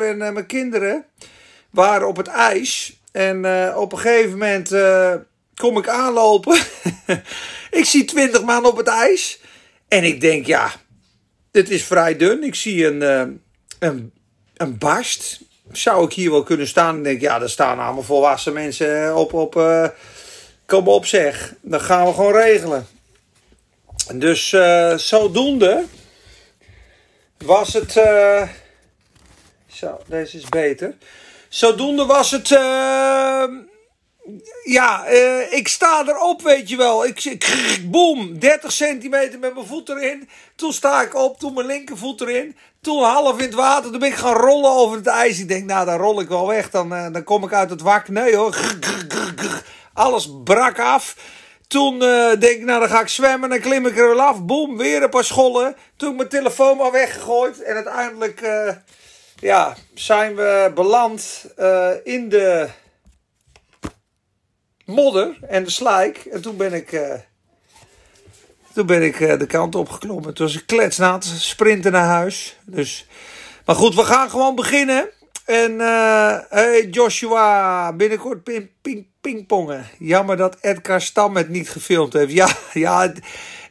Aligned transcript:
en 0.00 0.16
mijn 0.16 0.46
kinderen 0.46 1.04
waren 1.70 2.08
op 2.08 2.16
het 2.16 2.26
ijs. 2.26 3.00
En 3.12 3.36
op 3.76 3.92
een 3.92 3.98
gegeven 3.98 4.30
moment 4.30 4.70
kom 5.54 5.78
ik 5.78 5.88
aanlopen. 5.88 6.58
ik 7.80 7.84
zie 7.84 8.04
twintig 8.04 8.42
man 8.42 8.66
op 8.66 8.76
het 8.76 8.86
ijs. 8.86 9.40
En 9.88 10.04
ik 10.04 10.20
denk, 10.20 10.46
ja, 10.46 10.72
dit 11.50 11.70
is 11.70 11.84
vrij 11.84 12.16
dun. 12.16 12.42
Ik 12.42 12.54
zie 12.54 12.86
een, 12.86 13.00
een, 13.78 14.12
een 14.56 14.78
barst. 14.78 15.40
Zou 15.72 16.04
ik 16.04 16.12
hier 16.12 16.30
wel 16.30 16.42
kunnen 16.42 16.68
staan? 16.68 16.96
En 16.96 17.02
denk, 17.02 17.20
ja, 17.20 17.40
er 17.40 17.50
staan 17.50 17.78
allemaal 17.78 18.02
volwassen 18.02 18.52
mensen 18.52 19.16
op. 19.16 19.32
op 19.32 19.54
kom 20.66 20.88
op 20.88 21.06
zeg, 21.06 21.54
dan 21.60 21.80
gaan 21.80 22.06
we 22.06 22.12
gewoon 22.12 22.32
regelen. 22.32 22.86
Dus 24.14 24.52
uh, 24.52 24.96
zodoende 24.96 25.84
was 27.38 27.72
het. 27.72 27.96
Uh, 27.96 28.42
zo, 29.72 29.98
deze 30.06 30.36
is 30.36 30.48
beter. 30.48 30.96
Zodoende 31.48 32.06
was 32.06 32.30
het. 32.30 32.50
Uh, 32.50 33.44
ja, 34.64 35.06
ik 35.50 35.68
sta 35.68 36.04
erop, 36.06 36.42
weet 36.42 36.68
je 36.68 36.76
wel. 36.76 37.06
Ik, 37.06 37.24
ik 37.24 37.90
boom, 37.90 38.38
30 38.38 38.72
centimeter 38.72 39.38
met 39.38 39.54
mijn 39.54 39.66
voet 39.66 39.88
erin. 39.88 40.28
Toen 40.54 40.72
sta 40.72 41.02
ik 41.02 41.14
op, 41.14 41.38
toen 41.38 41.54
mijn 41.54 41.66
linkervoet 41.66 42.20
erin. 42.20 42.56
Toen 42.80 43.02
half 43.02 43.38
in 43.38 43.44
het 43.44 43.54
water, 43.54 43.90
toen 43.90 44.00
ben 44.00 44.08
ik 44.08 44.14
gaan 44.14 44.36
rollen 44.36 44.70
over 44.70 44.96
het 44.96 45.06
ijs. 45.06 45.38
Ik 45.38 45.48
denk, 45.48 45.64
nou, 45.64 45.86
dan 45.86 45.98
rol 45.98 46.20
ik 46.20 46.28
wel 46.28 46.46
weg. 46.46 46.70
Dan, 46.70 46.88
dan 46.88 47.24
kom 47.24 47.44
ik 47.44 47.52
uit 47.52 47.70
het 47.70 47.80
wak. 47.80 48.08
Nee 48.08 48.36
hoor. 48.36 48.56
Alles 49.92 50.28
brak 50.44 50.78
af. 50.78 51.16
Toen 51.66 51.98
denk 51.98 52.42
ik, 52.42 52.64
nou 52.64 52.80
dan 52.80 52.88
ga 52.88 53.00
ik 53.00 53.08
zwemmen. 53.08 53.48
Dan 53.48 53.60
klim 53.60 53.86
ik 53.86 53.98
er 53.98 54.08
wel 54.08 54.22
af. 54.22 54.44
Boom, 54.44 54.76
weer 54.76 55.02
een 55.02 55.10
paar 55.10 55.24
schollen. 55.24 55.76
Toen 55.96 56.16
mijn 56.16 56.28
telefoon 56.28 56.76
maar 56.76 56.92
weggegooid. 56.92 57.62
En 57.62 57.74
uiteindelijk 57.74 58.40
ja, 59.42 59.76
zijn 59.94 60.34
we 60.36 60.70
beland 60.74 61.46
uh, 61.58 61.90
in 62.02 62.28
de 62.28 62.68
modder 64.84 65.38
en 65.48 65.64
de 65.64 65.70
slijk. 65.70 66.16
En 66.16 66.42
toen 66.42 66.56
ben 66.56 66.72
ik, 66.72 67.00
toen 68.74 68.86
ben 68.86 69.02
ik 69.02 69.18
de 69.18 69.46
kant 69.46 69.74
opgeklommen. 69.74 70.34
Toen 70.34 70.46
was 70.46 70.56
ik 70.56 70.66
kletsnat, 70.66 71.24
sprinten 71.24 71.92
naar 71.92 72.06
huis. 72.06 72.58
Dus, 72.64 73.06
maar 73.64 73.76
goed, 73.76 73.94
we 73.94 74.04
gaan 74.04 74.30
gewoon 74.30 74.54
beginnen. 74.54 75.08
En 75.44 75.78
hey 76.48 76.88
Joshua, 76.90 77.92
binnenkort 77.92 78.42
ping, 78.42 78.70
ping, 78.82 79.06
pingpongen. 79.20 79.86
Jammer 79.98 80.36
dat 80.36 80.56
Edgar 80.60 81.00
Stam 81.00 81.36
het 81.36 81.48
niet 81.48 81.70
gefilmd 81.70 82.12
heeft. 82.12 82.32
Ja, 82.32 82.48
ja, 82.72 83.12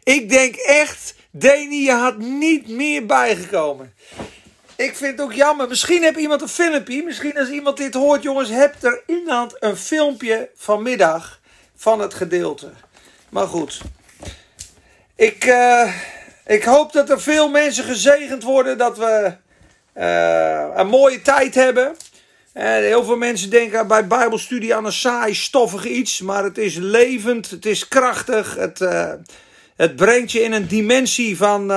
ik 0.04 0.30
denk 0.30 0.56
echt, 0.56 1.16
Deni, 1.32 1.84
je 1.84 1.92
had 1.92 2.18
niet 2.18 2.68
meer 2.68 3.06
bijgekomen. 3.06 3.94
Ik 4.82 4.96
vind 4.96 5.12
het 5.12 5.22
ook 5.22 5.34
jammer. 5.34 5.68
Misschien 5.68 6.04
heb 6.04 6.18
iemand 6.18 6.42
een 6.42 6.48
filmpje. 6.48 7.04
Misschien 7.04 7.38
als 7.38 7.50
iemand 7.50 7.78
dit 7.78 7.94
hoort, 7.94 8.24
jongens, 8.24 8.50
hebt 8.50 8.84
er 8.84 9.04
iemand 9.08 9.56
een 9.60 9.78
filmpje 9.78 10.50
vanmiddag 10.56 11.40
van 11.76 12.00
het 12.00 12.14
gedeelte. 12.14 12.72
Maar 13.30 13.48
goed. 13.48 13.82
Ik, 15.16 15.46
uh, 15.46 15.94
ik 16.46 16.64
hoop 16.64 16.94
dat 16.94 17.10
er 17.10 17.22
veel 17.22 17.50
mensen 17.50 17.84
gezegend 17.84 18.44
worden. 18.44 18.78
Dat 18.78 18.98
we 18.98 19.34
uh, 19.98 20.68
een 20.76 20.88
mooie 20.88 21.22
tijd 21.22 21.56
hebben. 21.56 21.96
En 22.54 22.84
heel 22.84 23.04
veel 23.04 23.18
mensen 23.18 23.50
denken 23.50 23.88
bij 23.88 24.08
Bijbelstudie 24.08 24.76
aan 24.76 24.86
een 24.86 24.92
saai, 24.92 25.34
stoffig 25.34 25.86
iets. 25.86 26.22
Maar 26.22 26.44
het 26.44 26.58
is 26.58 26.76
levend, 26.76 27.50
het 27.50 27.66
is 27.66 27.88
krachtig. 27.88 28.56
Het, 28.56 28.80
het 29.76 29.96
brengt 29.96 30.32
je 30.32 30.42
in 30.42 30.52
een 30.52 30.68
dimensie 30.68 31.38
van, 31.38 31.68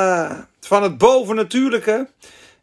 van 0.60 0.82
het 0.82 0.98
bovennatuurlijke. 0.98 2.06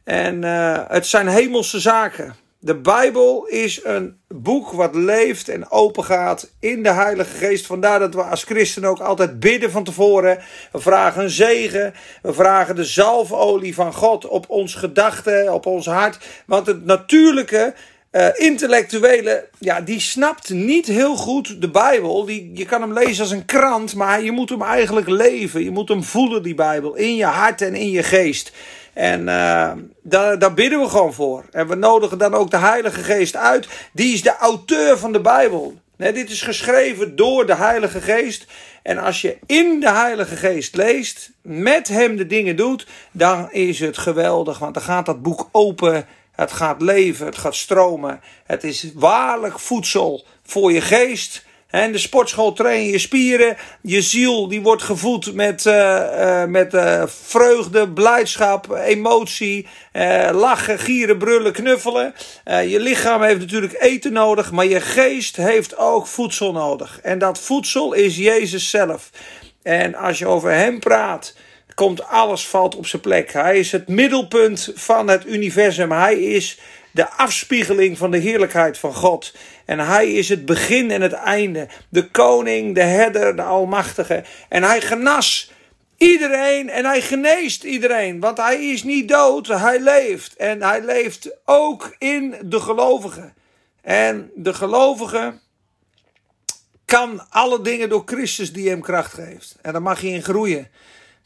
En 0.04 0.44
uh, 0.44 0.80
het 0.88 1.08
zijn 1.08 1.28
hemelse 1.28 1.80
zaken. 1.80 2.36
De 2.64 2.76
Bijbel 2.76 3.46
is 3.46 3.80
een 3.84 4.18
boek 4.28 4.72
wat 4.72 4.96
leeft 4.96 5.50
en 5.50 5.72
open 5.72 6.04
gaat 6.04 6.52
in 6.60 6.84
de 6.84 6.92
Heilige 6.92 7.38
Geest. 7.38 7.66
Vandaar 7.66 8.00
dat 8.00 8.14
we 8.14 8.22
als 8.22 8.44
christenen 8.44 8.90
ook 8.90 9.00
altijd 9.00 9.40
bidden 9.40 9.72
van 9.72 9.84
tevoren. 9.84 10.40
We 10.72 10.80
vragen 10.80 11.24
een 11.24 11.30
zegen. 11.30 11.94
We 12.22 12.34
vragen 12.34 12.76
de 12.76 12.84
zalfolie 12.84 13.76
van 13.76 13.94
God 13.94 14.28
op 14.28 14.50
ons 14.50 14.76
gedachten, 14.76 15.54
op 15.54 15.66
ons 15.66 15.86
hart. 15.86 16.18
Want 16.46 16.68
het 16.68 16.86
natuurlijke 16.86 17.74
uh, 18.12 18.28
intellectuele, 18.34 19.48
ja, 19.60 19.82
die 19.82 20.00
snapt 20.00 20.50
niet 20.50 20.88
heel 20.88 21.16
goed 21.16 21.62
de 21.62 21.70
Bijbel. 21.70 22.26
Die, 22.26 22.52
je 22.54 22.66
kan 22.66 22.82
hem 22.82 22.94
lezen 22.94 23.24
als 23.24 23.32
een 23.32 23.46
krant, 23.46 23.96
maar 23.96 24.24
je 24.24 24.32
moet 24.32 24.50
hem 24.50 24.62
eigenlijk 24.62 25.10
leven. 25.10 25.64
Je 25.64 25.72
moet 25.72 25.90
hem 25.90 26.04
voelen, 26.04 26.44
die 26.44 26.56
Bijbel, 26.56 26.96
in 26.96 27.16
je 27.16 27.26
hart 27.26 27.62
en 27.62 27.76
in 27.76 27.90
je 27.90 28.04
geest. 28.04 28.52
En 28.94 29.22
uh, 29.22 29.72
daar, 30.02 30.40
daar 30.40 30.54
bidden 30.54 30.80
we 30.80 30.90
gewoon 30.90 31.14
voor. 31.14 31.46
En 31.52 31.68
we 31.68 31.76
nodigen 31.76 32.18
dan 32.18 32.34
ook 32.34 32.52
de 32.52 32.58
Heilige 32.58 33.04
Geest 33.04 33.36
uit. 33.36 33.68
Die 33.94 34.14
is 34.14 34.22
de 34.22 34.38
auteur 34.38 34.98
van 34.98 35.12
de 35.12 35.22
Bijbel. 35.22 35.80
Dit 35.98 36.30
is 36.30 36.42
geschreven 36.42 37.16
door 37.16 37.46
de 37.46 37.56
Heilige 37.56 38.02
Geest. 38.02 38.46
En 38.82 38.98
als 38.98 39.22
je 39.22 39.38
in 39.46 39.80
de 39.80 39.92
Heilige 39.92 40.36
Geest 40.36 40.76
leest, 40.76 41.32
met 41.42 41.88
hem 41.88 42.16
de 42.16 42.28
dingen 42.28 42.56
doet, 42.56 42.88
dan 43.12 43.52
is 43.52 43.80
het 43.80 43.98
geweldig. 43.98 44.60
Want 44.60 44.74
dan 44.74 44.84
gaat 44.84 45.06
dat 45.06 45.22
boek 45.22 45.50
open 45.52 46.06
het 46.32 46.52
gaat 46.52 46.82
leven, 46.82 47.26
het 47.26 47.38
gaat 47.38 47.56
stromen. 47.56 48.22
Het 48.46 48.64
is 48.64 48.92
waarlijk 48.96 49.60
voedsel 49.60 50.26
voor 50.44 50.72
je 50.72 50.82
geest. 50.82 51.46
En 51.72 51.92
de 51.92 51.98
sportschool 51.98 52.54
train 52.54 52.86
je 52.86 52.98
spieren. 53.00 53.58
Je 53.82 54.02
ziel 54.02 54.48
die 54.48 54.62
wordt 54.62 54.82
gevoed 54.82 55.34
met, 55.34 55.66
uh, 55.66 55.74
uh, 55.74 56.46
met 56.46 56.74
uh, 56.74 57.04
vreugde, 57.06 57.90
blijdschap, 57.90 58.72
emotie. 58.86 59.68
lachen, 60.32 60.80
gieren, 60.80 61.18
brullen, 61.18 61.52
knuffelen. 61.52 62.14
je 62.46 62.80
lichaam 62.80 63.22
heeft 63.22 63.40
natuurlijk 63.40 63.76
eten 63.80 64.14
nodig. 64.14 64.52
Maar 64.52 64.66
je 64.66 64.82
geest 64.82 65.36
heeft 65.36 65.78
ook 65.78 66.08
voedsel 66.08 66.52
nodig. 66.52 67.00
En 67.02 67.20
dat 67.20 67.40
voedsel 67.40 67.94
is 67.94 68.18
Jezus 68.18 68.70
zelf. 68.70 69.10
En 69.64 69.96
als 69.96 70.20
je 70.20 70.28
over 70.28 70.52
hem 70.52 70.80
praat 70.80 71.34
komt 71.76 72.08
alles 72.08 72.48
valt 72.48 72.76
op 72.76 72.88
zijn 72.88 73.02
plek. 73.02 73.34
Hij 73.34 73.60
is 73.60 73.72
het 73.72 73.88
middelpunt 73.88 74.72
van 74.76 75.08
het 75.08 75.26
universum. 75.26 75.92
Hij 75.92 76.20
is 76.20 76.60
de 76.92 77.10
afspiegeling 77.10 77.98
van 77.98 78.12
de 78.12 78.18
heerlijkheid 78.18 78.78
van 78.78 78.94
God. 78.94 79.34
En 79.66 79.80
hij 79.80 80.12
is 80.12 80.30
het 80.30 80.46
begin 80.46 80.92
en 80.92 81.02
het 81.02 81.14
einde. 81.14 81.68
De 81.90 82.10
koning, 82.10 82.76
de 82.76 82.84
herder, 82.84 83.36
de 83.36 83.42
almachtige. 83.42 84.24
En 84.50 84.64
hij 84.64 84.82
genas 84.82 85.52
iedereen 85.98 86.70
en 86.70 86.86
hij 86.86 87.02
geneest 87.02 87.64
iedereen. 87.64 88.20
Want 88.20 88.38
hij 88.38 88.70
is 88.70 88.84
niet 88.84 89.10
dood, 89.10 89.48
hij 89.48 89.80
leeft. 89.80 90.36
En 90.36 90.62
hij 90.62 90.82
leeft 90.82 91.38
ook 91.46 91.96
in 91.98 92.36
de 92.42 92.60
gelovigen. 92.60 93.34
En 93.82 94.32
de 94.36 94.54
gelovige 94.54 95.40
kan 96.86 97.30
alle 97.30 97.62
dingen 97.62 97.90
door 97.90 98.04
Christus 98.06 98.54
die 98.54 98.70
hem 98.70 98.82
kracht 98.82 99.14
geeft. 99.14 99.56
En 99.62 99.72
daar 99.72 99.82
mag 99.82 100.02
je 100.02 100.08
in 100.08 100.24
groeien. 100.24 100.68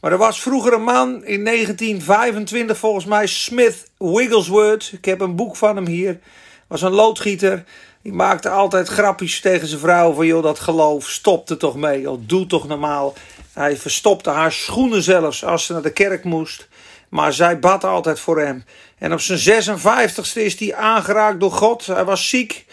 Maar 0.06 0.14
er 0.14 0.20
was 0.20 0.42
vroeger 0.42 0.74
een 0.74 0.84
man 0.84 1.26
in 1.26 1.46
1925 1.46 2.78
volgens 2.78 3.06
mij, 3.06 3.28
Smith 3.28 3.92
Wigglesworth. 3.98 4.92
Ik 4.92 5.06
heb 5.06 5.22
een 5.22 5.36
boek 5.36 5.56
van 5.56 5.76
hem 5.76 5.86
hier. 5.86 6.20
Was 6.68 6.82
een 6.82 6.92
loodgieter. 6.92 7.64
Die 8.02 8.14
maakte 8.14 8.50
altijd 8.50 8.88
grapjes 8.88 9.40
tegen 9.40 9.68
zijn 9.68 9.80
vrouw 9.80 10.14
van 10.14 10.26
joh 10.26 10.44
dat 10.44 10.60
geloof, 10.60 11.10
stop 11.10 11.50
er 11.50 11.58
toch 11.58 11.76
mee. 11.76 12.02
Joh, 12.02 12.20
doe 12.22 12.46
toch 12.46 12.68
normaal. 12.68 13.14
Hij 13.54 13.78
verstopte 13.78 14.30
haar 14.30 14.52
schoenen 14.52 15.02
zelfs 15.04 15.46
als 15.46 15.66
ze 15.66 15.74
naar 15.74 15.82
de 15.82 15.94
kerk 15.94 16.24
moest. 16.24 16.68
Maar 17.10 17.34
zij 17.34 17.60
bad 17.60 17.84
altijd 17.84 18.20
voor 18.20 18.40
hem. 18.40 18.64
En 18.98 19.14
op 19.14 19.20
zijn 19.20 19.64
56ste 19.64 20.42
is 20.42 20.60
hij 20.60 20.76
aangeraakt 20.76 21.40
door 21.40 21.52
God. 21.52 21.86
Hij 21.86 22.06
was 22.06 22.30
ziek. 22.30 22.66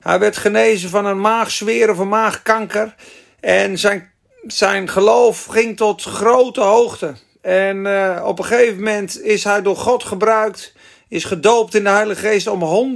Hij 0.00 0.18
werd 0.18 0.36
genezen 0.36 0.90
van 0.90 1.06
een 1.06 1.20
maagzweer 1.20 1.90
of 1.90 1.98
een 1.98 2.08
maagkanker. 2.08 2.94
En 3.40 3.78
zijn 3.78 4.11
zijn 4.46 4.88
geloof 4.88 5.44
ging 5.44 5.76
tot 5.76 6.02
grote 6.02 6.60
hoogte. 6.60 7.14
En 7.40 7.76
uh, 7.76 8.22
op 8.24 8.38
een 8.38 8.44
gegeven 8.44 8.76
moment 8.76 9.20
is 9.20 9.44
hij 9.44 9.62
door 9.62 9.76
God 9.76 10.04
gebruikt 10.04 10.72
is 11.12 11.24
gedoopt 11.24 11.74
in 11.74 11.84
de 11.84 11.90
Heilige 11.90 12.26
Geest 12.26 12.46
om 12.46 12.94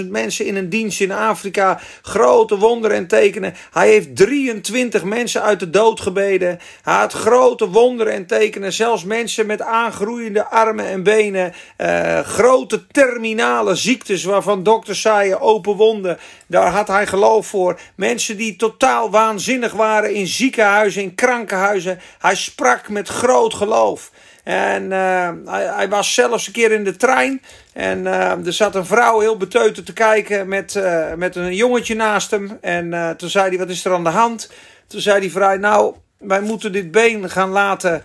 140.000 0.00 0.06
mensen 0.08 0.46
in 0.46 0.56
een 0.56 0.68
dienst 0.68 1.00
in 1.00 1.12
Afrika. 1.12 1.80
Grote 2.02 2.58
wonderen 2.58 2.96
en 2.96 3.06
tekenen. 3.06 3.54
Hij 3.72 3.88
heeft 3.88 4.16
23 4.16 5.04
mensen 5.04 5.42
uit 5.42 5.60
de 5.60 5.70
dood 5.70 6.00
gebeden. 6.00 6.58
Hij 6.82 6.94
had 6.94 7.12
grote 7.12 7.68
wonderen 7.68 8.12
en 8.12 8.26
tekenen. 8.26 8.72
Zelfs 8.72 9.04
mensen 9.04 9.46
met 9.46 9.62
aangroeiende 9.62 10.44
armen 10.44 10.86
en 10.86 11.02
benen. 11.02 11.52
Uh, 11.78 12.20
grote 12.20 12.86
terminale 12.86 13.74
ziektes 13.74 14.24
waarvan 14.24 14.62
dokters 14.62 15.00
zeiden 15.00 15.40
open 15.40 15.76
wonden. 15.76 16.18
Daar 16.46 16.70
had 16.70 16.88
hij 16.88 17.06
geloof 17.06 17.46
voor. 17.46 17.80
Mensen 17.94 18.36
die 18.36 18.56
totaal 18.56 19.10
waanzinnig 19.10 19.72
waren 19.72 20.14
in 20.14 20.26
ziekenhuizen, 20.26 21.02
in 21.02 21.14
krankenhuizen. 21.14 22.00
Hij 22.18 22.36
sprak 22.36 22.88
met 22.88 23.08
groot 23.08 23.54
geloof. 23.54 24.10
En 24.44 24.82
uh, 24.82 25.30
hij, 25.44 25.88
was 25.88 26.14
zelfs 26.14 26.46
een 26.46 26.52
keer 26.52 26.72
in 26.72 26.84
de 26.84 26.96
trein. 26.96 27.42
En 27.72 27.98
uh, 27.98 28.46
er 28.46 28.52
zat 28.52 28.74
een 28.74 28.86
vrouw 28.86 29.20
heel 29.20 29.36
beteuterd 29.36 29.86
te 29.86 29.92
kijken 29.92 30.48
met, 30.48 30.74
uh, 30.74 31.14
met 31.14 31.36
een 31.36 31.54
jongetje 31.54 31.94
naast 31.94 32.30
hem. 32.30 32.58
En 32.60 33.14
toen 33.16 33.30
zei 33.30 33.48
hij, 33.48 33.58
wat 33.58 33.68
is 33.68 33.84
er 33.84 33.92
aan 33.92 34.04
de 34.04 34.10
hand? 34.10 34.50
Toen 34.86 35.00
zei 35.00 35.20
die 35.20 35.30
vrouw, 35.30 35.56
nou, 35.56 35.94
wij 36.18 36.40
moeten 36.40 36.72
dit 36.72 36.90
been 36.90 37.30
gaan 37.30 37.50
laten 37.50 38.04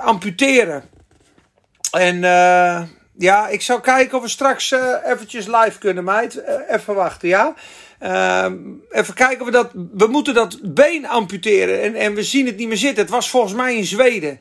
amputeren. 0.00 0.82
En 1.90 2.20
Ja, 3.18 3.48
ik 3.48 3.62
zou 3.62 3.80
kijken 3.80 4.16
of 4.16 4.22
we 4.22 4.28
straks 4.28 4.74
eventjes 5.04 5.46
live 5.46 5.78
kunnen, 5.78 6.04
meid. 6.04 6.42
Even 6.68 6.94
wachten, 6.94 7.28
ja? 7.28 7.54
Even 8.90 9.14
kijken 9.14 9.40
of 9.40 9.46
we 9.46 9.50
dat... 9.50 9.70
We 9.92 10.06
moeten 10.06 10.34
dat 10.34 10.58
been 10.62 11.06
amputeren 11.06 11.82
en, 11.82 11.94
en 11.94 12.14
we 12.14 12.22
zien 12.22 12.46
het 12.46 12.56
niet 12.56 12.68
meer 12.68 12.76
zitten. 12.76 13.02
Het 13.02 13.12
was 13.12 13.30
volgens 13.30 13.54
mij 13.54 13.76
in 13.76 13.84
Zweden. 13.84 14.40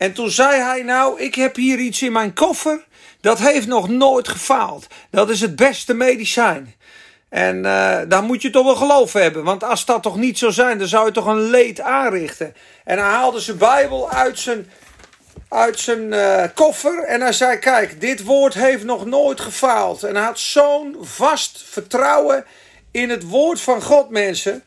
En 0.00 0.12
toen 0.12 0.30
zei 0.30 0.60
hij, 0.60 0.82
nou, 0.82 1.20
ik 1.20 1.34
heb 1.34 1.56
hier 1.56 1.78
iets 1.78 2.02
in 2.02 2.12
mijn 2.12 2.34
koffer. 2.34 2.84
Dat 3.20 3.38
heeft 3.38 3.66
nog 3.66 3.88
nooit 3.88 4.28
gefaald. 4.28 4.86
Dat 5.10 5.30
is 5.30 5.40
het 5.40 5.56
beste 5.56 5.94
medicijn. 5.94 6.74
En 7.28 7.56
uh, 7.56 7.98
daar 8.08 8.22
moet 8.22 8.42
je 8.42 8.50
toch 8.50 8.64
wel 8.64 8.76
geloof 8.76 9.12
hebben. 9.12 9.44
Want 9.44 9.64
als 9.64 9.84
dat 9.84 10.02
toch 10.02 10.16
niet 10.16 10.38
zou 10.38 10.52
zijn, 10.52 10.78
dan 10.78 10.88
zou 10.88 11.06
je 11.06 11.12
toch 11.12 11.26
een 11.26 11.50
leed 11.50 11.80
aanrichten. 11.80 12.54
En 12.84 12.98
hij 12.98 13.08
haalde 13.08 13.40
zijn 13.40 13.58
Bijbel 13.58 14.10
uit 14.10 14.38
zijn, 14.38 14.70
uit 15.48 15.78
zijn 15.78 16.12
uh, 16.12 16.44
koffer. 16.54 17.04
En 17.04 17.20
hij 17.20 17.32
zei: 17.32 17.58
Kijk, 17.58 18.00
dit 18.00 18.24
woord 18.24 18.54
heeft 18.54 18.84
nog 18.84 19.06
nooit 19.06 19.40
gefaald. 19.40 20.02
En 20.02 20.14
hij 20.14 20.24
had 20.24 20.38
zo'n 20.38 20.96
vast 21.00 21.64
vertrouwen 21.66 22.44
in 22.90 23.10
het 23.10 23.28
woord 23.28 23.60
van 23.60 23.82
God, 23.82 24.10
mensen. 24.10 24.64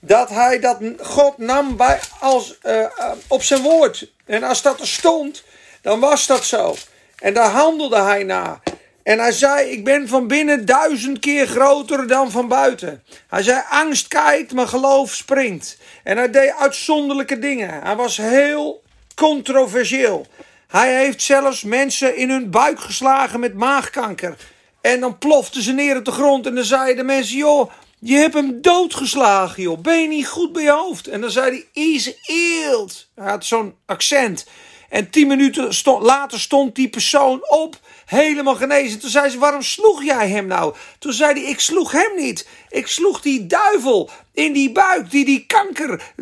Dat 0.00 0.28
hij 0.28 0.60
dat 0.60 0.78
God 1.00 1.38
nam 1.38 1.76
bij, 1.76 2.00
als, 2.20 2.58
uh, 2.62 2.86
op 3.26 3.42
zijn 3.42 3.62
woord. 3.62 4.12
En 4.24 4.42
als 4.42 4.62
dat 4.62 4.80
er 4.80 4.86
stond, 4.86 5.42
dan 5.82 6.00
was 6.00 6.26
dat 6.26 6.44
zo. 6.44 6.76
En 7.18 7.34
daar 7.34 7.50
handelde 7.50 8.00
hij 8.00 8.22
naar. 8.22 8.60
En 9.02 9.18
hij 9.18 9.32
zei: 9.32 9.70
Ik 9.70 9.84
ben 9.84 10.08
van 10.08 10.26
binnen 10.26 10.64
duizend 10.64 11.18
keer 11.18 11.46
groter 11.46 12.06
dan 12.06 12.30
van 12.30 12.48
buiten. 12.48 13.02
Hij 13.28 13.42
zei: 13.42 13.62
Angst 13.70 14.08
kijkt, 14.08 14.52
maar 14.52 14.68
geloof 14.68 15.14
springt. 15.14 15.78
En 16.02 16.16
hij 16.16 16.30
deed 16.30 16.54
uitzonderlijke 16.58 17.38
dingen. 17.38 17.82
Hij 17.82 17.96
was 17.96 18.16
heel 18.16 18.82
controversieel. 19.14 20.26
Hij 20.68 20.96
heeft 20.96 21.22
zelfs 21.22 21.62
mensen 21.62 22.16
in 22.16 22.30
hun 22.30 22.50
buik 22.50 22.80
geslagen 22.80 23.40
met 23.40 23.54
maagkanker. 23.54 24.36
En 24.80 25.00
dan 25.00 25.18
ploften 25.18 25.62
ze 25.62 25.72
neer 25.72 25.96
op 25.96 26.04
de 26.04 26.10
grond. 26.10 26.46
En 26.46 26.54
dan 26.54 26.64
zeiden 26.64 26.96
de 26.96 27.02
mensen: 27.02 27.36
Joh, 27.36 27.70
je 27.98 28.14
hebt 28.14 28.34
hem 28.34 28.60
doodgeslagen, 28.60 29.62
joh. 29.62 29.80
Ben 29.80 30.00
je 30.00 30.08
niet 30.08 30.28
goed 30.28 30.52
bij 30.52 30.62
je 30.62 30.70
hoofd? 30.70 31.06
En 31.06 31.20
dan 31.20 31.30
zei 31.30 31.50
hij: 31.50 31.82
Is 31.84 32.14
eelt. 32.26 33.08
Hij 33.14 33.30
had 33.30 33.44
zo'n 33.44 33.74
accent. 33.86 34.46
En 34.88 35.10
tien 35.10 35.26
minuten 35.26 35.70
later 36.00 36.40
stond 36.40 36.74
die 36.74 36.88
persoon 36.88 37.48
op 37.48 37.80
helemaal 38.04 38.54
genezen. 38.54 39.00
Toen 39.00 39.10
zei 39.10 39.28
ze, 39.28 39.38
waarom 39.38 39.62
sloeg 39.62 40.04
jij 40.04 40.28
hem 40.28 40.46
nou? 40.46 40.74
Toen 40.98 41.12
zei 41.12 41.40
hij, 41.40 41.50
ik 41.50 41.60
sloeg 41.60 41.92
hem 41.92 42.16
niet. 42.16 42.48
Ik 42.68 42.86
sloeg 42.86 43.20
die 43.20 43.46
duivel 43.46 44.10
in 44.36 44.52
die 44.52 44.72
buik 44.72 45.10
die 45.10 45.24
die 45.24 45.46
kanker, 45.46 46.12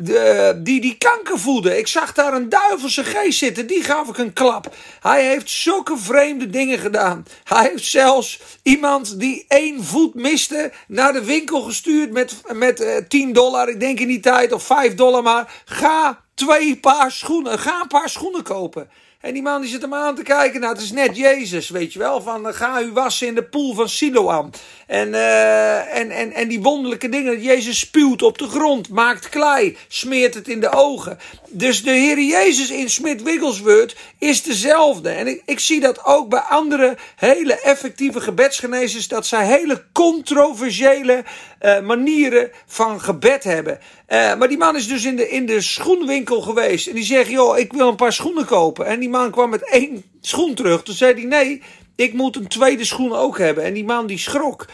die 0.63 0.81
die 0.81 0.97
kanker 0.99 1.39
voedde. 1.39 1.79
Ik 1.79 1.87
zag 1.87 2.13
daar 2.13 2.35
een 2.35 2.49
duivelse 2.49 3.05
geest 3.05 3.39
zitten, 3.39 3.67
die 3.67 3.83
gaf 3.83 4.09
ik 4.09 4.19
een 4.19 4.33
klap. 4.33 4.75
Hij 5.01 5.27
heeft 5.27 5.51
zulke 5.51 5.99
vreemde 5.99 6.51
dingen 6.51 6.79
gedaan. 6.79 7.27
Hij 7.45 7.69
heeft 7.69 7.85
zelfs 7.85 8.41
iemand 8.63 9.21
die 9.21 9.45
één 9.49 9.85
voet 9.85 10.15
miste 10.15 10.73
naar 10.89 11.13
de 11.13 11.25
winkel 11.25 11.61
gestuurd 11.61 12.11
met, 12.11 12.35
met 12.53 12.81
uh, 12.81 12.97
eh, 12.97 13.05
10 13.09 13.33
dollar, 13.33 13.69
ik 13.69 13.81
denk 13.81 14.01
in 14.01 14.09
die 14.09 14.21
tijd, 14.21 14.53
of 14.53 14.63
5 14.63 14.95
dollar 14.95 15.23
maar. 15.23 15.63
Ga 15.65 16.21
twee 16.35 16.77
paar 16.77 17.13
schoenen, 17.13 17.59
ga 17.59 17.81
een 17.81 17.89
paar 17.89 18.09
schoenen 18.09 18.43
kopen. 18.43 18.89
En 19.25 19.33
die 19.33 19.43
man 19.43 19.61
die 19.61 19.71
zit 19.71 19.83
hem 19.83 19.95
aan 19.95 20.15
te 20.15 20.23
kijken. 20.23 20.61
Nou, 20.61 20.73
het 20.73 20.83
is 20.83 20.93
net 20.93 21.17
Jezus, 21.17 21.69
weet 21.69 21.93
je 21.93 21.99
wel. 21.99 22.23
Van 22.23 22.47
uh, 22.47 22.53
ga 22.53 22.81
u 22.81 22.93
wassen 22.93 23.27
in 23.27 23.35
de 23.35 23.45
poel 23.45 23.75
van 23.75 23.89
Siloam. 23.89 24.51
En, 24.87 25.09
uh, 25.09 25.97
en, 25.97 26.11
en, 26.11 26.33
en 26.33 26.49
die 26.49 26.63
wonderlijke 26.63 27.09
dingen. 27.09 27.43
Jezus 27.43 27.79
spuwt 27.79 28.23
op 28.23 28.39
de 28.39 28.49
grond, 28.49 28.89
maakt 28.89 29.29
klei, 29.29 29.77
smeert 29.89 30.35
het 30.35 30.49
in 30.49 30.61
de 30.61 30.71
ogen. 30.71 31.19
Dus 31.49 31.83
de 31.83 31.91
Heer 31.91 32.21
Jezus 32.21 32.71
in 32.71 32.91
Smith 32.91 33.23
Wigglesworth 33.23 33.97
is 34.19 34.43
dezelfde. 34.43 35.11
En 35.11 35.27
ik, 35.27 35.43
ik 35.45 35.59
zie 35.59 35.81
dat 35.81 36.05
ook 36.05 36.29
bij 36.29 36.41
andere 36.41 36.97
hele 37.17 37.61
effectieve 37.61 38.21
gebedsgenezers. 38.21 39.09
Dat 39.09 39.27
zij 39.27 39.47
hele 39.47 39.85
controversiële 39.93 41.25
uh, 41.61 41.81
manieren 41.81 42.51
van 42.67 43.01
gebed 43.01 43.45
hebben. 43.45 43.79
Maar 44.09 44.49
die 44.49 44.59
man 44.59 44.77
is 44.77 44.89
dus 44.89 45.05
in 45.05 45.17
de, 45.17 45.29
in 45.29 45.47
de 45.47 45.61
schoenwinkel 45.61 46.41
geweest. 46.41 46.87
En 46.87 46.95
die 46.95 47.05
zegt, 47.05 47.31
joh, 47.31 47.59
ik 47.59 47.73
wil 47.73 47.89
een 47.89 47.97
paar 47.97 48.13
schoenen 48.13 48.45
kopen. 48.45 48.87
En 48.87 49.01
die 49.01 49.09
man 49.15 49.31
kwam 49.31 49.51
met 49.51 49.71
één 49.71 50.03
schoen 50.21 50.55
terug. 50.55 50.83
Toen 50.83 50.95
zei 50.95 51.15
hij, 51.15 51.25
nee, 51.25 51.63
ik 51.95 52.13
moet 52.13 52.37
een 52.37 52.49
tweede 52.49 52.85
schoen 52.85 53.13
ook 53.13 53.39
hebben. 53.39 53.65
En 53.65 53.75
die 53.75 53.85
man 53.85 54.07
die 54.07 54.19
schrok. 54.19 54.67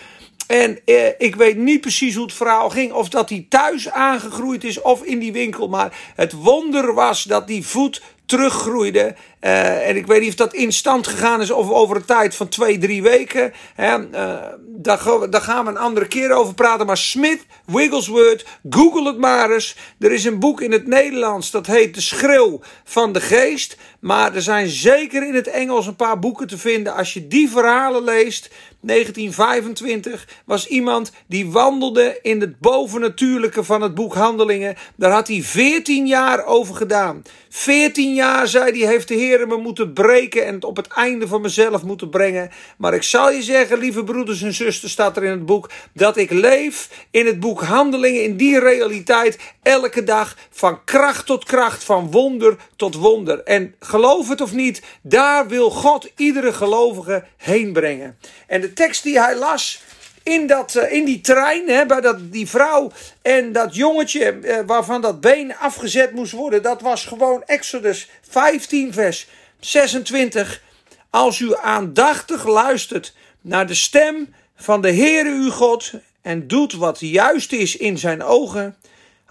En 0.46 0.78
eh, 0.84 1.06
ik 1.18 1.36
weet 1.36 1.56
niet 1.56 1.80
precies 1.80 2.14
hoe 2.14 2.24
het 2.24 2.34
verhaal 2.34 2.70
ging. 2.70 2.92
Of 2.92 3.08
dat 3.08 3.28
hij 3.28 3.46
thuis 3.48 3.90
aangegroeid 3.90 4.64
is 4.64 4.80
of 4.80 5.02
in 5.02 5.18
die 5.18 5.32
winkel. 5.32 5.68
Maar 5.68 6.12
het 6.14 6.32
wonder 6.32 6.94
was 6.94 7.22
dat 7.22 7.46
die 7.46 7.66
voet 7.66 8.02
teruggroeide. 8.30 9.14
Uh, 9.40 9.88
en 9.88 9.96
ik 9.96 10.06
weet 10.06 10.20
niet 10.20 10.28
of 10.28 10.34
dat 10.34 10.54
in 10.54 10.72
stand 10.72 11.06
gegaan 11.06 11.40
is 11.40 11.50
of 11.50 11.70
over 11.70 11.96
een 11.96 12.04
tijd 12.04 12.34
van 12.34 12.48
twee, 12.48 12.78
drie 12.78 13.02
weken. 13.02 13.52
Hè. 13.74 13.98
Uh, 13.98 14.38
daar, 14.66 15.30
daar, 15.30 15.40
gaan 15.40 15.64
we 15.64 15.70
een 15.70 15.76
andere 15.76 16.06
keer 16.06 16.32
over 16.32 16.54
praten. 16.54 16.86
Maar 16.86 16.96
Smith, 16.96 17.44
Wigglesworth, 17.66 18.44
google 18.70 19.06
het 19.06 19.18
maar 19.18 19.50
eens. 19.50 19.76
Er 19.98 20.12
is 20.12 20.24
een 20.24 20.38
boek 20.38 20.60
in 20.60 20.72
het 20.72 20.86
Nederlands 20.86 21.50
dat 21.50 21.66
heet 21.66 21.94
De 21.94 22.00
Schreeuw 22.00 22.60
van 22.84 23.12
de 23.12 23.20
Geest. 23.20 23.76
Maar 24.00 24.34
er 24.34 24.42
zijn 24.42 24.68
zeker 24.68 25.26
in 25.26 25.34
het 25.34 25.46
Engels 25.46 25.86
een 25.86 25.96
paar 25.96 26.18
boeken 26.18 26.46
te 26.46 26.58
vinden. 26.58 26.94
Als 26.94 27.12
je 27.12 27.28
die 27.28 27.50
verhalen 27.50 28.04
leest, 28.04 28.50
1925 28.80 30.28
was 30.44 30.66
iemand 30.66 31.12
die 31.26 31.50
wandelde 31.50 32.18
in 32.22 32.40
het 32.40 32.58
bovennatuurlijke 32.58 33.64
van 33.64 33.82
het 33.82 33.94
boek 33.94 34.14
Handelingen. 34.14 34.76
Daar 34.96 35.10
had 35.10 35.28
hij 35.28 35.42
14 35.42 36.06
jaar 36.06 36.44
over 36.44 36.74
gedaan. 36.74 37.22
14 37.48 38.14
jaar, 38.14 38.48
zei 38.48 38.78
hij, 38.78 38.92
heeft 38.92 39.08
de 39.08 39.14
Heer 39.14 39.46
me 39.46 39.56
moeten 39.56 39.92
breken 39.92 40.46
en 40.46 40.54
het 40.54 40.64
op 40.64 40.76
het 40.76 40.86
einde 40.86 41.28
van 41.28 41.40
mezelf 41.40 41.82
moeten 41.82 42.10
brengen. 42.10 42.50
Maar 42.76 42.94
ik 42.94 43.02
zal 43.02 43.30
je 43.30 43.42
zeggen, 43.42 43.78
lieve 43.78 44.04
broeders 44.04 44.42
en 44.42 44.54
zusters, 44.54 44.92
staat 44.92 45.16
er 45.16 45.24
in 45.24 45.30
het 45.30 45.46
boek, 45.46 45.70
dat 45.92 46.16
ik 46.16 46.30
leef 46.30 47.06
in 47.10 47.26
het 47.26 47.40
boek 47.40 47.62
Handelingen, 47.62 48.22
in 48.22 48.36
die 48.36 48.58
realiteit, 48.58 49.38
elke 49.62 50.04
dag 50.04 50.36
van 50.50 50.84
kracht 50.84 51.26
tot 51.26 51.44
kracht, 51.44 51.84
van 51.84 52.10
wonder 52.10 52.56
tot 52.76 52.94
wonder. 52.94 53.42
En 53.42 53.74
geloof 53.80 54.28
het 54.28 54.40
of 54.40 54.52
niet, 54.52 54.82
daar 55.02 55.48
wil 55.48 55.70
God 55.70 56.12
iedere 56.16 56.52
gelovige 56.52 57.24
heen 57.36 57.72
brengen. 57.72 58.18
En 58.46 58.69
de 58.70 58.76
tekst 58.82 59.02
die 59.02 59.20
hij 59.20 59.36
las 59.36 59.82
in, 60.22 60.46
dat, 60.46 60.74
eh, 60.74 60.92
in 60.92 61.04
die 61.04 61.20
trein, 61.20 61.68
hè, 61.68 61.86
bij 61.86 62.00
dat, 62.00 62.32
die 62.32 62.48
vrouw 62.48 62.92
en 63.22 63.52
dat 63.52 63.74
jongetje 63.74 64.24
eh, 64.24 64.58
waarvan 64.66 65.00
dat 65.00 65.20
been 65.20 65.56
afgezet 65.56 66.12
moest 66.12 66.32
worden, 66.32 66.62
dat 66.62 66.80
was 66.80 67.04
gewoon 67.04 67.42
Exodus 67.46 68.08
15, 68.28 68.92
vers 68.92 69.28
26. 69.60 70.62
Als 71.10 71.38
u 71.38 71.54
aandachtig 71.56 72.46
luistert 72.46 73.14
naar 73.40 73.66
de 73.66 73.74
stem 73.74 74.34
van 74.56 74.80
de 74.80 74.92
Heere 74.92 75.30
uw 75.30 75.50
God 75.50 75.92
en 76.22 76.46
doet 76.46 76.72
wat 76.72 77.00
juist 77.00 77.52
is 77.52 77.76
in 77.76 77.98
zijn 77.98 78.22
ogen, 78.22 78.76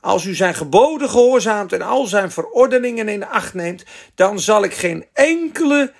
als 0.01 0.25
u 0.25 0.35
zijn 0.35 0.55
geboden 0.55 1.09
gehoorzaamt 1.09 1.73
en 1.73 1.81
al 1.81 2.05
zijn 2.05 2.31
verordeningen 2.31 3.09
in 3.09 3.25
acht 3.25 3.53
neemt, 3.53 3.83
dan 4.15 4.39
zal 4.39 4.63
ik 4.63 4.73
geen 4.73 5.05
enkele 5.13 5.91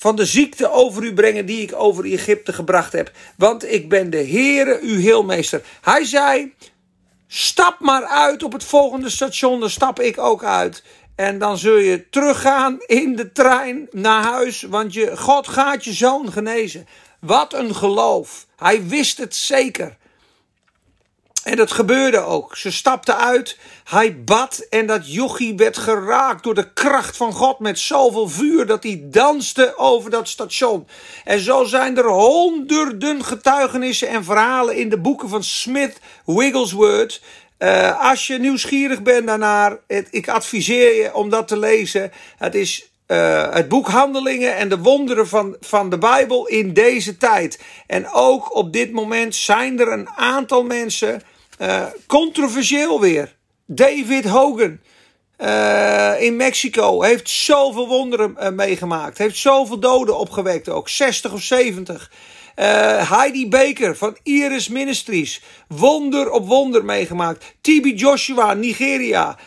van 0.00 0.16
de 0.16 0.26
ziekte 0.26 0.70
over 0.70 1.02
u 1.02 1.14
brengen 1.14 1.46
die 1.46 1.62
ik 1.62 1.74
over 1.74 2.04
Egypte 2.04 2.52
gebracht 2.52 2.92
heb. 2.92 3.12
Want 3.36 3.72
ik 3.72 3.88
ben 3.88 4.10
de 4.10 4.26
Heere, 4.26 4.78
uw 4.82 4.98
heelmeester. 4.98 5.62
Hij 5.80 6.04
zei, 6.04 6.54
stap 7.26 7.80
maar 7.80 8.04
uit 8.04 8.42
op 8.42 8.52
het 8.52 8.64
volgende 8.64 9.10
station, 9.10 9.60
dan 9.60 9.70
stap 9.70 10.00
ik 10.00 10.18
ook 10.18 10.44
uit. 10.44 10.82
En 11.14 11.38
dan 11.38 11.58
zul 11.58 11.76
je 11.76 12.08
teruggaan 12.10 12.78
in 12.86 13.16
de 13.16 13.32
trein 13.32 13.88
naar 13.90 14.22
huis, 14.22 14.62
want 14.62 14.92
je, 14.92 15.16
God 15.16 15.48
gaat 15.48 15.84
je 15.84 15.92
zoon 15.92 16.32
genezen. 16.32 16.86
Wat 17.20 17.54
een 17.54 17.74
geloof. 17.74 18.46
Hij 18.56 18.86
wist 18.86 19.18
het 19.18 19.34
zeker. 19.36 19.96
En 21.44 21.56
dat 21.56 21.70
gebeurde 21.70 22.18
ook. 22.18 22.56
Ze 22.56 22.70
stapte 22.70 23.14
uit, 23.14 23.58
hij 23.90 24.22
bad 24.24 24.66
en 24.70 24.86
dat 24.86 25.12
jochie 25.12 25.56
werd 25.56 25.76
geraakt 25.76 26.42
door 26.42 26.54
de 26.54 26.72
kracht 26.72 27.16
van 27.16 27.32
God 27.32 27.58
met 27.58 27.78
zoveel 27.78 28.28
vuur 28.28 28.66
dat 28.66 28.82
hij 28.82 29.02
danste 29.04 29.76
over 29.76 30.10
dat 30.10 30.28
station. 30.28 30.86
En 31.24 31.40
zo 31.40 31.64
zijn 31.64 31.96
er 31.96 32.08
honderden 32.08 33.24
getuigenissen 33.24 34.08
en 34.08 34.24
verhalen 34.24 34.76
in 34.76 34.88
de 34.88 34.98
boeken 34.98 35.28
van 35.28 35.44
Smith 35.44 35.98
Wigglesworth. 36.24 37.20
Uh, 37.58 38.08
als 38.10 38.26
je 38.26 38.38
nieuwsgierig 38.38 39.02
bent 39.02 39.26
daarnaar, 39.26 39.78
ik 40.10 40.28
adviseer 40.28 40.94
je 40.94 41.14
om 41.14 41.30
dat 41.30 41.48
te 41.48 41.58
lezen. 41.58 42.12
Het 42.36 42.54
is 42.54 42.90
uh, 43.06 43.52
het 43.54 43.68
boek 43.68 43.88
Handelingen 43.88 44.56
en 44.56 44.68
de 44.68 44.78
wonderen 44.78 45.28
van, 45.28 45.56
van 45.60 45.90
de 45.90 45.98
Bijbel 45.98 46.46
in 46.46 46.72
deze 46.72 47.16
tijd. 47.16 47.60
En 47.86 48.12
ook 48.12 48.54
op 48.54 48.72
dit 48.72 48.92
moment 48.92 49.34
zijn 49.34 49.80
er 49.80 49.92
een 49.92 50.08
aantal 50.08 50.62
mensen 50.62 51.22
uh, 51.60 51.86
controversieel 52.06 53.00
weer. 53.00 53.38
David 53.72 54.24
Hogan 54.24 54.80
uh, 55.38 56.22
in 56.22 56.36
Mexico 56.36 57.02
heeft 57.02 57.30
zoveel 57.30 57.88
wonderen 57.88 58.36
uh, 58.40 58.48
meegemaakt. 58.48 59.18
Heeft 59.18 59.36
zoveel 59.36 59.78
doden 59.78 60.18
opgewekt 60.18 60.68
ook. 60.68 60.88
60 60.88 61.32
of 61.32 61.42
70. 61.42 62.10
Heidi 63.08 63.48
Baker 63.48 63.96
van 63.96 64.16
Iris 64.22 64.68
Ministries. 64.68 65.42
Wonder 65.68 66.30
op 66.30 66.46
wonder 66.46 66.84
meegemaakt. 66.84 67.54
TB 67.60 67.92
Joshua, 67.94 68.54
Nigeria. 68.54 69.38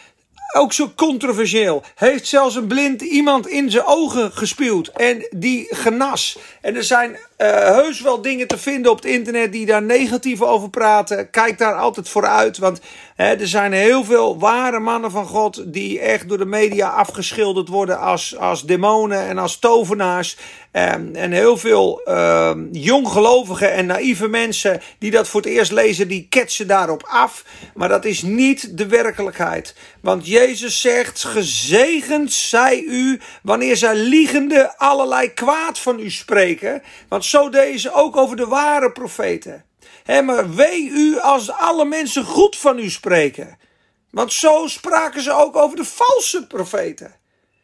Ook 0.53 0.73
zo 0.73 0.91
controversieel. 0.95 1.83
Heeft 1.95 2.27
zelfs 2.27 2.55
een 2.55 2.67
blind 2.67 3.01
iemand 3.01 3.47
in 3.47 3.71
zijn 3.71 3.85
ogen 3.85 4.31
gespuwd 4.31 4.87
en 4.87 5.27
die 5.29 5.67
genas. 5.69 6.37
En 6.61 6.75
er 6.75 6.83
zijn 6.83 7.11
uh, 7.11 7.17
heus 7.47 8.01
wel 8.01 8.21
dingen 8.21 8.47
te 8.47 8.57
vinden 8.57 8.91
op 8.91 8.97
het 8.97 9.05
internet 9.05 9.51
die 9.51 9.65
daar 9.65 9.83
negatief 9.83 10.41
over 10.41 10.69
praten. 10.69 11.29
Kijk 11.29 11.57
daar 11.57 11.75
altijd 11.75 12.09
voor 12.09 12.25
uit, 12.25 12.57
want 12.57 12.81
hè, 13.15 13.33
er 13.33 13.47
zijn 13.47 13.73
heel 13.73 14.03
veel 14.03 14.39
ware 14.39 14.79
mannen 14.79 15.11
van 15.11 15.25
God 15.25 15.73
die 15.73 15.99
echt 15.99 16.29
door 16.29 16.37
de 16.37 16.45
media 16.45 16.89
afgeschilderd 16.89 17.67
worden 17.67 17.99
als, 17.99 18.37
als 18.37 18.65
demonen 18.65 19.27
en 19.27 19.37
als 19.37 19.59
tovenaars. 19.59 20.37
En, 20.73 21.15
en 21.15 21.31
heel 21.31 21.57
veel 21.57 22.01
uh, 22.05 22.51
jonggelovige 22.71 23.65
en 23.65 23.85
naïeve 23.85 24.27
mensen 24.27 24.81
die 24.99 25.11
dat 25.11 25.27
voor 25.27 25.41
het 25.41 25.49
eerst 25.49 25.71
lezen, 25.71 26.07
die 26.07 26.27
ketsen 26.29 26.67
daarop 26.67 27.03
af. 27.07 27.45
Maar 27.73 27.89
dat 27.89 28.05
is 28.05 28.21
niet 28.21 28.77
de 28.77 28.87
werkelijkheid. 28.87 29.75
Want 30.01 30.27
Jezus 30.27 30.81
zegt: 30.81 31.23
Gezegend 31.23 32.33
zij 32.33 32.79
u 32.79 33.19
wanneer 33.41 33.77
zij 33.77 33.95
liegende 33.95 34.77
allerlei 34.77 35.33
kwaad 35.33 35.79
van 35.79 35.99
u 35.99 36.09
spreken. 36.09 36.81
Want 37.07 37.25
zo 37.25 37.49
deze 37.49 37.93
ook 37.93 38.17
over 38.17 38.35
de 38.35 38.47
ware 38.47 38.91
profeten. 38.91 39.65
He, 40.03 40.21
maar 40.21 40.53
wee 40.53 40.89
u 40.89 41.19
als 41.19 41.51
alle 41.51 41.85
mensen 41.85 42.23
goed 42.23 42.57
van 42.57 42.79
u 42.79 42.89
spreken. 42.89 43.57
Want 44.11 44.33
zo 44.33 44.67
spraken 44.67 45.21
ze 45.21 45.31
ook 45.31 45.55
over 45.55 45.75
de 45.75 45.85
valse 45.85 46.47
profeten. 46.47 47.21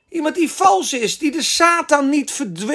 Iemand 0.09 0.35
die 0.35 0.51
vals 0.51 0.93
is, 0.93 1.17
die 1.17 1.31
de 1.31 1.43
Satan 1.43 2.09
niet 2.09 2.31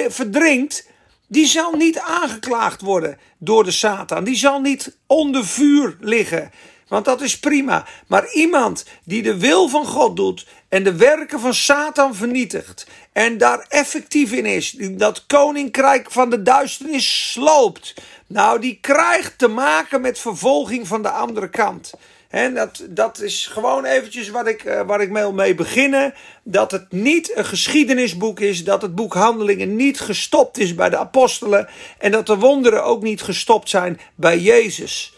verdringt, 0.07 0.87
die 1.27 1.45
zal 1.45 1.71
niet 1.71 1.99
aangeklaagd 1.99 2.81
worden 2.81 3.17
door 3.37 3.63
de 3.63 3.71
Satan. 3.71 4.23
Die 4.23 4.35
zal 4.35 4.61
niet 4.61 4.97
onder 5.07 5.45
vuur 5.45 5.97
liggen. 5.99 6.51
Want 6.87 7.05
dat 7.05 7.21
is 7.21 7.39
prima. 7.39 7.85
Maar 8.07 8.31
iemand 8.33 8.85
die 9.03 9.21
de 9.21 9.37
wil 9.37 9.67
van 9.67 9.85
God 9.85 10.15
doet 10.15 10.45
en 10.69 10.83
de 10.83 10.95
werken 10.95 11.39
van 11.39 11.53
Satan 11.53 12.15
vernietigt 12.15 12.87
en 13.11 13.37
daar 13.37 13.65
effectief 13.69 14.31
in 14.31 14.45
is, 14.45 14.75
dat 14.79 15.25
koninkrijk 15.25 16.11
van 16.11 16.29
de 16.29 16.41
duisternis 16.41 17.31
sloopt, 17.31 17.93
nou 18.27 18.59
die 18.59 18.77
krijgt 18.81 19.37
te 19.37 19.47
maken 19.47 20.01
met 20.01 20.19
vervolging 20.19 20.87
van 20.87 21.01
de 21.01 21.09
andere 21.09 21.49
kant. 21.49 21.93
En 22.29 22.53
dat, 22.53 22.85
dat 22.89 23.19
is 23.21 23.47
gewoon 23.47 23.85
eventjes 23.85 24.29
wat 24.29 24.47
ik, 24.47 24.63
uh, 24.63 24.81
waar 24.81 25.01
ik 25.01 25.09
mee, 25.09 25.31
mee 25.31 25.55
beginnen. 25.55 26.13
Dat 26.43 26.71
het 26.71 26.91
niet 26.91 27.37
een 27.37 27.45
geschiedenisboek 27.45 28.39
is. 28.39 28.63
Dat 28.63 28.81
het 28.81 28.95
boek 28.95 29.13
Handelingen 29.13 29.75
niet 29.75 29.99
gestopt 29.99 30.57
is 30.57 30.75
bij 30.75 30.89
de 30.89 30.97
apostelen. 30.97 31.67
En 31.97 32.11
dat 32.11 32.25
de 32.25 32.37
wonderen 32.37 32.83
ook 32.83 33.01
niet 33.01 33.21
gestopt 33.21 33.69
zijn 33.69 33.99
bij 34.15 34.39
Jezus. 34.39 35.13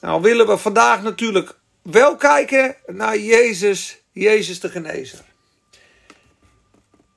Nou 0.00 0.22
willen 0.22 0.46
we 0.46 0.56
vandaag 0.56 1.02
natuurlijk 1.02 1.58
wel 1.82 2.16
kijken 2.16 2.76
naar 2.86 3.18
Jezus, 3.18 3.98
Jezus 4.12 4.60
de 4.60 4.68
genezer. 4.68 5.20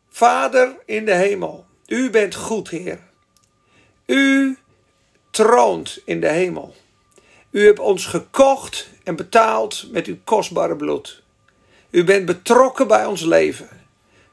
Vader 0.10 0.76
in 0.86 1.06
de 1.06 1.14
hemel, 1.14 1.66
u 1.88 2.10
bent 2.10 2.36
goed, 2.36 2.70
Heer. 2.70 3.00
U 4.06 4.58
troont 5.32 6.00
in 6.06 6.22
de 6.22 6.28
hemel. 6.28 6.76
U 7.52 7.66
hebt 7.66 7.80
ons 7.80 8.06
gekocht 8.06 8.90
en 9.06 9.16
betaald 9.16 9.88
met 9.92 10.06
uw 10.08 10.18
kostbare 10.24 10.76
bloed. 10.76 11.24
U 11.90 12.04
bent 12.04 12.26
betrokken 12.26 12.88
bij 12.88 13.06
ons 13.06 13.22
leven. 13.22 13.70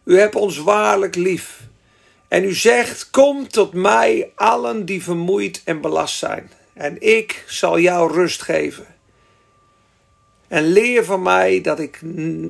U 0.04 0.18
hebt 0.18 0.34
ons 0.34 0.58
waarlijk 0.58 1.14
lief. 1.14 1.60
En 2.28 2.44
u 2.44 2.54
zegt: 2.54 3.10
Kom 3.10 3.48
tot 3.48 3.72
mij, 3.72 4.32
allen 4.34 4.84
die 4.84 5.02
vermoeid 5.02 5.62
en 5.64 5.80
belast 5.80 6.18
zijn, 6.18 6.50
en 6.74 6.96
ik 7.00 7.44
zal 7.46 7.78
jou 7.78 8.12
rust 8.12 8.42
geven. 8.42 8.86
En 10.48 10.64
leer 10.64 11.04
van 11.04 11.22
mij 11.22 11.60
dat 11.60 11.78
ik 11.78 12.00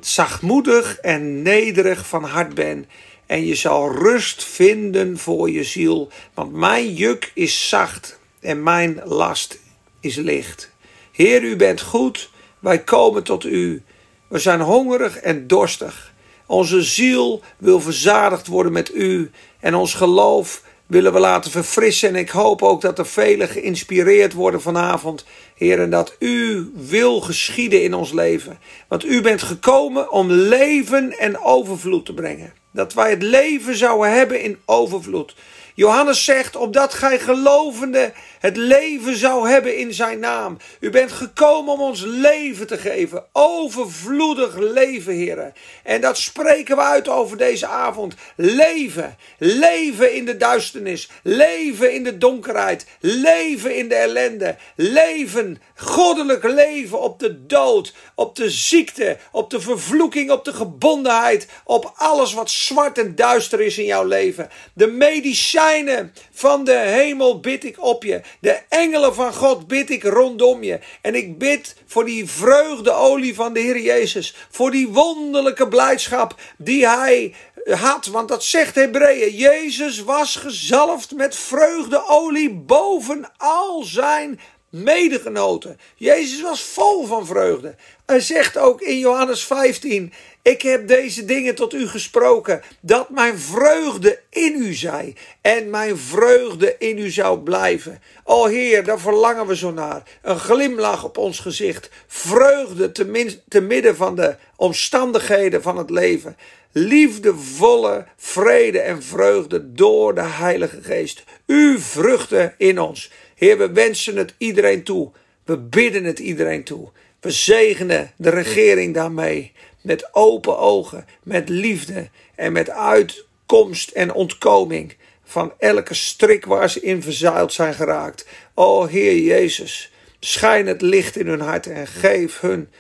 zachtmoedig 0.00 0.98
en 0.98 1.42
nederig 1.42 2.06
van 2.06 2.24
hart 2.24 2.54
ben. 2.54 2.88
En 3.26 3.46
je 3.46 3.54
zal 3.54 3.92
rust 3.92 4.44
vinden 4.44 5.18
voor 5.18 5.50
je 5.50 5.64
ziel. 5.64 6.10
Want 6.34 6.52
mijn 6.52 6.94
juk 6.94 7.30
is 7.34 7.68
zacht 7.68 8.18
en 8.40 8.62
mijn 8.62 9.00
last 9.04 9.58
is 10.00 10.16
licht. 10.16 10.71
Heer, 11.12 11.42
u 11.42 11.56
bent 11.56 11.80
goed. 11.80 12.30
Wij 12.58 12.78
komen 12.82 13.22
tot 13.22 13.44
u. 13.44 13.82
We 14.28 14.38
zijn 14.38 14.60
hongerig 14.60 15.16
en 15.16 15.46
dorstig. 15.46 16.12
Onze 16.46 16.82
ziel 16.82 17.42
wil 17.58 17.80
verzadigd 17.80 18.46
worden 18.46 18.72
met 18.72 18.94
u. 18.94 19.30
En 19.60 19.74
ons 19.74 19.94
geloof 19.94 20.62
willen 20.86 21.12
we 21.12 21.18
laten 21.18 21.50
verfrissen. 21.50 22.08
En 22.08 22.16
ik 22.16 22.30
hoop 22.30 22.62
ook 22.62 22.80
dat 22.80 22.98
er 22.98 23.06
velen 23.06 23.48
geïnspireerd 23.48 24.32
worden 24.32 24.62
vanavond. 24.62 25.24
Heer, 25.54 25.80
en 25.80 25.90
dat 25.90 26.16
u 26.18 26.70
wil 26.74 27.20
geschieden 27.20 27.82
in 27.82 27.94
ons 27.94 28.12
leven. 28.12 28.58
Want 28.88 29.04
u 29.04 29.20
bent 29.20 29.42
gekomen 29.42 30.10
om 30.10 30.30
leven 30.30 31.18
en 31.18 31.38
overvloed 31.38 32.06
te 32.06 32.14
brengen. 32.14 32.52
Dat 32.70 32.94
wij 32.94 33.10
het 33.10 33.22
leven 33.22 33.76
zouden 33.76 34.12
hebben 34.12 34.40
in 34.40 34.58
overvloed. 34.64 35.34
Johannes 35.74 36.24
zegt, 36.24 36.56
opdat 36.56 36.94
gij 36.94 37.18
gelovende 37.18 38.12
het 38.42 38.56
leven 38.56 39.16
zou 39.16 39.48
hebben 39.48 39.76
in 39.76 39.94
zijn 39.94 40.18
naam. 40.18 40.56
U 40.80 40.90
bent 40.90 41.12
gekomen 41.12 41.72
om 41.72 41.80
ons 41.80 42.00
leven 42.04 42.66
te 42.66 42.78
geven. 42.78 43.24
Overvloedig 43.32 44.56
leven, 44.58 45.12
heren. 45.12 45.52
En 45.82 46.00
dat 46.00 46.18
spreken 46.18 46.76
we 46.76 46.82
uit 46.82 47.08
over 47.08 47.36
deze 47.36 47.66
avond. 47.66 48.14
Leven. 48.36 49.16
Leven 49.38 50.14
in 50.14 50.24
de 50.24 50.36
duisternis. 50.36 51.10
Leven 51.22 51.92
in 51.94 52.04
de 52.04 52.18
donkerheid. 52.18 52.86
Leven 53.00 53.76
in 53.76 53.88
de 53.88 53.94
ellende. 53.94 54.56
Leven. 54.76 55.62
Goddelijk 55.74 56.44
leven 56.44 57.00
op 57.00 57.18
de 57.18 57.46
dood. 57.46 57.94
Op 58.14 58.36
de 58.36 58.50
ziekte. 58.50 59.16
Op 59.32 59.50
de 59.50 59.60
vervloeking. 59.60 60.30
Op 60.30 60.44
de 60.44 60.52
gebondenheid. 60.52 61.48
Op 61.64 61.92
alles 61.96 62.32
wat 62.32 62.50
zwart 62.50 62.98
en 62.98 63.14
duister 63.14 63.60
is 63.60 63.78
in 63.78 63.84
jouw 63.84 64.04
leven. 64.04 64.50
De 64.74 64.86
medicijnen 64.86 66.14
van 66.32 66.64
de 66.64 66.78
hemel 66.78 67.40
bid 67.40 67.64
ik 67.64 67.84
op 67.84 68.02
je. 68.02 68.20
De 68.40 68.60
engelen 68.68 69.14
van 69.14 69.34
God 69.34 69.66
bid 69.66 69.90
ik 69.90 70.02
rondom 70.02 70.62
je. 70.62 70.80
En 71.00 71.14
ik 71.14 71.38
bid 71.38 71.76
voor 71.86 72.04
die 72.04 72.30
vreugdeolie 72.30 73.34
van 73.34 73.52
de 73.52 73.60
Heer 73.60 73.80
Jezus. 73.80 74.34
Voor 74.50 74.70
die 74.70 74.88
wonderlijke 74.88 75.68
blijdschap 75.68 76.34
die 76.58 76.88
hij 76.88 77.34
had. 77.70 78.06
Want 78.06 78.28
dat 78.28 78.44
zegt 78.44 78.74
Hebreeën. 78.74 79.34
Jezus 79.34 80.02
was 80.02 80.36
gezalfd 80.36 81.10
met 81.14 81.36
vreugdeolie 81.36 82.50
boven 82.50 83.32
al 83.36 83.82
zijn 83.82 84.40
medegenoten. 84.72 85.78
Jezus 85.94 86.42
was 86.42 86.62
vol 86.62 87.06
van 87.06 87.26
vreugde. 87.26 87.74
Hij 88.06 88.20
zegt 88.20 88.58
ook 88.58 88.80
in 88.80 88.98
Johannes 88.98 89.44
15: 89.44 90.12
Ik 90.42 90.62
heb 90.62 90.88
deze 90.88 91.24
dingen 91.24 91.54
tot 91.54 91.74
u 91.74 91.88
gesproken, 91.88 92.62
dat 92.80 93.10
mijn 93.10 93.38
vreugde 93.38 94.20
in 94.30 94.54
u 94.56 94.74
zij 94.74 95.16
en 95.40 95.70
mijn 95.70 95.96
vreugde 95.96 96.74
in 96.78 96.98
u 96.98 97.10
zou 97.10 97.38
blijven. 97.40 98.02
O 98.24 98.46
Heer, 98.46 98.84
daar 98.84 99.00
verlangen 99.00 99.46
we 99.46 99.56
zo 99.56 99.70
naar. 99.70 100.02
Een 100.22 100.38
glimlach 100.38 101.04
op 101.04 101.18
ons 101.18 101.38
gezicht, 101.38 101.90
vreugde 102.06 102.92
te, 102.92 103.38
te 103.48 103.60
midden 103.60 103.96
van 103.96 104.16
de 104.16 104.36
omstandigheden 104.56 105.62
van 105.62 105.76
het 105.76 105.90
leven. 105.90 106.36
Liefdevolle 106.72 108.04
vrede 108.16 108.80
en 108.80 109.02
vreugde 109.02 109.72
door 109.72 110.14
de 110.14 110.24
Heilige 110.24 110.82
Geest. 110.82 111.24
U 111.46 111.78
vruchten 111.78 112.54
in 112.58 112.80
ons. 112.80 113.10
Heer, 113.42 113.58
we 113.58 113.72
wensen 113.72 114.16
het 114.16 114.34
iedereen 114.38 114.82
toe. 114.82 115.10
We 115.44 115.58
bidden 115.58 116.04
het 116.04 116.18
iedereen 116.18 116.64
toe. 116.64 116.88
We 117.20 117.30
zegenen 117.30 118.12
de 118.16 118.30
regering 118.30 118.94
daarmee. 118.94 119.52
Met 119.80 120.14
open 120.14 120.58
ogen, 120.58 121.06
met 121.22 121.48
liefde 121.48 122.08
en 122.34 122.52
met 122.52 122.70
uitkomst 122.70 123.90
en 123.90 124.12
ontkoming 124.12 124.96
van 125.24 125.52
elke 125.58 125.94
strik 125.94 126.44
waar 126.44 126.70
ze 126.70 126.80
in 126.80 127.02
verzuild 127.02 127.52
zijn 127.52 127.74
geraakt. 127.74 128.26
O 128.54 128.86
Heer 128.86 129.18
Jezus, 129.18 129.92
schijn 130.20 130.66
het 130.66 130.82
licht 130.82 131.16
in 131.16 131.26
hun 131.26 131.40
hart 131.40 131.66
en 131.66 131.86
geef 131.86 132.40
hun 132.40 132.70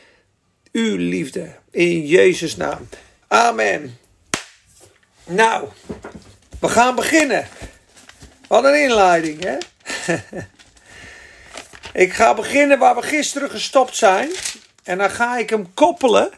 uw 0.72 0.96
liefde 0.96 1.54
in 1.70 2.06
Jezus' 2.06 2.56
naam. 2.56 2.88
Amen. 3.28 3.98
Nou, 5.24 5.68
we 6.60 6.68
gaan 6.68 6.94
beginnen. 6.94 7.48
Wat 8.52 8.64
een 8.64 8.82
inleiding, 8.82 9.44
hè? 9.44 9.56
ik 12.04 12.12
ga 12.12 12.34
beginnen 12.34 12.78
waar 12.78 12.94
we 12.94 13.02
gisteren 13.02 13.50
gestopt 13.50 13.96
zijn. 13.96 14.30
En 14.84 14.98
dan 14.98 15.10
ga 15.10 15.38
ik 15.38 15.50
hem 15.50 15.74
koppelen 15.74 16.30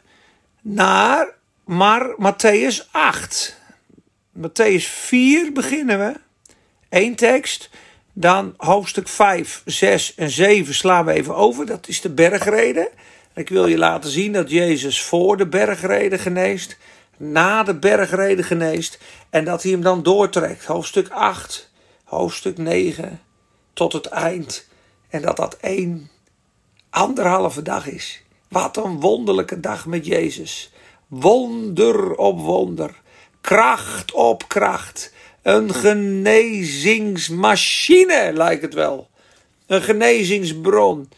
naar 0.60 1.28
maar 1.64 2.14
Matthäus 2.16 2.90
8. 2.90 3.60
Matthäus 4.38 4.84
4 4.84 5.52
beginnen 5.52 5.98
we. 5.98 6.14
Eén 6.88 7.14
tekst. 7.14 7.70
Dan 8.12 8.54
hoofdstuk 8.56 9.08
5, 9.08 9.62
6 9.64 10.14
en 10.14 10.30
7 10.30 10.74
slaan 10.74 11.04
we 11.04 11.12
even 11.12 11.34
over. 11.34 11.66
Dat 11.66 11.88
is 11.88 12.00
de 12.00 12.10
bergreden. 12.10 12.88
Ik 13.34 13.48
wil 13.48 13.66
je 13.66 13.78
laten 13.78 14.10
zien 14.10 14.32
dat 14.32 14.50
Jezus 14.50 15.02
voor 15.02 15.36
de 15.36 15.46
bergreden 15.46 16.18
geneest. 16.18 16.76
Na 17.16 17.62
de 17.62 17.74
bergreden 17.74 18.44
geneest. 18.44 18.98
En 19.30 19.44
dat 19.44 19.62
hij 19.62 19.72
hem 19.72 19.82
dan 19.82 20.02
doortrekt. 20.02 20.64
Hoofdstuk 20.64 21.08
8, 21.08 21.72
hoofdstuk 22.14 22.58
9 22.58 23.20
tot 23.72 23.92
het 23.92 24.06
eind. 24.06 24.68
En 25.08 25.22
dat 25.22 25.36
dat 25.36 25.56
één 25.60 26.10
anderhalve 26.90 27.62
dag 27.62 27.86
is. 27.86 28.22
Wat 28.48 28.76
een 28.76 29.00
wonderlijke 29.00 29.60
dag 29.60 29.86
met 29.86 30.06
Jezus. 30.06 30.72
Wonder 31.06 32.14
op 32.14 32.40
wonder. 32.40 33.02
Kracht 33.40 34.12
op 34.12 34.48
kracht. 34.48 35.12
Een 35.42 35.74
genezingsmachine 35.74 38.30
lijkt 38.34 38.62
het 38.62 38.74
wel. 38.74 39.08
Een 39.66 39.82
genezingsbron. 39.82 41.08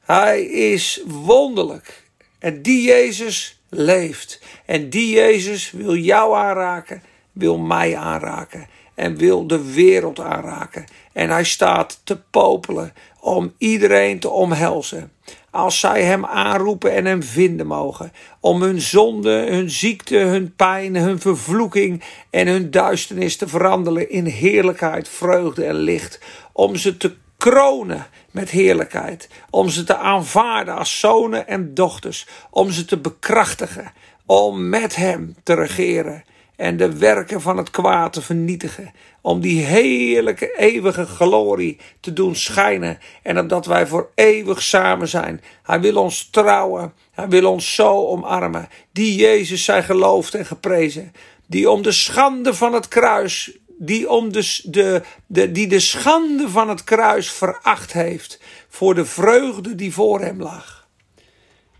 Hij 0.00 0.44
is 0.44 1.02
wonderlijk. 1.06 2.04
En 2.38 2.62
die 2.62 2.82
Jezus 2.82 3.60
leeft. 3.68 4.40
En 4.66 4.90
die 4.90 5.14
Jezus 5.14 5.70
wil 5.70 5.96
jou 5.96 6.36
aanraken, 6.36 7.02
wil 7.32 7.58
mij 7.58 7.96
aanraken 7.96 8.66
en 8.96 9.16
wil 9.16 9.46
de 9.46 9.72
wereld 9.72 10.20
aanraken. 10.20 10.84
En 11.12 11.30
hij 11.30 11.44
staat 11.44 12.00
te 12.04 12.20
popelen 12.30 12.92
om 13.20 13.52
iedereen 13.58 14.18
te 14.18 14.30
omhelzen. 14.30 15.12
Als 15.50 15.80
zij 15.80 16.02
hem 16.02 16.24
aanroepen 16.24 16.92
en 16.92 17.04
hem 17.04 17.22
vinden 17.22 17.66
mogen. 17.66 18.12
Om 18.40 18.62
hun 18.62 18.80
zonde, 18.80 19.50
hun 19.50 19.70
ziekte, 19.70 20.16
hun 20.16 20.54
pijn, 20.54 20.96
hun 20.96 21.20
vervloeking 21.20 22.02
en 22.30 22.46
hun 22.46 22.70
duisternis 22.70 23.36
te 23.36 23.48
veranderen 23.48 24.10
in 24.10 24.24
heerlijkheid, 24.24 25.08
vreugde 25.08 25.64
en 25.64 25.74
licht. 25.74 26.20
Om 26.52 26.76
ze 26.76 26.96
te 26.96 27.14
kronen 27.36 28.06
met 28.30 28.50
heerlijkheid. 28.50 29.28
Om 29.50 29.68
ze 29.68 29.84
te 29.84 29.96
aanvaarden 29.96 30.76
als 30.76 31.00
zonen 31.00 31.48
en 31.48 31.74
dochters. 31.74 32.26
Om 32.50 32.70
ze 32.70 32.84
te 32.84 32.96
bekrachtigen. 32.96 33.92
Om 34.26 34.68
met 34.68 34.96
hem 34.96 35.36
te 35.42 35.54
regeren 35.54 36.24
en 36.56 36.76
de 36.76 36.98
werken 36.98 37.40
van 37.40 37.56
het 37.56 37.70
kwaad 37.70 38.12
te 38.12 38.22
vernietigen. 38.22 38.92
Om 39.20 39.40
die 39.40 39.64
heerlijke 39.64 40.56
eeuwige 40.56 41.06
glorie 41.06 41.78
te 42.00 42.12
doen 42.12 42.36
schijnen. 42.36 42.98
En 43.22 43.38
omdat 43.38 43.66
wij 43.66 43.86
voor 43.86 44.10
eeuwig 44.14 44.62
samen 44.62 45.08
zijn. 45.08 45.42
Hij 45.62 45.80
wil 45.80 45.96
ons 45.96 46.28
trouwen. 46.30 46.92
Hij 47.10 47.28
wil 47.28 47.50
ons 47.50 47.74
zo 47.74 48.06
omarmen. 48.06 48.68
Die 48.92 49.16
Jezus 49.16 49.64
zij 49.64 49.82
geloofd 49.82 50.34
en 50.34 50.46
geprezen. 50.46 51.12
Die 51.46 51.70
om 51.70 51.82
de 51.82 51.92
schande 51.92 52.54
van 52.54 52.72
het 52.72 52.88
kruis. 52.88 53.58
Die, 53.78 54.10
om 54.10 54.32
de, 54.32 54.60
de, 54.62 55.02
de, 55.26 55.52
die 55.52 55.66
de 55.66 55.80
schande 55.80 56.48
van 56.48 56.68
het 56.68 56.84
kruis 56.84 57.30
veracht 57.30 57.92
heeft. 57.92 58.40
Voor 58.68 58.94
de 58.94 59.04
vreugde 59.04 59.74
die 59.74 59.92
voor 59.92 60.20
hem 60.20 60.42
lag. 60.42 60.88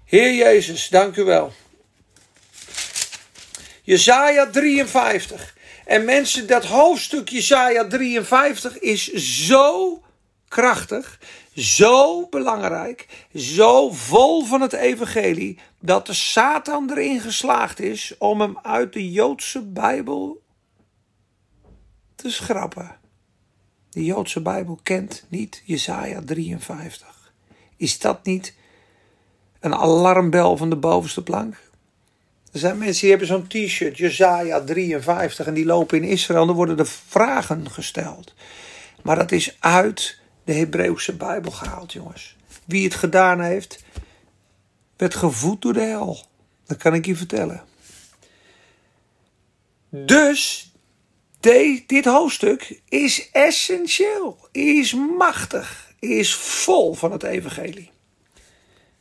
Heer 0.05 0.35
Jezus, 0.35 0.89
dank 0.89 1.17
u 1.17 1.25
wel. 1.25 1.53
Jezaja 3.87 4.51
53. 4.51 5.57
En 5.85 6.05
mensen, 6.05 6.47
dat 6.47 6.65
hoofdstuk 6.65 7.29
Jezaja 7.29 7.87
53 7.87 8.79
is 8.79 9.13
zo 9.47 10.03
krachtig, 10.49 11.21
zo 11.55 12.29
belangrijk, 12.29 13.27
zo 13.35 13.91
vol 13.91 14.45
van 14.45 14.61
het 14.61 14.73
evangelie, 14.73 15.59
dat 15.81 16.07
de 16.07 16.13
Satan 16.13 16.91
erin 16.91 17.21
geslaagd 17.21 17.81
is 17.81 18.15
om 18.19 18.41
hem 18.41 18.59
uit 18.63 18.93
de 18.93 19.11
Joodse 19.11 19.63
Bijbel 19.63 20.43
te 22.15 22.31
schrappen. 22.31 22.97
De 23.91 24.05
Joodse 24.05 24.41
Bijbel 24.41 24.79
kent 24.83 25.25
niet 25.29 25.63
Jezaja 25.65 26.23
53. 26.25 27.33
Is 27.77 27.99
dat 27.99 28.25
niet 28.25 28.55
een 29.61 29.75
alarmbel 29.75 30.57
van 30.57 30.71
de 30.71 30.77
bovenste 30.77 31.23
plank? 31.23 31.66
Er 32.57 32.63
zijn 32.63 32.79
mensen 32.79 33.01
die 33.01 33.11
hebben 33.11 33.29
zo'n 33.29 33.47
t-shirt, 33.47 33.97
Jezaja 33.97 34.61
53, 34.61 35.47
en 35.47 35.55
die 35.55 35.65
lopen 35.65 36.03
in 36.03 36.09
Israël 36.09 36.47
dan 36.47 36.55
worden 36.55 36.79
er 36.79 36.87
vragen 36.87 37.71
gesteld. 37.71 38.35
Maar 39.03 39.17
dat 39.17 39.33
is 39.33 39.57
uit 39.61 40.19
de 40.45 40.53
Hebreeuwse 40.53 41.17
Bijbel 41.17 41.51
gehaald, 41.51 41.93
jongens. 41.93 42.37
Wie 42.65 42.85
het 42.85 42.95
gedaan 42.95 43.41
heeft, 43.41 43.85
werd 44.97 45.15
gevoed 45.15 45.63
door 45.63 45.73
de 45.73 45.81
hel. 45.81 46.27
Dat 46.67 46.77
kan 46.77 46.95
ik 46.95 47.07
je 47.07 47.17
vertellen. 47.17 47.65
Dus 49.89 50.73
dit 51.87 52.05
hoofdstuk 52.05 52.81
is 52.89 53.31
essentieel, 53.31 54.49
is 54.53 54.95
machtig, 54.95 55.93
is 55.99 56.35
vol 56.35 56.95
van 56.95 57.13
het 57.13 57.23
evangelie. 57.23 57.91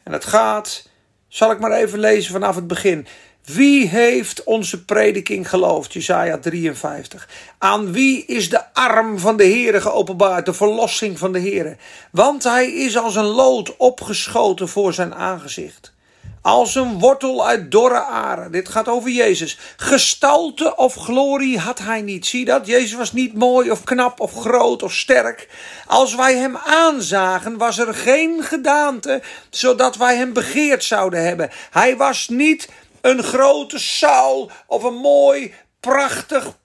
En 0.04 0.12
het 0.12 0.26
gaat, 0.26 0.90
zal 1.28 1.52
ik 1.52 1.60
maar 1.60 1.72
even 1.72 2.00
lezen 2.00 2.32
vanaf 2.32 2.56
het 2.56 2.68
begin. 2.68 3.08
Wie 3.46 3.88
heeft 3.88 4.44
onze 4.44 4.84
prediking 4.84 5.50
geloofd? 5.50 5.94
Jesaja 5.94 6.38
53. 6.38 7.30
Aan 7.58 7.92
wie 7.92 8.26
is 8.26 8.50
de 8.50 8.74
arm 8.74 9.20
van 9.20 9.38
de 9.38 9.44
Heere 9.44 9.82
geopenbaard, 9.82 10.46
de 10.46 10.54
verlossing 10.54 11.20
van 11.20 11.32
de 11.32 11.40
Heere? 11.40 11.78
Want 12.12 12.44
hij 12.44 12.72
is 12.72 12.98
als 12.98 13.16
een 13.16 13.24
lood 13.24 13.78
opgeschoten 13.78 14.68
voor 14.68 14.94
zijn 14.94 15.16
aangezicht. 15.16 15.94
Als 16.42 16.76
een 16.76 17.00
wortel 17.00 17.48
uit 17.48 17.72
dorre 17.72 18.04
aren. 18.04 18.52
Dit 18.52 18.70
gaat 18.70 18.88
over 18.88 19.10
Jezus. 19.10 19.58
Gestalte 19.78 20.76
of 20.76 20.96
glorie 20.96 21.60
had 21.60 21.80
hij 21.80 22.02
niet. 22.02 22.26
Zie 22.26 22.46
dat? 22.46 22.68
Jezus 22.68 22.94
was 22.94 23.14
niet 23.14 23.34
mooi 23.34 23.72
of 23.72 23.84
knap 23.84 24.20
of 24.20 24.34
groot 24.34 24.84
of 24.84 24.94
sterk. 24.94 25.50
Als 25.88 26.16
wij 26.16 26.36
hem 26.38 26.58
aanzagen, 26.58 27.58
was 27.58 27.78
er 27.78 27.94
geen 27.94 28.44
gedaante, 28.44 29.22
zodat 29.50 29.98
wij 29.98 30.16
hem 30.16 30.34
begeerd 30.34 30.84
zouden 30.84 31.24
hebben. 31.24 31.50
Hij 31.72 31.98
was 31.98 32.28
niet 32.28 32.70
een 33.06 33.24
grote 33.24 33.80
Saul 33.80 34.52
of 34.68 34.84
een 34.84 34.96
mooi, 34.96 35.54
prachtig, 35.80 36.58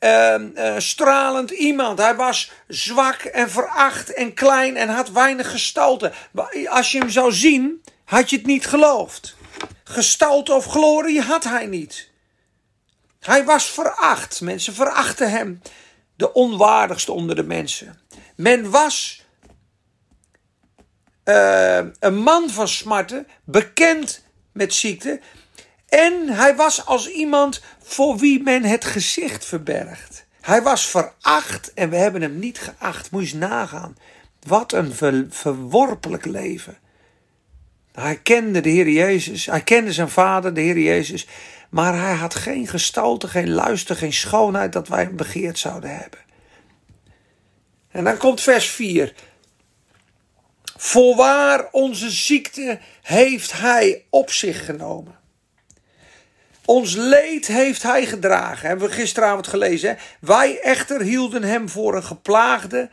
uh, 0.00 0.34
uh, 0.54 0.74
stralend 0.78 1.50
iemand. 1.50 1.98
Hij 1.98 2.16
was 2.16 2.50
zwak 2.68 3.20
en 3.20 3.50
veracht 3.50 4.14
en 4.14 4.34
klein 4.34 4.76
en 4.76 4.88
had 4.88 5.10
weinig 5.10 5.50
gestalte. 5.50 6.12
Als 6.68 6.92
je 6.92 6.98
hem 6.98 7.10
zou 7.10 7.32
zien, 7.32 7.82
had 8.04 8.30
je 8.30 8.36
het 8.36 8.46
niet 8.46 8.66
geloofd. 8.66 9.36
Gestalte 9.84 10.52
of 10.54 10.66
glorie 10.66 11.20
had 11.20 11.44
hij 11.44 11.66
niet. 11.66 12.10
Hij 13.20 13.44
was 13.44 13.70
veracht. 13.70 14.40
Mensen 14.40 14.74
verachten 14.74 15.30
hem. 15.30 15.62
De 16.16 16.32
onwaardigste 16.32 17.12
onder 17.12 17.36
de 17.36 17.44
mensen. 17.44 18.00
Men 18.36 18.70
was 18.70 19.26
uh, 21.24 21.78
een 22.00 22.16
man 22.16 22.50
van 22.50 22.68
smarten, 22.68 23.26
bekend 23.44 24.22
met 24.52 24.74
ziekte. 24.74 25.20
En 25.88 26.28
hij 26.28 26.56
was 26.56 26.86
als 26.86 27.10
iemand 27.10 27.62
voor 27.82 28.16
wie 28.16 28.42
men 28.42 28.64
het 28.64 28.84
gezicht 28.84 29.44
verbergt. 29.44 30.26
Hij 30.40 30.62
was 30.62 30.86
veracht 30.86 31.72
en 31.74 31.90
we 31.90 31.96
hebben 31.96 32.22
hem 32.22 32.38
niet 32.38 32.58
geacht. 32.58 33.10
Moet 33.10 33.28
je 33.28 33.34
eens 33.34 33.46
nagaan. 33.46 33.96
Wat 34.46 34.72
een 34.72 34.92
ver, 34.92 35.26
verworpelijk 35.30 36.24
leven. 36.24 36.78
Hij 37.92 38.16
kende 38.16 38.60
de 38.60 38.68
Heer 38.68 38.88
Jezus. 38.88 39.46
Hij 39.46 39.62
kende 39.62 39.92
zijn 39.92 40.08
vader, 40.08 40.54
de 40.54 40.60
Heer 40.60 40.78
Jezus. 40.78 41.26
Maar 41.70 42.00
hij 42.00 42.14
had 42.14 42.34
geen 42.34 42.66
gestalte, 42.66 43.28
geen 43.28 43.50
luister, 43.50 43.96
geen 43.96 44.12
schoonheid 44.12 44.72
dat 44.72 44.88
wij 44.88 45.02
hem 45.02 45.16
begeerd 45.16 45.58
zouden 45.58 45.96
hebben. 45.96 46.20
En 47.90 48.04
dan 48.04 48.16
komt 48.16 48.40
vers 48.40 48.68
4. 48.68 49.14
Voorwaar 50.76 51.68
onze 51.70 52.10
ziekte 52.10 52.78
heeft 53.02 53.52
hij 53.52 54.04
op 54.10 54.30
zich 54.30 54.64
genomen. 54.64 55.18
Ons 56.68 56.94
leed 56.94 57.46
heeft 57.46 57.82
hij 57.82 58.06
gedragen. 58.06 58.68
Hebben 58.68 58.88
we 58.88 58.94
gisteravond 58.94 59.46
gelezen. 59.46 59.88
Hè? 59.88 59.94
Wij 60.20 60.60
echter 60.60 61.00
hielden 61.00 61.42
hem 61.42 61.68
voor 61.68 61.96
een 61.96 62.04
geplaagde, 62.04 62.88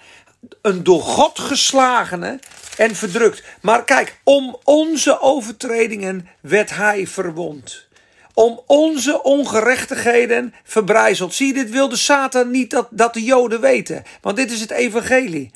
een 0.61 0.83
door 0.83 1.01
God 1.01 1.39
geslagene 1.39 2.39
en 2.77 2.95
verdrukt. 2.95 3.43
Maar 3.61 3.83
kijk, 3.83 4.19
om 4.23 4.57
onze 4.63 5.21
overtredingen 5.21 6.27
werd 6.41 6.75
hij 6.75 7.07
verwond. 7.07 7.87
Om 8.33 8.61
onze 8.65 9.23
ongerechtigheden 9.23 10.53
verbrijzeld. 10.63 11.33
Zie, 11.33 11.53
dit 11.53 11.69
wilde 11.69 11.97
Satan 11.97 12.51
niet 12.51 12.69
dat, 12.69 12.87
dat 12.91 13.13
de 13.13 13.23
Joden 13.23 13.61
weten. 13.61 14.03
Want 14.21 14.35
dit 14.35 14.51
is 14.51 14.61
het 14.61 14.71
evangelie 14.71 15.51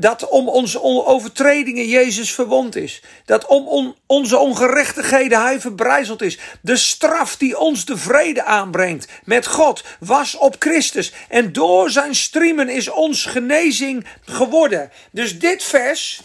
dat 0.00 0.28
om 0.28 0.48
onze 0.48 0.82
overtredingen 0.82 1.86
Jezus 1.86 2.34
verwond 2.34 2.76
is. 2.76 3.02
Dat 3.24 3.46
om 3.46 3.94
onze 4.06 4.38
ongerechtigheden 4.38 5.42
hij 5.42 5.60
verbrijzeld 5.60 6.22
is. 6.22 6.38
De 6.62 6.76
straf 6.76 7.36
die 7.36 7.58
ons 7.58 7.84
de 7.84 7.96
vrede 7.96 8.44
aanbrengt 8.44 9.08
met 9.24 9.46
God 9.46 9.84
was 10.00 10.36
op 10.36 10.56
Christus. 10.58 11.12
En 11.28 11.52
door 11.52 11.90
zijn 11.90 12.14
striemen 12.14 12.68
is 12.68 12.88
ons 12.88 13.24
genezing 13.24 14.06
geworden. 14.24 14.90
Dus 15.10 15.38
dit 15.38 15.62
vers 15.62 16.22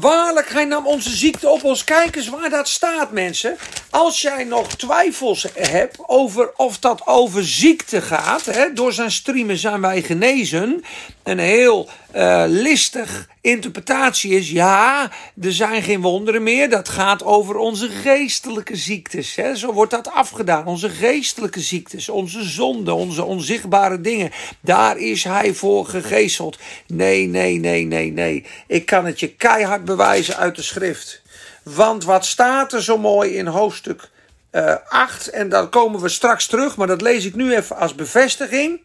Waarlijk, 0.00 0.50
hij 0.50 0.64
nam 0.64 0.86
onze 0.86 1.16
ziekte 1.16 1.48
op 1.48 1.64
ons. 1.64 1.84
Kijk 1.84 2.16
eens 2.16 2.28
waar 2.28 2.50
dat 2.50 2.68
staat, 2.68 3.10
mensen. 3.10 3.56
Als 3.90 4.20
jij 4.20 4.44
nog 4.44 4.76
twijfels 4.76 5.46
hebt 5.54 5.98
over 6.06 6.52
of 6.56 6.78
dat 6.78 7.06
over 7.06 7.44
ziekte 7.44 8.00
gaat, 8.02 8.44
hè, 8.44 8.72
door 8.72 8.92
zijn 8.92 9.10
striemen 9.10 9.58
zijn 9.58 9.80
wij 9.80 10.02
genezen. 10.02 10.84
Een 11.28 11.38
heel 11.38 11.88
uh, 12.16 12.44
listig 12.46 13.28
interpretatie 13.40 14.30
is: 14.30 14.50
ja, 14.50 15.10
er 15.40 15.52
zijn 15.52 15.82
geen 15.82 16.00
wonderen 16.00 16.42
meer. 16.42 16.70
Dat 16.70 16.88
gaat 16.88 17.24
over 17.24 17.56
onze 17.56 17.88
geestelijke 17.88 18.76
ziektes. 18.76 19.34
Hè. 19.34 19.56
Zo 19.56 19.72
wordt 19.72 19.90
dat 19.90 20.10
afgedaan. 20.10 20.66
Onze 20.66 20.88
geestelijke 20.88 21.60
ziektes, 21.60 22.08
onze 22.08 22.42
zonden, 22.42 22.94
onze 22.94 23.24
onzichtbare 23.24 24.00
dingen. 24.00 24.30
Daar 24.60 24.98
is 24.98 25.24
hij 25.24 25.54
voor 25.54 25.86
gegezeld. 25.86 26.58
Nee, 26.86 27.26
nee, 27.26 27.58
nee, 27.58 27.84
nee, 27.84 28.12
nee. 28.12 28.44
Ik 28.66 28.86
kan 28.86 29.04
het 29.04 29.20
je 29.20 29.28
keihard 29.28 29.84
bewijzen 29.84 30.36
uit 30.36 30.56
de 30.56 30.62
schrift. 30.62 31.22
Want 31.62 32.04
wat 32.04 32.26
staat 32.26 32.72
er 32.72 32.82
zo 32.82 32.98
mooi 32.98 33.34
in 33.36 33.46
hoofdstuk 33.46 34.10
uh, 34.52 34.74
8. 34.88 35.28
En 35.28 35.48
dan 35.48 35.68
komen 35.68 36.00
we 36.00 36.08
straks 36.08 36.46
terug, 36.46 36.76
maar 36.76 36.86
dat 36.86 37.00
lees 37.00 37.24
ik 37.24 37.34
nu 37.34 37.56
even 37.56 37.76
als 37.76 37.94
bevestiging. 37.94 38.80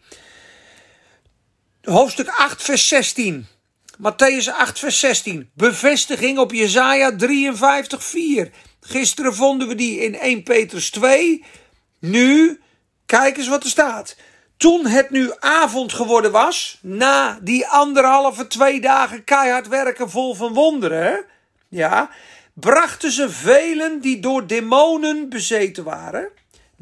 Hoofdstuk 1.84 2.28
8, 2.28 2.64
vers 2.64 2.88
16. 2.88 3.48
Matthäus 3.98 4.50
8, 4.50 4.80
vers 4.80 5.00
16. 5.00 5.50
Bevestiging 5.54 6.38
op 6.38 6.52
Jezaja 6.52 7.16
53, 7.16 8.04
4. 8.04 8.52
Gisteren 8.82 9.36
vonden 9.36 9.68
we 9.68 9.76
die 9.76 10.00
in 10.00 10.16
1 10.16 10.44
Petrus 10.44 10.90
2. 10.90 11.44
Nu, 12.00 12.62
kijk 13.06 13.38
eens 13.38 13.48
wat 13.48 13.64
er 13.64 13.70
staat. 13.70 14.16
Toen 14.58 14.86
het 14.86 15.10
nu 15.10 15.32
avond 15.40 15.94
geworden 15.94 16.32
was, 16.32 16.80
na 16.82 17.40
die 17.42 17.68
anderhalve, 17.68 18.48
twee 18.48 18.82
dagen 18.82 19.24
keihard 19.24 19.68
werken 19.68 20.10
vol 20.10 20.36
van 20.36 20.54
wonderen, 20.54 21.26
ja, 21.70 22.10
brachten 22.54 23.12
ze 23.12 23.30
velen 23.30 24.02
die 24.02 24.20
door 24.20 24.48
demonen 24.48 25.30
bezeten 25.30 25.84
waren 25.84 26.30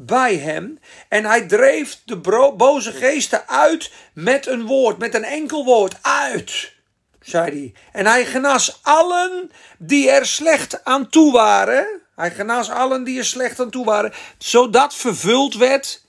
bij 0.06 0.36
hem. 0.36 0.78
En 1.08 1.24
hij 1.24 1.46
dreef 1.46 2.00
de 2.04 2.16
boze 2.56 2.92
geesten 2.92 3.48
uit 3.48 3.92
met 4.12 4.46
een 4.46 4.66
woord, 4.66 4.98
met 4.98 5.14
een 5.14 5.24
enkel 5.24 5.64
woord. 5.64 5.94
Uit, 6.02 6.72
zei 7.20 7.50
hij. 7.50 7.72
En 7.92 8.06
hij 8.06 8.26
genas 8.26 8.78
allen 8.82 9.50
die 9.78 10.10
er 10.10 10.26
slecht 10.26 10.84
aan 10.84 11.08
toe 11.08 11.32
waren. 11.32 12.00
Hij 12.14 12.30
genas 12.30 12.70
allen 12.70 13.04
die 13.04 13.18
er 13.18 13.24
slecht 13.24 13.60
aan 13.60 13.70
toe 13.70 13.84
waren. 13.84 14.12
Zodat 14.38 14.94
vervuld 14.94 15.54
werd 15.54 16.04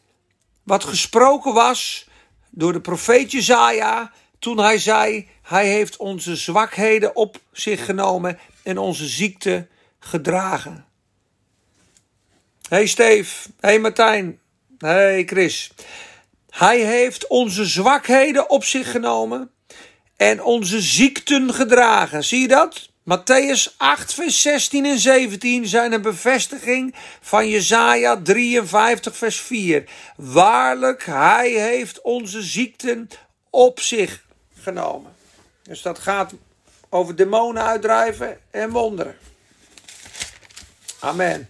wat 0.64 0.84
gesproken 0.84 1.54
was 1.54 2.08
door 2.50 2.74
de 2.74 2.82
profeet 2.82 3.32
Jezaja. 3.32 4.12
Toen 4.40 4.60
hij 4.60 4.80
zei, 4.80 5.30
hij 5.42 5.68
heeft 5.68 5.98
onze 5.98 6.36
zwakheden 6.36 7.16
op 7.16 7.40
zich 7.52 7.86
genomen 7.86 8.40
en 8.64 8.78
onze 8.78 9.08
ziekte 9.08 9.68
gedragen. 10.00 10.86
Hey 12.74 12.88
Steve, 12.88 13.50
hey 13.60 13.80
Martijn, 13.80 14.40
hey 14.78 15.24
Chris. 15.26 15.72
Hij 16.50 16.80
heeft 16.80 17.28
onze 17.28 17.66
zwakheden 17.66 18.50
op 18.50 18.64
zich 18.64 18.92
genomen 18.92 19.52
en 20.18 20.44
onze 20.44 20.82
ziekten 20.82 21.54
gedragen. 21.54 22.24
Zie 22.24 22.42
je 22.42 22.48
dat? 22.48 22.90
Matthäus 23.04 23.78
8, 23.78 24.14
vers 24.14 24.42
16 24.42 24.86
en 24.86 25.00
17 25.00 25.68
zijn 25.68 25.94
een 25.94 26.02
bevestiging 26.02 26.96
van 27.22 27.50
Jesaja 27.50 28.22
53, 28.22 29.18
vers 29.18 29.40
4. 29.40 29.84
Waarlijk, 30.16 31.06
hij 31.06 31.50
heeft 31.50 32.02
onze 32.02 32.42
ziekten 32.42 33.10
op 33.50 33.80
zich 33.80 34.26
genomen. 34.60 35.16
Dus 35.64 35.82
dat 35.82 36.00
gaat 36.00 36.34
over 36.90 37.16
demonen 37.16 37.64
uitdrijven 37.64 38.40
en 38.52 38.70
wonderen. 38.70 39.16
Amen. 41.00 41.50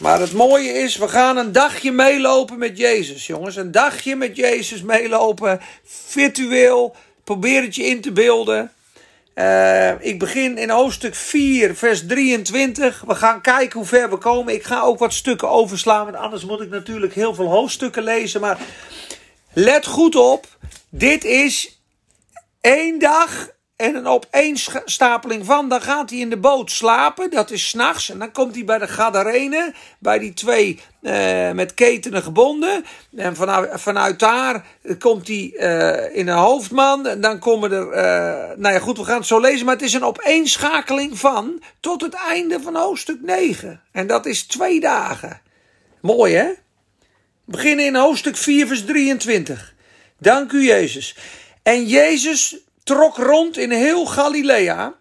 Maar 0.00 0.20
het 0.20 0.32
mooie 0.32 0.72
is, 0.72 0.96
we 0.96 1.08
gaan 1.08 1.36
een 1.36 1.52
dagje 1.52 1.92
meelopen 1.92 2.58
met 2.58 2.78
Jezus, 2.78 3.26
jongens. 3.26 3.56
Een 3.56 3.70
dagje 3.70 4.16
met 4.16 4.36
Jezus 4.36 4.82
meelopen, 4.82 5.60
virtueel. 5.84 6.96
Probeer 7.24 7.62
het 7.62 7.74
je 7.74 7.84
in 7.84 8.00
te 8.00 8.12
beelden. 8.12 8.72
Uh, 9.34 10.04
ik 10.04 10.18
begin 10.18 10.58
in 10.58 10.70
hoofdstuk 10.70 11.14
4, 11.14 11.76
vers 11.76 12.06
23. 12.06 13.02
We 13.06 13.14
gaan 13.14 13.40
kijken 13.40 13.78
hoe 13.78 13.88
ver 13.88 14.10
we 14.10 14.16
komen. 14.16 14.54
Ik 14.54 14.62
ga 14.62 14.80
ook 14.80 14.98
wat 14.98 15.12
stukken 15.12 15.48
overslaan, 15.48 16.04
want 16.04 16.16
anders 16.16 16.44
moet 16.44 16.60
ik 16.60 16.70
natuurlijk 16.70 17.14
heel 17.14 17.34
veel 17.34 17.48
hoofdstukken 17.48 18.02
lezen. 18.02 18.40
Maar 18.40 18.58
let 19.52 19.86
goed 19.86 20.16
op, 20.16 20.46
dit 20.88 21.24
is 21.24 21.80
één 22.60 22.98
dag 22.98 23.48
en 23.80 23.94
een 23.94 24.06
opeenstapeling 24.06 25.46
van. 25.46 25.68
Dan 25.68 25.80
gaat 25.80 26.10
hij 26.10 26.18
in 26.18 26.30
de 26.30 26.36
boot 26.36 26.70
slapen. 26.70 27.30
Dat 27.30 27.50
is 27.50 27.68
s'nachts. 27.68 28.10
En 28.10 28.18
dan 28.18 28.32
komt 28.32 28.54
hij 28.54 28.64
bij 28.64 28.78
de 28.78 28.88
Gadarene. 28.88 29.74
Bij 29.98 30.18
die 30.18 30.34
twee 30.34 30.80
uh, 31.02 31.50
met 31.50 31.74
ketenen 31.74 32.22
gebonden. 32.22 32.84
En 33.16 33.36
vanuit, 33.78 34.18
daar 34.18 34.64
komt 34.98 35.28
hij 35.28 35.52
uh, 35.54 36.16
in 36.16 36.28
een 36.28 36.36
hoofdman. 36.36 37.06
En 37.06 37.20
dan 37.20 37.38
komen 37.38 37.72
er. 37.72 37.86
Uh, 37.86 38.56
nou 38.56 38.74
ja, 38.74 38.80
goed, 38.80 38.98
we 38.98 39.04
gaan 39.04 39.18
het 39.18 39.26
zo 39.26 39.40
lezen. 39.40 39.64
Maar 39.64 39.74
het 39.74 39.84
is 39.84 39.92
een 39.92 40.04
opeenschakeling 40.04 41.18
van. 41.18 41.62
Tot 41.80 42.00
het 42.00 42.14
einde 42.14 42.60
van 42.60 42.76
hoofdstuk 42.76 43.18
9. 43.22 43.80
En 43.92 44.06
dat 44.06 44.26
is 44.26 44.42
twee 44.42 44.80
dagen. 44.80 45.40
Mooi 46.00 46.34
hè? 46.34 46.48
Beginnen 47.44 47.84
in 47.84 47.96
hoofdstuk 47.96 48.36
4, 48.36 48.66
vers 48.66 48.84
23. 48.84 49.74
Dank 50.18 50.52
u, 50.52 50.66
Jezus. 50.66 51.16
En 51.62 51.86
Jezus 51.86 52.56
trok 52.90 53.16
rond 53.16 53.56
in 53.56 53.70
heel 53.70 54.06
Galilea 54.06 54.94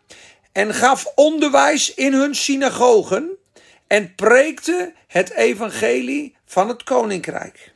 en 0.51 0.73
gaf 0.73 1.05
onderwijs 1.15 1.93
in 1.93 2.13
hun 2.13 2.35
synagogen 2.35 3.37
en 3.87 4.15
preekte 4.15 4.93
het 5.07 5.31
evangelie 5.31 6.35
van 6.45 6.67
het 6.67 6.83
koninkrijk. 6.83 7.73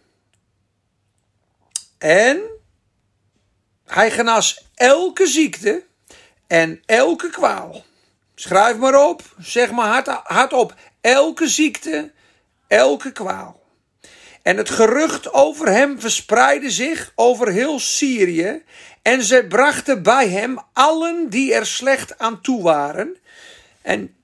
En 1.98 2.42
hij 3.86 4.12
genas 4.12 4.68
elke 4.76 5.28
ziekte 5.28 5.86
en 6.48 6.82
elke 6.86 7.30
kwaal. 7.30 7.84
Schrijf 8.36 8.78
maar 8.78 9.08
op, 9.08 9.22
zeg 9.38 9.72
maar 9.72 9.88
hard, 9.88 10.08
hard 10.08 10.54
op. 10.54 10.76
Elke 11.02 11.48
ziekte, 11.48 12.12
elke 12.68 13.12
kwaal. 13.12 13.63
En 14.44 14.58
het 14.58 14.70
gerucht 14.70 15.34
over 15.34 15.68
hem 15.68 16.00
verspreidde 16.00 16.72
zich 16.72 17.12
over 17.16 17.52
heel 17.52 17.80
Syrië. 17.80 18.64
En 19.02 19.24
zij 19.24 19.48
brachten 19.48 20.04
bij 20.04 20.30
hem 20.30 20.60
allen 20.74 21.30
die 21.30 21.54
er 21.54 21.66
slecht 21.66 22.18
aan 22.18 22.42
toe 22.42 22.64
waren. 22.64 23.18
En 23.82 24.16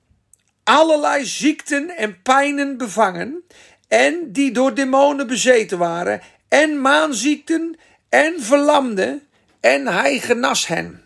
allerlei 0.64 1.24
ziekten 1.24 1.96
en 1.96 2.22
pijnen 2.22 2.76
bevangen. 2.76 3.44
En 3.88 4.32
die 4.32 4.52
door 4.52 4.74
demonen 4.74 5.26
bezeten 5.26 5.78
waren. 5.78 6.20
En 6.48 6.80
maanziekten 6.80 7.78
en 8.08 8.34
verlamden. 8.38 9.22
En 9.60 9.86
hij 9.86 10.18
genas 10.18 10.66
hen. 10.66 11.04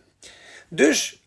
Dus 0.68 1.22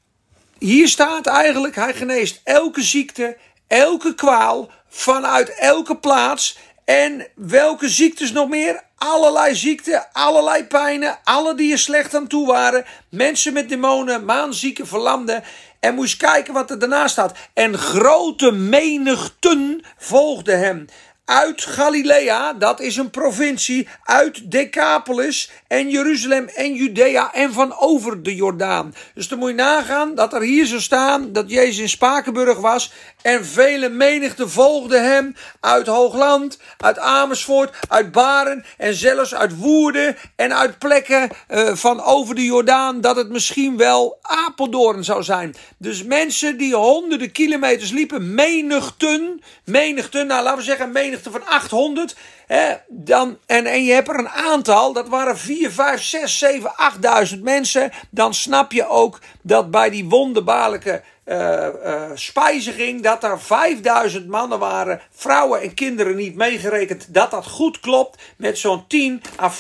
hier 0.60 0.88
staat 0.88 1.28
eigenlijk: 1.28 1.76
hij 1.76 1.94
geneest 1.94 2.42
elke 2.44 2.82
ziekte, 2.82 3.38
elke 3.68 4.16
kwaal 4.16 4.72
vanuit 4.88 5.50
elke 5.50 5.98
plaats. 5.98 6.58
En 6.88 7.28
welke 7.36 7.90
ziektes 7.90 8.32
nog 8.32 8.50
meer? 8.50 8.84
Allerlei 8.96 9.56
ziekten, 9.56 10.08
allerlei 10.12 10.64
pijnen, 10.64 11.20
alle 11.24 11.56
die 11.56 11.72
er 11.72 11.78
slecht 11.78 12.16
aan 12.16 12.28
toe 12.28 12.48
waren. 12.48 12.86
Mensen 13.10 13.54
met 13.54 13.70
demonen, 13.70 14.26
maanzieken, 14.26 14.88
verlamden. 14.88 15.44
En 15.80 15.96
moest 15.96 16.18
kijken 16.18 16.54
wat 16.54 16.70
er 16.70 16.80
daarna 16.80 17.08
staat. 17.08 17.38
En 17.54 17.78
grote 17.78 18.52
menigten 18.52 19.82
volgden 19.98 20.60
hem 20.60 20.86
uit 21.28 21.62
Galilea, 21.62 22.54
dat 22.54 22.80
is 22.80 22.98
een 22.98 23.10
provincie, 23.10 23.88
uit 24.04 24.52
Decapolis 24.52 25.52
en 25.68 25.90
Jeruzalem 25.90 26.48
en 26.48 26.74
Judea 26.74 27.34
en 27.34 27.54
van 27.54 27.78
over 27.78 28.24
de 28.24 28.36
Jordaan. 28.36 28.96
Dus 29.14 29.28
dan 29.28 29.40
moet 29.40 29.50
je 29.50 29.56
nagaan 29.56 30.16
dat 30.16 30.34
er 30.34 30.42
hier 30.42 30.66
zo 30.66 30.80
staan 30.80 31.32
dat 31.34 31.50
Jezus 31.50 31.78
in 31.78 31.90
Spakenburg 31.90 32.58
was 32.58 32.92
en 33.22 33.46
vele 33.46 33.90
menigten 33.90 34.50
volgden 34.50 35.04
hem 35.04 35.36
uit 35.60 35.88
Hoogland, 35.88 36.60
uit 36.78 37.00
Amersfoort, 37.00 37.76
uit 37.88 38.12
Baren 38.12 38.66
en 38.78 38.94
zelfs 38.94 39.36
uit 39.36 39.58
Woerden 39.58 40.18
en 40.36 40.58
uit 40.58 40.78
plekken 40.78 41.30
uh, 41.50 41.76
van 41.76 42.04
over 42.04 42.36
de 42.36 42.46
Jordaan 42.46 43.02
dat 43.02 43.16
het 43.16 43.30
misschien 43.30 43.78
wel 43.78 44.18
Apeldoorn 44.22 45.04
zou 45.04 45.24
zijn. 45.24 45.56
Dus 45.78 46.04
mensen 46.04 46.58
die 46.58 46.76
honderden 46.76 47.32
kilometers 47.32 47.92
liepen, 47.92 48.34
menigten, 48.34 49.42
menigten, 49.66 50.28
nou 50.28 50.44
laten 50.44 50.58
we 50.58 50.64
zeggen 50.64 50.92
menigten 50.92 51.16
van 51.24 51.46
800. 51.46 52.16
Hè, 52.48 52.74
dan, 52.88 53.38
en, 53.46 53.66
en 53.66 53.84
je 53.84 53.94
hebt 53.94 54.10
er 54.10 54.20
een 54.20 54.30
aantal, 54.30 54.94
dat 54.94 55.08
waren 55.08 55.38
4, 55.38 55.72
5, 55.72 56.04
6, 56.04 56.38
7, 56.38 56.76
8000 56.76 57.44
mensen. 57.44 57.92
Dan 58.10 58.34
snap 58.34 58.72
je 58.72 58.88
ook 58.88 59.20
dat 59.42 59.72
bij 59.72 59.90
die 59.90 60.06
wonderbaarlijke 60.06 61.02
uh, 61.28 61.68
uh, 61.86 62.04
spijziging, 62.14 63.02
dat 63.04 63.24
er 63.24 63.42
5000 63.42 64.28
mannen 64.28 64.60
waren, 64.60 65.02
vrouwen 65.12 65.62
en 65.62 65.74
kinderen 65.74 66.16
niet 66.16 66.36
meegerekend, 66.36 67.14
dat 67.14 67.32
dat 67.32 67.46
goed 67.46 67.80
klopt 67.80 68.22
met 68.38 68.58
zo'n 68.58 68.88
10 68.88 69.22
à 69.40 69.52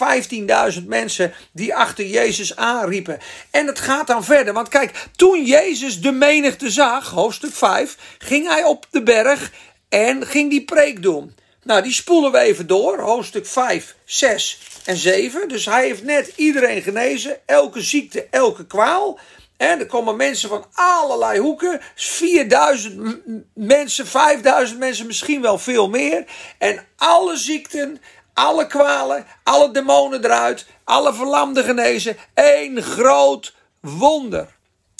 15.000 0.71 0.83
mensen 0.85 1.33
die 1.51 1.75
achter 1.75 2.05
Jezus 2.05 2.55
aanriepen. 2.55 3.19
En 3.51 3.67
het 3.67 3.79
gaat 3.79 4.07
dan 4.07 4.23
verder, 4.23 4.53
want 4.53 4.67
kijk, 4.67 5.07
toen 5.15 5.45
Jezus 5.45 6.01
de 6.01 6.11
menigte 6.11 6.69
zag, 6.69 7.09
hoofdstuk 7.09 7.53
5, 7.53 7.97
ging 8.17 8.47
hij 8.47 8.63
op 8.63 8.85
de 8.89 9.03
berg 9.03 9.51
en 9.89 10.25
ging 10.25 10.49
die 10.49 10.65
preek 10.65 11.01
doen. 11.01 11.35
Nou, 11.67 11.81
die 11.81 11.93
spoelen 11.93 12.31
we 12.31 12.37
even 12.37 12.67
door. 12.67 12.99
Hoofdstuk 12.99 13.45
5, 13.45 13.95
6 14.05 14.59
en 14.85 14.97
7. 14.97 15.47
Dus 15.47 15.65
hij 15.65 15.85
heeft 15.85 16.03
net 16.03 16.33
iedereen 16.35 16.81
genezen. 16.81 17.37
Elke 17.45 17.81
ziekte, 17.81 18.27
elke 18.31 18.65
kwaal. 18.65 19.19
En 19.57 19.79
er 19.79 19.85
komen 19.85 20.15
mensen 20.15 20.49
van 20.49 20.65
allerlei 20.73 21.39
hoeken. 21.39 21.81
4000 21.95 23.23
mensen, 23.53 24.07
5000 24.07 24.79
mensen, 24.79 25.05
misschien 25.05 25.41
wel 25.41 25.57
veel 25.57 25.89
meer. 25.89 26.25
En 26.57 26.85
alle 26.95 27.37
ziekten, 27.37 28.01
alle 28.33 28.67
kwalen, 28.67 29.25
alle 29.43 29.71
demonen 29.71 30.25
eruit. 30.25 30.65
Alle 30.83 31.13
verlamden 31.13 31.63
genezen. 31.63 32.17
Eén 32.33 32.81
groot 32.81 33.55
wonder. 33.81 34.55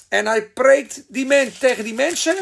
En 0.10 0.26
hij 0.26 0.50
preekt 0.50 1.04
die 1.08 1.26
men, 1.26 1.58
tegen 1.60 1.84
die 1.84 1.94
mensen. 1.94 2.36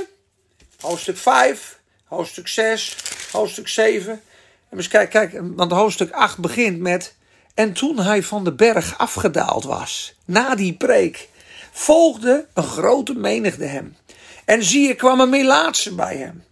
Hoofdstuk 0.79 1.17
5, 1.17 1.79
hoofdstuk 2.05 2.47
6, 2.47 2.95
hoofdstuk 3.31 3.67
7. 3.67 4.21
En 4.69 4.77
eens 4.77 4.87
kijk, 4.87 5.09
kijk, 5.09 5.41
want 5.41 5.71
hoofdstuk 5.71 6.11
8 6.11 6.37
begint 6.37 6.79
met. 6.79 7.15
En 7.53 7.73
toen 7.73 7.99
hij 7.99 8.23
van 8.23 8.43
de 8.43 8.53
berg 8.53 8.97
afgedaald 8.97 9.63
was, 9.63 10.15
na 10.25 10.55
die 10.55 10.73
preek, 10.73 11.29
volgde 11.71 12.47
een 12.53 12.63
grote 12.63 13.13
menigte 13.13 13.63
hem. 13.63 13.95
En 14.45 14.63
zie 14.63 14.87
je, 14.87 14.95
kwam 14.95 15.19
een 15.19 15.29
melaatse 15.29 15.95
bij 15.95 16.17
hem. 16.17 16.43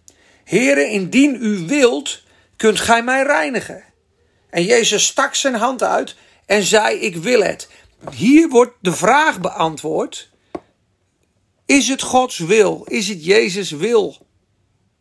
Heren, 0.44 0.88
indien 0.88 1.36
u 1.40 1.66
wilt, 1.66 2.22
kunt 2.56 2.80
gij 2.80 3.02
mij 3.02 3.22
reinigen. 3.22 3.84
En 4.50 4.64
Jezus 4.64 5.06
stak 5.06 5.34
zijn 5.34 5.54
hand 5.54 5.82
uit 5.82 6.16
en 6.46 6.62
zei: 6.62 6.98
Ik 6.98 7.16
wil 7.16 7.42
het. 7.42 7.68
Hier 8.10 8.48
wordt 8.48 8.76
de 8.80 8.92
vraag 8.92 9.40
beantwoord: 9.40 10.30
Is 11.66 11.88
het 11.88 12.02
Gods 12.02 12.38
wil? 12.38 12.84
Is 12.88 13.08
het 13.08 13.24
Jezus' 13.24 13.70
wil 13.70 14.24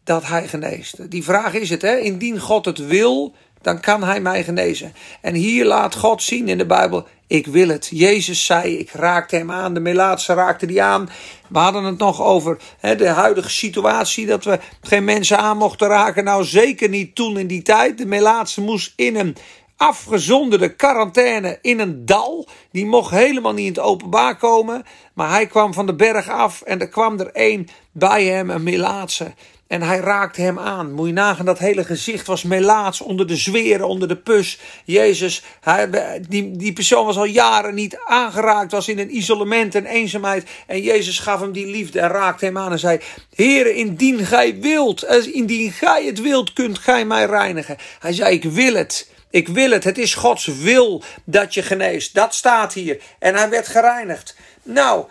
dat 0.03 0.27
hij 0.27 0.47
geneest? 0.47 1.11
Die 1.11 1.23
vraag 1.23 1.53
is 1.53 1.69
het, 1.69 1.81
hè? 1.81 1.97
Indien 1.97 2.39
God 2.39 2.65
het 2.65 2.87
wil, 2.87 3.33
dan 3.61 3.79
kan 3.79 4.03
hij 4.03 4.21
mij 4.21 4.43
genezen. 4.43 4.93
En 5.21 5.33
hier 5.33 5.65
laat 5.65 5.95
God 5.95 6.23
zien 6.23 6.47
in 6.47 6.57
de 6.57 6.65
Bijbel: 6.65 7.07
Ik 7.27 7.47
wil 7.47 7.67
het. 7.67 7.89
Jezus 7.91 8.45
zei: 8.45 8.77
Ik 8.77 8.91
raakte 8.91 9.35
hem 9.35 9.51
aan. 9.51 9.73
De 9.73 9.79
Melaatse 9.79 10.33
raakte 10.33 10.65
die 10.65 10.83
aan. 10.83 11.09
We 11.49 11.59
hadden 11.59 11.83
het 11.83 11.97
nog 11.97 12.21
over 12.21 12.57
hè, 12.79 12.95
de 12.95 13.07
huidige 13.07 13.49
situatie: 13.49 14.25
dat 14.25 14.43
we 14.43 14.59
geen 14.81 15.03
mensen 15.03 15.37
aan 15.37 15.57
mochten 15.57 15.87
raken. 15.87 16.23
Nou, 16.23 16.43
zeker 16.43 16.89
niet 16.89 17.15
toen 17.15 17.37
in 17.37 17.47
die 17.47 17.61
tijd. 17.61 17.97
De 17.97 18.05
Melaatse 18.05 18.61
moest 18.61 18.93
in 18.95 19.15
een 19.15 19.35
afgezonderde 19.77 20.75
quarantaine 20.75 21.59
in 21.61 21.79
een 21.79 22.05
dal. 22.05 22.47
Die 22.71 22.85
mocht 22.85 23.11
helemaal 23.11 23.53
niet 23.53 23.67
in 23.67 23.73
het 23.73 23.81
openbaar 23.83 24.37
komen. 24.37 24.83
Maar 25.13 25.29
hij 25.29 25.47
kwam 25.47 25.73
van 25.73 25.85
de 25.85 25.95
berg 25.95 26.29
af 26.29 26.61
en 26.61 26.79
er 26.79 26.89
kwam 26.89 27.19
er 27.19 27.31
één 27.31 27.67
bij 27.91 28.23
hem, 28.23 28.49
een 28.49 28.63
Melaatse. 28.63 29.33
En 29.73 29.81
hij 29.81 29.99
raakte 29.99 30.41
hem 30.41 30.59
aan. 30.59 30.91
Moet 30.91 31.07
je 31.07 31.13
nagaan, 31.13 31.45
dat 31.45 31.59
hele 31.59 31.83
gezicht 31.83 32.27
was 32.27 32.43
melaats 32.43 33.01
onder 33.01 33.27
de 33.27 33.35
zweren, 33.35 33.87
onder 33.87 34.07
de 34.07 34.17
pus. 34.17 34.59
Jezus, 34.85 35.43
hij, 35.61 35.89
die, 36.29 36.57
die 36.57 36.73
persoon 36.73 37.05
was 37.05 37.17
al 37.17 37.25
jaren 37.25 37.75
niet 37.75 37.97
aangeraakt, 38.05 38.71
was 38.71 38.87
in 38.87 38.99
een 38.99 39.15
isolement 39.15 39.75
en 39.75 39.85
eenzaamheid. 39.85 40.49
En 40.67 40.81
Jezus 40.81 41.19
gaf 41.19 41.39
hem 41.39 41.51
die 41.51 41.67
liefde 41.67 41.99
en 41.99 42.09
raakte 42.09 42.45
hem 42.45 42.57
aan 42.57 42.71
en 42.71 42.79
zei: 42.79 42.99
Heere, 43.35 43.73
indien 43.73 44.25
gij 44.25 44.59
wilt, 44.59 45.03
indien 45.31 45.71
gij 45.71 46.05
het 46.05 46.21
wilt, 46.21 46.53
kunt 46.53 46.79
gij 46.79 47.05
mij 47.05 47.25
reinigen. 47.25 47.77
Hij 47.99 48.13
zei: 48.13 48.35
Ik 48.35 48.43
wil 48.43 48.73
het. 48.73 49.11
Ik 49.29 49.47
wil 49.47 49.71
het. 49.71 49.83
Het 49.83 49.97
is 49.97 50.13
Gods 50.13 50.45
wil 50.45 51.03
dat 51.23 51.53
je 51.53 51.61
geneest. 51.61 52.13
Dat 52.13 52.33
staat 52.33 52.73
hier. 52.73 53.01
En 53.19 53.35
hij 53.35 53.49
werd 53.49 53.67
gereinigd. 53.67 54.35
Nou, 54.63 55.05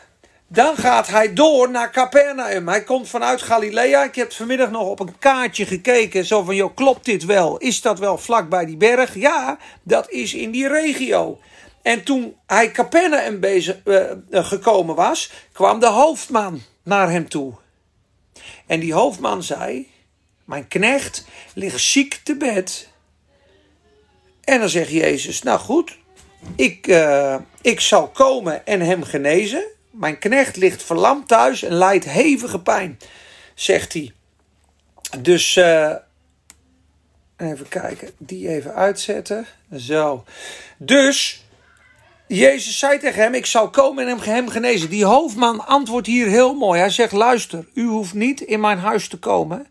dan 0.53 0.77
gaat 0.77 1.09
hij 1.09 1.33
door 1.33 1.71
naar 1.71 1.91
Capernaum. 1.91 2.69
Hij 2.69 2.83
komt 2.83 3.09
vanuit 3.09 3.43
Galilea. 3.43 4.05
Ik 4.05 4.15
heb 4.15 4.33
vanmiddag 4.33 4.71
nog 4.71 4.89
op 4.89 5.01
een 5.01 5.19
kaartje 5.19 5.67
gekeken. 5.67 6.25
Zo 6.25 6.43
van, 6.43 6.55
joh, 6.55 6.75
klopt 6.75 7.05
dit 7.05 7.25
wel? 7.25 7.57
Is 7.57 7.81
dat 7.81 7.99
wel 7.99 8.19
vlak 8.19 8.49
bij 8.49 8.65
die 8.65 8.77
berg? 8.77 9.15
Ja, 9.15 9.59
dat 9.83 10.11
is 10.11 10.35
in 10.35 10.51
die 10.51 10.69
regio. 10.69 11.41
En 11.83 12.05
toen 12.05 12.37
hij 12.47 12.71
Capernaum 12.71 13.41
bezig, 13.41 13.77
uh, 13.85 14.11
gekomen 14.31 14.95
was, 14.95 15.33
kwam 15.53 15.81
de 15.81 15.87
hoofdman 15.87 16.61
naar 16.83 17.11
hem 17.11 17.29
toe. 17.29 17.53
En 18.67 18.81
die 18.81 18.93
hoofdman 18.93 19.43
zei: 19.43 19.91
Mijn 20.45 20.69
knecht 20.69 21.25
ligt 21.55 21.81
ziek 21.81 22.21
te 22.25 22.37
bed. 22.37 22.89
En 24.45 24.61
dan 24.61 24.69
zegt 24.69 24.91
Jezus: 24.91 25.43
Nou 25.43 25.59
goed, 25.59 25.99
ik, 26.57 26.87
uh, 26.87 27.37
ik 27.61 27.81
zal 27.81 28.09
komen 28.09 28.67
en 28.67 28.81
hem 28.81 29.03
genezen. 29.03 29.72
Mijn 29.93 30.19
knecht 30.19 30.57
ligt 30.57 30.83
verlamd 30.83 31.29
thuis 31.29 31.63
en 31.63 31.73
lijdt 31.73 32.05
hevige 32.05 32.61
pijn, 32.61 32.99
zegt 33.55 33.93
hij. 33.93 34.13
Dus, 35.21 35.57
uh, 35.57 35.95
even 37.37 37.69
kijken, 37.69 38.11
die 38.19 38.49
even 38.49 38.75
uitzetten. 38.75 39.47
Zo. 39.77 40.25
Dus, 40.79 41.45
Jezus 42.27 42.79
zei 42.79 42.99
tegen 42.99 43.23
hem: 43.23 43.35
Ik 43.35 43.47
zal 43.47 43.71
komen 43.71 44.09
en 44.09 44.19
hem 44.19 44.49
genezen. 44.49 44.91
Die 44.91 45.05
hoofdman 45.05 45.67
antwoordt 45.67 46.07
hier 46.07 46.27
heel 46.27 46.55
mooi. 46.55 46.81
Hij 46.81 46.91
zegt: 46.91 47.13
Luister, 47.13 47.67
u 47.75 47.87
hoeft 47.87 48.15
niet 48.15 48.41
in 48.41 48.61
mijn 48.61 48.79
huis 48.79 49.09
te 49.09 49.19
komen. 49.19 49.67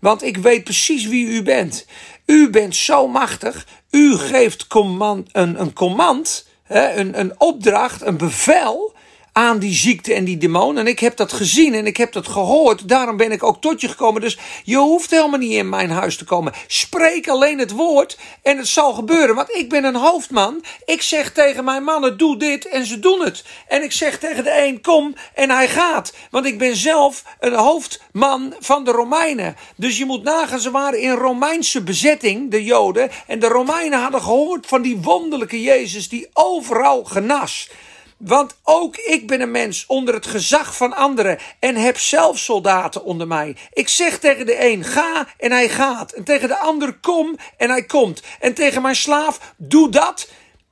Want 0.00 0.22
ik 0.22 0.36
weet 0.36 0.64
precies 0.64 1.06
wie 1.06 1.26
u 1.26 1.42
bent. 1.42 1.86
U 2.26 2.50
bent 2.50 2.76
zo 2.76 3.08
machtig. 3.08 3.66
U 3.90 4.16
geeft 4.16 4.66
een, 4.68 5.60
een 5.60 5.72
command, 5.72 6.46
een, 6.68 7.18
een 7.18 7.40
opdracht, 7.40 8.02
een 8.02 8.16
bevel 8.16 8.94
aan 9.36 9.58
die 9.58 9.74
ziekte 9.74 10.14
en 10.14 10.24
die 10.24 10.36
demon. 10.36 10.78
En 10.78 10.86
ik 10.86 10.98
heb 10.98 11.16
dat 11.16 11.32
gezien 11.32 11.74
en 11.74 11.86
ik 11.86 11.96
heb 11.96 12.12
dat 12.12 12.28
gehoord. 12.28 12.88
Daarom 12.88 13.16
ben 13.16 13.32
ik 13.32 13.42
ook 13.42 13.60
tot 13.60 13.80
je 13.80 13.88
gekomen. 13.88 14.20
Dus 14.20 14.38
je 14.64 14.76
hoeft 14.76 15.10
helemaal 15.10 15.38
niet 15.38 15.52
in 15.52 15.68
mijn 15.68 15.90
huis 15.90 16.16
te 16.16 16.24
komen. 16.24 16.52
Spreek 16.66 17.28
alleen 17.28 17.58
het 17.58 17.70
woord 17.70 18.18
en 18.42 18.56
het 18.56 18.66
zal 18.66 18.92
gebeuren. 18.92 19.34
Want 19.34 19.54
ik 19.54 19.68
ben 19.68 19.84
een 19.84 19.96
hoofdman. 19.96 20.64
Ik 20.84 21.02
zeg 21.02 21.32
tegen 21.32 21.64
mijn 21.64 21.84
mannen: 21.84 22.16
doe 22.16 22.36
dit 22.36 22.68
en 22.68 22.86
ze 22.86 22.98
doen 22.98 23.20
het. 23.20 23.44
En 23.68 23.82
ik 23.82 23.92
zeg 23.92 24.18
tegen 24.18 24.44
de 24.44 24.62
een: 24.62 24.80
kom 24.80 25.14
en 25.34 25.50
hij 25.50 25.68
gaat. 25.68 26.12
Want 26.30 26.46
ik 26.46 26.58
ben 26.58 26.76
zelf 26.76 27.24
een 27.40 27.54
hoofdman 27.54 28.54
van 28.60 28.84
de 28.84 28.90
Romeinen. 28.90 29.56
Dus 29.76 29.98
je 29.98 30.04
moet 30.04 30.22
nagaan, 30.22 30.60
ze 30.60 30.70
waren 30.70 31.00
in 31.00 31.14
Romeinse 31.14 31.82
bezetting, 31.82 32.50
de 32.50 32.64
Joden. 32.64 33.10
En 33.26 33.38
de 33.38 33.48
Romeinen 33.48 34.00
hadden 34.00 34.22
gehoord 34.22 34.66
van 34.66 34.82
die 34.82 34.96
wonderlijke 34.96 35.62
Jezus 35.62 36.08
die 36.08 36.28
overal 36.32 37.04
genas. 37.04 37.68
Want 38.16 38.56
ook 38.62 38.96
ik 38.96 39.26
ben 39.26 39.40
een 39.40 39.50
mens 39.50 39.84
onder 39.86 40.14
het 40.14 40.26
gezag 40.26 40.76
van 40.76 40.96
anderen 40.96 41.38
en 41.58 41.76
heb 41.76 41.98
zelf 41.98 42.38
soldaten 42.38 43.04
onder 43.04 43.26
mij. 43.26 43.56
Ik 43.72 43.88
zeg 43.88 44.18
tegen 44.18 44.46
de 44.46 44.64
een 44.64 44.84
ga 44.84 45.28
en 45.38 45.50
hij 45.50 45.68
gaat. 45.68 46.12
En 46.12 46.24
tegen 46.24 46.48
de 46.48 46.58
ander 46.58 46.98
kom 47.00 47.36
en 47.56 47.70
hij 47.70 47.84
komt. 47.84 48.22
En 48.40 48.54
tegen 48.54 48.82
mijn 48.82 48.96
slaaf 48.96 49.54
doe 49.56 49.90
dat 49.90 50.28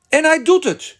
en 0.08 0.24
hij 0.24 0.42
doet 0.42 0.64
het. 0.64 0.96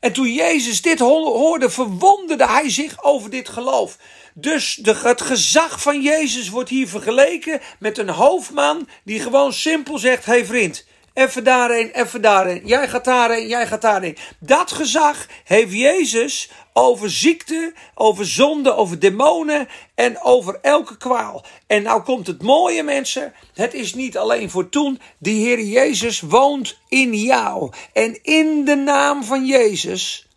En 0.00 0.12
toen 0.12 0.32
Jezus 0.32 0.82
dit 0.82 0.98
hoorde, 0.98 1.70
verwonderde 1.70 2.46
hij 2.46 2.70
zich 2.70 3.02
over 3.04 3.30
dit 3.30 3.48
geloof. 3.48 3.96
Dus 4.34 4.74
de, 4.74 4.94
het 4.94 5.20
gezag 5.20 5.82
van 5.82 6.02
Jezus 6.02 6.48
wordt 6.48 6.70
hier 6.70 6.88
vergeleken 6.88 7.60
met 7.78 7.98
een 7.98 8.08
hoofdman 8.08 8.88
die 9.04 9.20
gewoon 9.20 9.52
simpel 9.52 9.98
zegt: 9.98 10.24
hey 10.24 10.44
vriend, 10.44 10.86
even 11.20 11.44
daarheen, 11.44 11.90
even 11.90 12.20
daarheen. 12.22 12.62
Jij 12.64 12.88
gaat 12.88 13.04
daarheen, 13.04 13.46
jij 13.46 13.66
gaat 13.66 13.82
daarheen. 13.82 14.16
Dat 14.38 14.72
gezag 14.72 15.26
heeft 15.44 15.72
Jezus 15.72 16.50
over 16.72 17.10
ziekte, 17.10 17.72
over 17.94 18.26
zonde, 18.26 18.74
over 18.74 18.98
demonen 18.98 19.68
en 19.94 20.22
over 20.22 20.58
elke 20.62 20.96
kwaal. 20.96 21.44
En 21.66 21.82
nou 21.82 22.02
komt 22.02 22.26
het 22.26 22.42
mooie 22.42 22.82
mensen, 22.82 23.32
het 23.54 23.74
is 23.74 23.94
niet 23.94 24.18
alleen 24.18 24.50
voor 24.50 24.68
toen, 24.68 25.00
die 25.18 25.44
Heer 25.46 25.60
Jezus 25.60 26.20
woont 26.20 26.78
in 26.88 27.14
jou. 27.14 27.72
En 27.92 28.22
in 28.22 28.64
de 28.64 28.76
naam 28.76 29.24
van 29.24 29.46
Jezus 29.46 30.28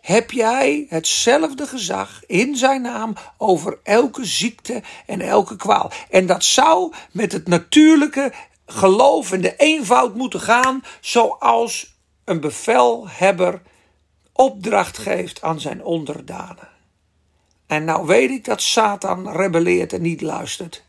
heb 0.00 0.30
jij 0.30 0.86
hetzelfde 0.88 1.66
gezag 1.66 2.22
in 2.26 2.56
zijn 2.56 2.82
naam 2.82 3.14
over 3.38 3.78
elke 3.82 4.24
ziekte 4.24 4.82
en 5.06 5.20
elke 5.20 5.56
kwaal. 5.56 5.90
En 6.10 6.26
dat 6.26 6.44
zou 6.44 6.92
met 7.12 7.32
het 7.32 7.48
natuurlijke 7.48 8.32
geloof 8.72 9.32
en 9.32 9.40
de 9.40 9.56
eenvoud 9.56 10.14
moeten 10.14 10.40
gaan 10.40 10.84
zoals 11.00 11.94
een 12.24 12.40
bevelhebber 12.40 13.62
opdracht 14.32 14.98
geeft 14.98 15.42
aan 15.42 15.60
zijn 15.60 15.84
onderdanen. 15.84 16.68
En 17.66 17.84
nou 17.84 18.06
weet 18.06 18.30
ik 18.30 18.44
dat 18.44 18.62
Satan 18.62 19.32
rebelleert 19.32 19.92
en 19.92 20.02
niet 20.02 20.20
luistert. 20.20 20.84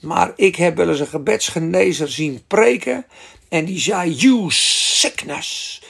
Maar 0.00 0.32
ik 0.36 0.56
heb 0.56 0.76
wel 0.76 0.88
eens 0.88 1.00
een 1.00 1.06
gebedsgenezer 1.06 2.08
zien 2.08 2.44
preken. 2.46 3.06
En 3.48 3.64
die 3.64 3.78
zei: 3.78 4.10
You 4.10 4.46
sickness, 4.50 5.82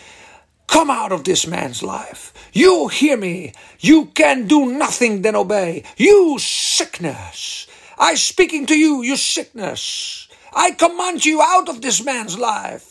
come 0.67 0.93
out 0.93 1.13
of 1.13 1.23
this 1.23 1.47
man's 1.47 1.81
life. 1.81 2.33
You 2.51 2.93
hear 2.95 3.19
me. 3.19 3.51
You 3.77 4.09
can 4.13 4.47
do 4.47 4.65
nothing 4.65 5.23
than 5.23 5.35
obey. 5.35 5.85
You 5.95 6.39
sickness. 6.39 7.69
I 8.13 8.17
speaking 8.17 8.67
to 8.67 8.75
you, 8.75 9.05
you 9.05 9.17
sickness. 9.17 10.22
I 10.55 10.75
command 10.77 11.23
you 11.23 11.43
out 11.43 11.69
of 11.69 11.79
this 11.79 12.03
man's 12.03 12.37
life. 12.37 12.85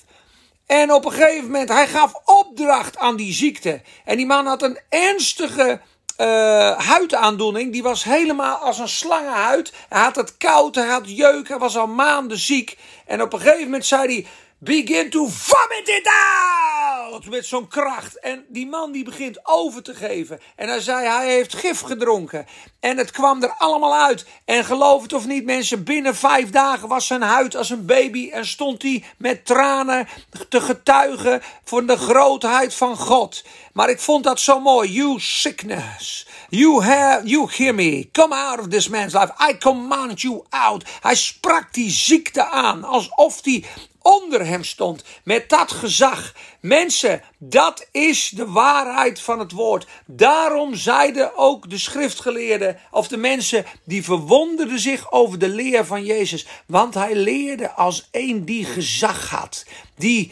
En 0.65 0.93
op 0.93 1.05
een 1.05 1.11
gegeven 1.11 1.45
moment, 1.45 1.69
hij 1.69 1.87
gaf 1.87 2.13
opdracht 2.25 2.97
aan 2.97 3.15
die 3.15 3.33
ziekte. 3.33 3.81
En 4.05 4.17
die 4.17 4.25
man 4.25 4.45
had 4.45 4.61
een 4.61 4.79
ernstige 4.89 5.81
uh, 6.17 6.79
huidaandoening. 6.79 7.71
Die 7.71 7.83
was 7.83 8.03
helemaal 8.03 8.57
als 8.57 8.79
een 8.79 8.89
slangenhuid. 8.89 9.73
Hij 9.89 10.01
had 10.01 10.15
het 10.15 10.37
koud, 10.37 10.75
hij 10.75 10.87
had 10.87 11.17
jeuk, 11.17 11.47
hij 11.47 11.57
was 11.57 11.77
al 11.77 11.87
maanden 11.87 12.37
ziek. 12.37 12.77
En 13.05 13.21
op 13.21 13.33
een 13.33 13.39
gegeven 13.39 13.63
moment 13.63 13.85
zei 13.85 14.13
hij: 14.13 14.25
Begin 14.63 15.09
to 15.09 15.27
vomit 15.27 15.87
it 15.87 16.07
out! 16.07 17.25
met 17.29 17.45
zo'n 17.45 17.67
kracht. 17.67 18.19
En 18.19 18.45
die 18.47 18.67
man 18.67 18.91
die 18.91 19.03
begint 19.03 19.39
over 19.43 19.83
te 19.83 19.93
geven. 19.93 20.39
En 20.55 20.67
hij 20.67 20.79
zei, 20.79 21.07
hij 21.07 21.33
heeft 21.33 21.53
gif 21.53 21.79
gedronken. 21.79 22.45
En 22.79 22.97
het 22.97 23.11
kwam 23.11 23.43
er 23.43 23.53
allemaal 23.57 23.95
uit. 23.95 24.25
En 24.45 24.65
geloof 24.65 25.01
het 25.01 25.13
of 25.13 25.25
niet 25.25 25.45
mensen, 25.45 25.83
binnen 25.83 26.15
vijf 26.15 26.49
dagen 26.49 26.87
was 26.87 27.07
zijn 27.07 27.21
huid 27.21 27.55
als 27.55 27.69
een 27.69 27.85
baby. 27.85 28.29
En 28.29 28.45
stond 28.45 28.81
hij 28.81 29.03
met 29.17 29.45
tranen 29.45 30.07
te 30.49 30.61
getuigen 30.61 31.41
voor 31.63 31.85
de 31.85 31.97
grootheid 31.97 32.73
van 32.73 32.97
God. 32.97 33.43
Maar 33.73 33.89
ik 33.89 33.99
vond 33.99 34.23
dat 34.23 34.39
zo 34.39 34.59
mooi. 34.59 34.91
You 34.91 35.19
sickness. 35.19 36.27
You 36.49 36.83
have, 36.83 37.27
you 37.27 37.47
hear 37.51 37.75
me. 37.75 38.09
Come 38.11 38.35
out 38.35 38.59
of 38.59 38.67
this 38.67 38.87
man's 38.87 39.13
life. 39.13 39.33
I 39.49 39.57
command 39.57 40.21
you 40.21 40.43
out. 40.49 40.83
Hij 41.01 41.15
sprak 41.15 41.73
die 41.73 41.89
ziekte 41.89 42.45
aan. 42.45 42.83
Alsof 42.83 43.41
die 43.41 43.65
onder 44.01 44.45
hem 44.45 44.63
stond. 44.63 45.03
Met 45.23 45.49
dat 45.49 45.71
gezag. 45.71 46.33
Mensen, 46.59 47.21
dat 47.37 47.87
is 47.91 48.29
de 48.29 48.47
waarheid 48.47 49.19
van 49.19 49.39
het 49.39 49.51
woord. 49.51 49.87
Daarom 50.05 50.75
zeiden 50.75 51.37
ook 51.37 51.69
de 51.69 51.77
schriftgeleerden, 51.77 52.79
of 52.91 53.07
de 53.07 53.17
mensen 53.17 53.65
die 53.83 54.03
verwonderden 54.03 54.79
zich 54.79 55.11
over 55.11 55.39
de 55.39 55.49
leer 55.49 55.85
van 55.85 56.05
Jezus. 56.05 56.47
Want 56.65 56.93
hij 56.93 57.15
leerde 57.15 57.71
als 57.71 58.07
een 58.11 58.45
die 58.45 58.65
gezag 58.65 59.29
had. 59.29 59.65
Die 59.95 60.31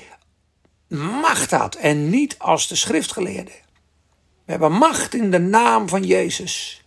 macht 0.88 1.52
had 1.52 1.76
en 1.76 2.10
niet 2.10 2.36
als 2.40 2.68
de 2.68 2.76
schriftgeleerden. 2.76 3.54
We 4.46 4.56
hebben 4.56 4.72
macht 4.72 5.14
in 5.14 5.32
de 5.32 5.40
naam 5.40 5.90
van 5.90 6.04
Jezus. 6.04 6.84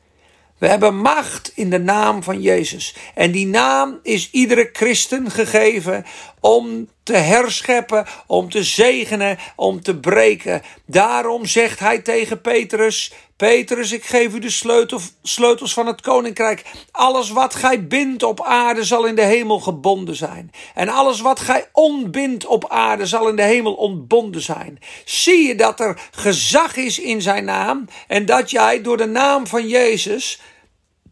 We 0.63 0.69
hebben 0.69 0.97
macht 0.97 1.53
in 1.55 1.71
de 1.71 1.79
naam 1.79 2.23
van 2.23 2.41
Jezus. 2.41 2.95
En 3.15 3.31
die 3.31 3.47
naam 3.47 3.99
is 4.03 4.31
iedere 4.31 4.69
christen 4.73 5.31
gegeven 5.31 6.05
om 6.41 6.89
te 7.03 7.17
herscheppen, 7.17 8.07
om 8.27 8.51
te 8.51 8.63
zegenen, 8.65 9.39
om 9.57 9.83
te 9.83 9.99
breken. 9.99 10.63
Daarom 10.87 11.47
zegt 11.47 11.79
hij 11.79 11.99
tegen 11.99 12.41
Petrus: 12.41 13.13
Petrus, 13.37 13.93
ik 13.93 14.05
geef 14.05 14.35
u 14.35 14.39
de 14.39 14.51
sleutels, 14.51 15.13
sleutels 15.23 15.73
van 15.73 15.87
het 15.87 16.01
koninkrijk. 16.01 16.63
Alles 16.91 17.31
wat 17.31 17.55
gij 17.55 17.87
bindt 17.87 18.23
op 18.23 18.43
aarde 18.43 18.85
zal 18.85 19.05
in 19.05 19.15
de 19.15 19.23
hemel 19.23 19.61
gebonden 19.61 20.17
zijn. 20.17 20.51
En 20.75 20.89
alles 20.89 21.21
wat 21.21 21.41
gij 21.41 21.69
ontbindt 21.73 22.47
op 22.47 22.69
aarde 22.69 23.07
zal 23.07 23.29
in 23.29 23.37
de 23.37 23.43
hemel 23.43 23.75
ontbonden 23.75 24.43
zijn. 24.43 24.79
Zie 25.05 25.47
je 25.47 25.55
dat 25.55 25.81
er 25.81 26.01
gezag 26.11 26.77
is 26.77 26.99
in 26.99 27.23
zijn 27.23 27.45
naam 27.45 27.89
en 28.07 28.27
dat 28.27 28.51
jij 28.51 28.83
door 28.83 28.97
de 28.97 29.07
naam 29.07 29.47
van 29.47 29.69
Jezus 29.69 30.41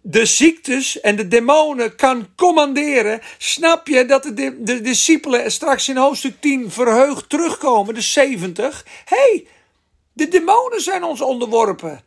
de 0.02 0.26
ziektes 0.26 1.00
en 1.00 1.16
de 1.16 1.28
demonen 1.28 1.96
kan 1.96 2.26
commanderen, 2.36 3.20
snap 3.38 3.88
je 3.88 4.04
dat 4.04 4.22
de, 4.22 4.62
de, 4.62 4.80
discipelen 4.80 5.52
straks 5.52 5.88
in 5.88 5.96
hoofdstuk 5.96 6.40
10 6.40 6.70
verheugd 6.70 7.28
terugkomen, 7.28 7.94
de 7.94 8.00
70. 8.00 8.84
Hé, 9.04 9.16
hey, 9.16 9.46
de 10.12 10.28
demonen 10.28 10.80
zijn 10.80 11.04
ons 11.04 11.20
onderworpen. 11.20 12.00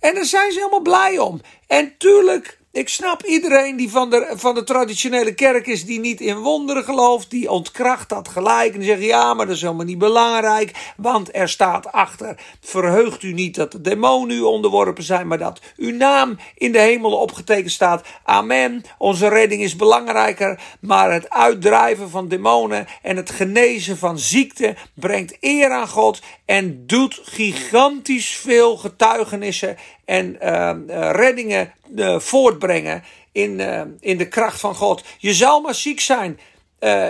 En 0.00 0.14
daar 0.14 0.24
zijn 0.24 0.52
ze 0.52 0.58
helemaal 0.58 0.80
blij 0.80 1.18
om. 1.18 1.40
En 1.66 1.94
tuurlijk 1.98 2.58
ik 2.76 2.88
snap 2.88 3.24
iedereen 3.24 3.76
die 3.76 3.90
van 3.90 4.10
de, 4.10 4.32
van 4.34 4.54
de 4.54 4.64
traditionele 4.64 5.34
kerk 5.34 5.66
is, 5.66 5.84
die 5.84 6.00
niet 6.00 6.20
in 6.20 6.36
wonderen 6.36 6.84
gelooft, 6.84 7.30
die 7.30 7.50
ontkracht 7.50 8.08
dat 8.08 8.28
gelijk 8.28 8.74
en 8.74 8.82
zegt 8.82 9.02
ja, 9.02 9.34
maar 9.34 9.46
dat 9.46 9.54
is 9.54 9.62
helemaal 9.62 9.84
niet 9.84 9.98
belangrijk, 9.98 10.92
want 10.96 11.36
er 11.36 11.48
staat 11.48 11.92
achter, 11.92 12.40
verheugt 12.60 13.22
u 13.22 13.32
niet 13.32 13.54
dat 13.54 13.72
de 13.72 13.80
demonen 13.80 14.36
u 14.36 14.40
onderworpen 14.40 15.04
zijn, 15.04 15.26
maar 15.26 15.38
dat 15.38 15.60
uw 15.76 15.96
naam 15.96 16.38
in 16.54 16.72
de 16.72 16.78
hemel 16.78 17.12
opgetekend 17.12 17.72
staat. 17.72 18.06
Amen, 18.24 18.82
onze 18.98 19.28
redding 19.28 19.62
is 19.62 19.76
belangrijker, 19.76 20.60
maar 20.80 21.12
het 21.12 21.30
uitdrijven 21.30 22.10
van 22.10 22.28
demonen 22.28 22.86
en 23.02 23.16
het 23.16 23.30
genezen 23.30 23.98
van 23.98 24.18
ziekte 24.18 24.76
brengt 24.94 25.36
eer 25.40 25.70
aan 25.70 25.88
God 25.88 26.20
en 26.44 26.86
doet 26.86 27.20
gigantisch 27.22 28.36
veel 28.36 28.76
getuigenissen 28.76 29.76
en 30.06 30.38
uh, 30.42 30.70
reddingen 31.12 31.72
uh, 31.94 32.18
voortbrengen 32.18 33.02
in, 33.32 33.58
uh, 33.58 33.80
in 34.00 34.18
de 34.18 34.28
kracht 34.28 34.60
van 34.60 34.74
God. 34.74 35.04
Je 35.18 35.34
zal 35.34 35.60
maar 35.60 35.74
ziek 35.74 36.00
zijn 36.00 36.38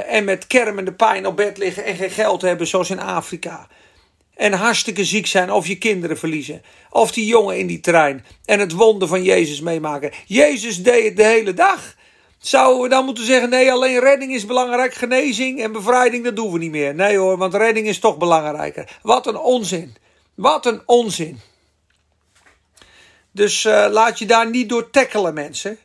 en 0.08 0.24
met 0.24 0.46
kermende 0.46 0.92
pijn 0.92 1.26
op 1.26 1.36
bed 1.36 1.58
liggen 1.58 1.84
en 1.84 1.96
geen 1.96 2.10
geld 2.10 2.42
hebben, 2.42 2.66
zoals 2.66 2.90
in 2.90 3.00
Afrika. 3.00 3.68
En 4.34 4.52
hartstikke 4.52 5.04
ziek 5.04 5.26
zijn 5.26 5.50
of 5.52 5.66
je 5.66 5.78
kinderen 5.78 6.18
verliezen. 6.18 6.62
Of 6.90 7.12
die 7.12 7.26
jongen 7.26 7.58
in 7.58 7.66
die 7.66 7.80
trein 7.80 8.24
en 8.44 8.60
het 8.60 8.72
wonder 8.72 9.08
van 9.08 9.22
Jezus 9.22 9.60
meemaken. 9.60 10.12
Jezus 10.26 10.82
deed 10.82 11.04
het 11.04 11.16
de 11.16 11.24
hele 11.24 11.54
dag. 11.54 11.94
Zouden 12.38 12.82
we 12.82 12.88
dan 12.88 13.04
moeten 13.04 13.24
zeggen: 13.24 13.50
nee, 13.50 13.72
alleen 13.72 14.00
redding 14.00 14.34
is 14.34 14.46
belangrijk, 14.46 14.94
genezing 14.94 15.62
en 15.62 15.72
bevrijding, 15.72 16.24
dat 16.24 16.36
doen 16.36 16.52
we 16.52 16.58
niet 16.58 16.70
meer. 16.70 16.94
Nee 16.94 17.16
hoor, 17.16 17.36
want 17.36 17.54
redding 17.54 17.86
is 17.86 17.98
toch 17.98 18.18
belangrijker. 18.18 18.98
Wat 19.02 19.26
een 19.26 19.38
onzin. 19.38 19.96
Wat 20.34 20.66
een 20.66 20.80
onzin. 20.86 21.40
Dus 23.36 23.64
uh, 23.64 23.86
laat 23.90 24.18
je 24.18 24.26
daar 24.26 24.50
niet 24.50 24.68
door 24.68 24.90
tackelen, 24.90 25.34
mensen. 25.34 25.78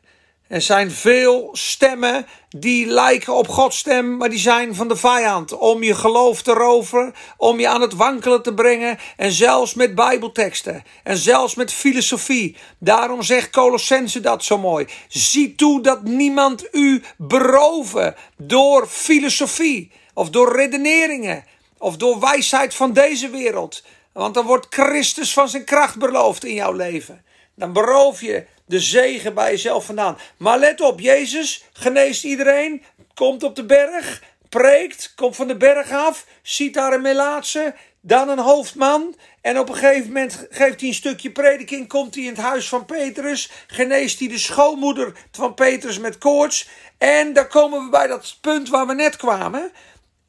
Er 0.47 0.61
zijn 0.61 0.91
veel 0.91 1.49
stemmen 1.51 2.25
die 2.49 2.85
lijken 2.85 3.33
op 3.33 3.47
Gods 3.47 3.77
stem, 3.77 4.17
maar 4.17 4.29
die 4.29 4.39
zijn 4.39 4.75
van 4.75 4.87
de 4.87 4.95
vijand. 4.95 5.57
Om 5.57 5.83
je 5.83 5.95
geloof 5.95 6.41
te 6.41 6.53
roven, 6.53 7.13
om 7.37 7.59
je 7.59 7.67
aan 7.67 7.81
het 7.81 7.93
wankelen 7.93 8.43
te 8.43 8.53
brengen. 8.53 8.97
En 9.17 9.31
zelfs 9.31 9.73
met 9.73 9.95
Bijbelteksten. 9.95 10.83
En 11.03 11.17
zelfs 11.17 11.55
met 11.55 11.73
filosofie. 11.73 12.55
Daarom 12.79 13.21
zegt 13.21 13.49
Colossense 13.49 14.19
dat 14.19 14.43
zo 14.43 14.57
mooi. 14.57 14.87
Zie 15.07 15.55
toe 15.55 15.81
dat 15.81 16.03
niemand 16.03 16.67
u 16.71 17.03
beroven 17.17 18.15
door 18.37 18.87
filosofie. 18.87 19.91
Of 20.13 20.29
door 20.29 20.55
redeneringen. 20.55 21.45
Of 21.77 21.97
door 21.97 22.19
wijsheid 22.19 22.75
van 22.75 22.93
deze 22.93 23.29
wereld. 23.29 23.83
Want 24.13 24.33
dan 24.33 24.45
wordt 24.45 24.67
Christus 24.69 25.33
van 25.33 25.49
zijn 25.49 25.63
kracht 25.63 25.97
beloofd 25.97 26.45
in 26.45 26.53
jouw 26.53 26.73
leven. 26.73 27.23
Dan 27.61 27.73
beroof 27.73 28.21
je 28.21 28.45
de 28.65 28.79
zegen 28.79 29.33
bij 29.33 29.51
jezelf 29.51 29.85
vandaan. 29.85 30.17
Maar 30.37 30.59
let 30.59 30.81
op, 30.81 30.99
Jezus 30.99 31.65
geneest 31.73 32.23
iedereen, 32.23 32.83
komt 33.13 33.43
op 33.43 33.55
de 33.55 33.65
berg, 33.65 34.23
preekt, 34.49 35.13
komt 35.15 35.35
van 35.35 35.47
de 35.47 35.57
berg 35.57 35.91
af, 35.91 36.25
ziet 36.41 36.73
daar 36.73 36.93
een 36.93 37.01
melaatse, 37.01 37.73
dan 37.99 38.29
een 38.29 38.39
hoofdman. 38.39 39.15
En 39.41 39.59
op 39.59 39.69
een 39.69 39.75
gegeven 39.75 40.07
moment 40.07 40.47
geeft 40.49 40.79
hij 40.79 40.89
een 40.89 40.95
stukje 40.95 41.31
prediking, 41.31 41.87
komt 41.87 42.15
hij 42.15 42.23
in 42.23 42.29
het 42.29 42.41
huis 42.41 42.69
van 42.69 42.85
Petrus, 42.85 43.51
geneest 43.67 44.19
hij 44.19 44.27
de 44.27 44.37
schoonmoeder 44.37 45.13
van 45.31 45.53
Petrus 45.53 45.99
met 45.99 46.17
koorts. 46.17 46.69
En 46.97 47.33
dan 47.33 47.47
komen 47.47 47.83
we 47.83 47.89
bij 47.89 48.07
dat 48.07 48.37
punt 48.41 48.69
waar 48.69 48.87
we 48.87 48.93
net 48.93 49.15
kwamen. 49.15 49.71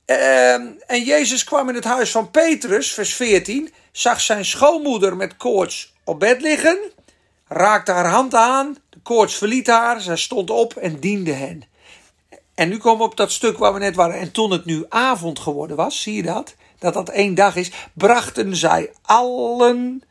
Ehm, 0.04 0.66
en 0.86 1.02
Jezus 1.02 1.44
kwam 1.44 1.68
in 1.68 1.74
het 1.74 1.84
huis 1.84 2.10
van 2.10 2.30
Petrus, 2.30 2.92
vers 2.92 3.14
14, 3.14 3.72
zag 3.92 4.20
zijn 4.20 4.44
schoonmoeder 4.44 5.16
met 5.16 5.36
koorts 5.36 5.92
op 6.04 6.20
bed 6.20 6.40
liggen 6.40 7.00
raakte 7.52 7.92
haar 7.92 8.08
hand 8.10 8.34
aan, 8.34 8.76
de 8.90 8.98
koorts 9.02 9.34
verliet 9.34 9.66
haar, 9.66 10.00
zij 10.00 10.16
stond 10.16 10.50
op 10.50 10.74
en 10.76 11.00
diende 11.00 11.32
hen. 11.32 11.64
En 12.54 12.68
nu 12.68 12.78
komen 12.78 12.98
we 12.98 13.10
op 13.10 13.16
dat 13.16 13.32
stuk 13.32 13.58
waar 13.58 13.72
we 13.72 13.78
net 13.78 13.94
waren. 13.94 14.18
En 14.18 14.32
toen 14.32 14.50
het 14.50 14.64
nu 14.64 14.84
avond 14.88 15.38
geworden 15.38 15.76
was, 15.76 16.02
zie 16.02 16.14
je 16.14 16.22
dat? 16.22 16.54
Dat 16.78 16.94
dat 16.94 17.08
één 17.08 17.34
dag 17.34 17.56
is, 17.56 17.70
brachten 17.94 18.56
zij 18.56 18.90
allen 19.02 20.02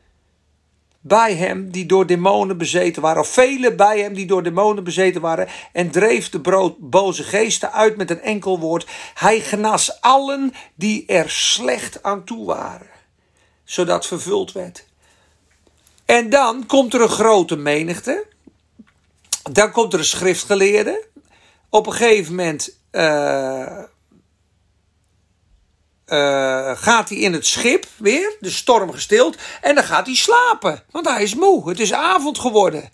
bij 1.00 1.34
hem 1.34 1.70
die 1.70 1.86
door 1.86 2.06
demonen 2.06 2.58
bezeten 2.58 3.02
waren, 3.02 3.20
of 3.20 3.28
velen 3.28 3.76
bij 3.76 4.00
hem 4.00 4.14
die 4.14 4.26
door 4.26 4.42
demonen 4.42 4.84
bezeten 4.84 5.20
waren, 5.20 5.48
en 5.72 5.90
dreef 5.90 6.30
de 6.30 6.40
brood, 6.40 6.78
boze 6.78 7.22
geesten 7.22 7.72
uit 7.72 7.96
met 7.96 8.10
een 8.10 8.20
enkel 8.20 8.58
woord. 8.58 8.86
Hij 9.14 9.40
genas 9.40 10.00
allen 10.00 10.52
die 10.74 11.06
er 11.06 11.30
slecht 11.30 12.02
aan 12.02 12.24
toe 12.24 12.46
waren, 12.46 12.90
zodat 13.64 14.06
vervuld 14.06 14.52
werd. 14.52 14.90
En 16.04 16.30
dan 16.30 16.66
komt 16.66 16.94
er 16.94 17.00
een 17.00 17.08
grote 17.08 17.56
menigte. 17.56 18.26
Dan 19.52 19.70
komt 19.70 19.92
er 19.92 19.98
een 19.98 20.04
schriftgeleerde. 20.04 21.06
Op 21.70 21.86
een 21.86 21.92
gegeven 21.92 22.34
moment 22.34 22.76
uh, 22.92 23.78
uh, 26.06 26.70
gaat 26.76 27.08
hij 27.08 27.18
in 27.18 27.32
het 27.32 27.46
schip 27.46 27.86
weer, 27.96 28.36
de 28.40 28.50
storm 28.50 28.92
gestild. 28.92 29.36
En 29.60 29.74
dan 29.74 29.84
gaat 29.84 30.06
hij 30.06 30.14
slapen, 30.14 30.82
want 30.90 31.08
hij 31.08 31.22
is 31.22 31.34
moe. 31.34 31.68
Het 31.68 31.80
is 31.80 31.92
avond 31.92 32.38
geworden. 32.38 32.90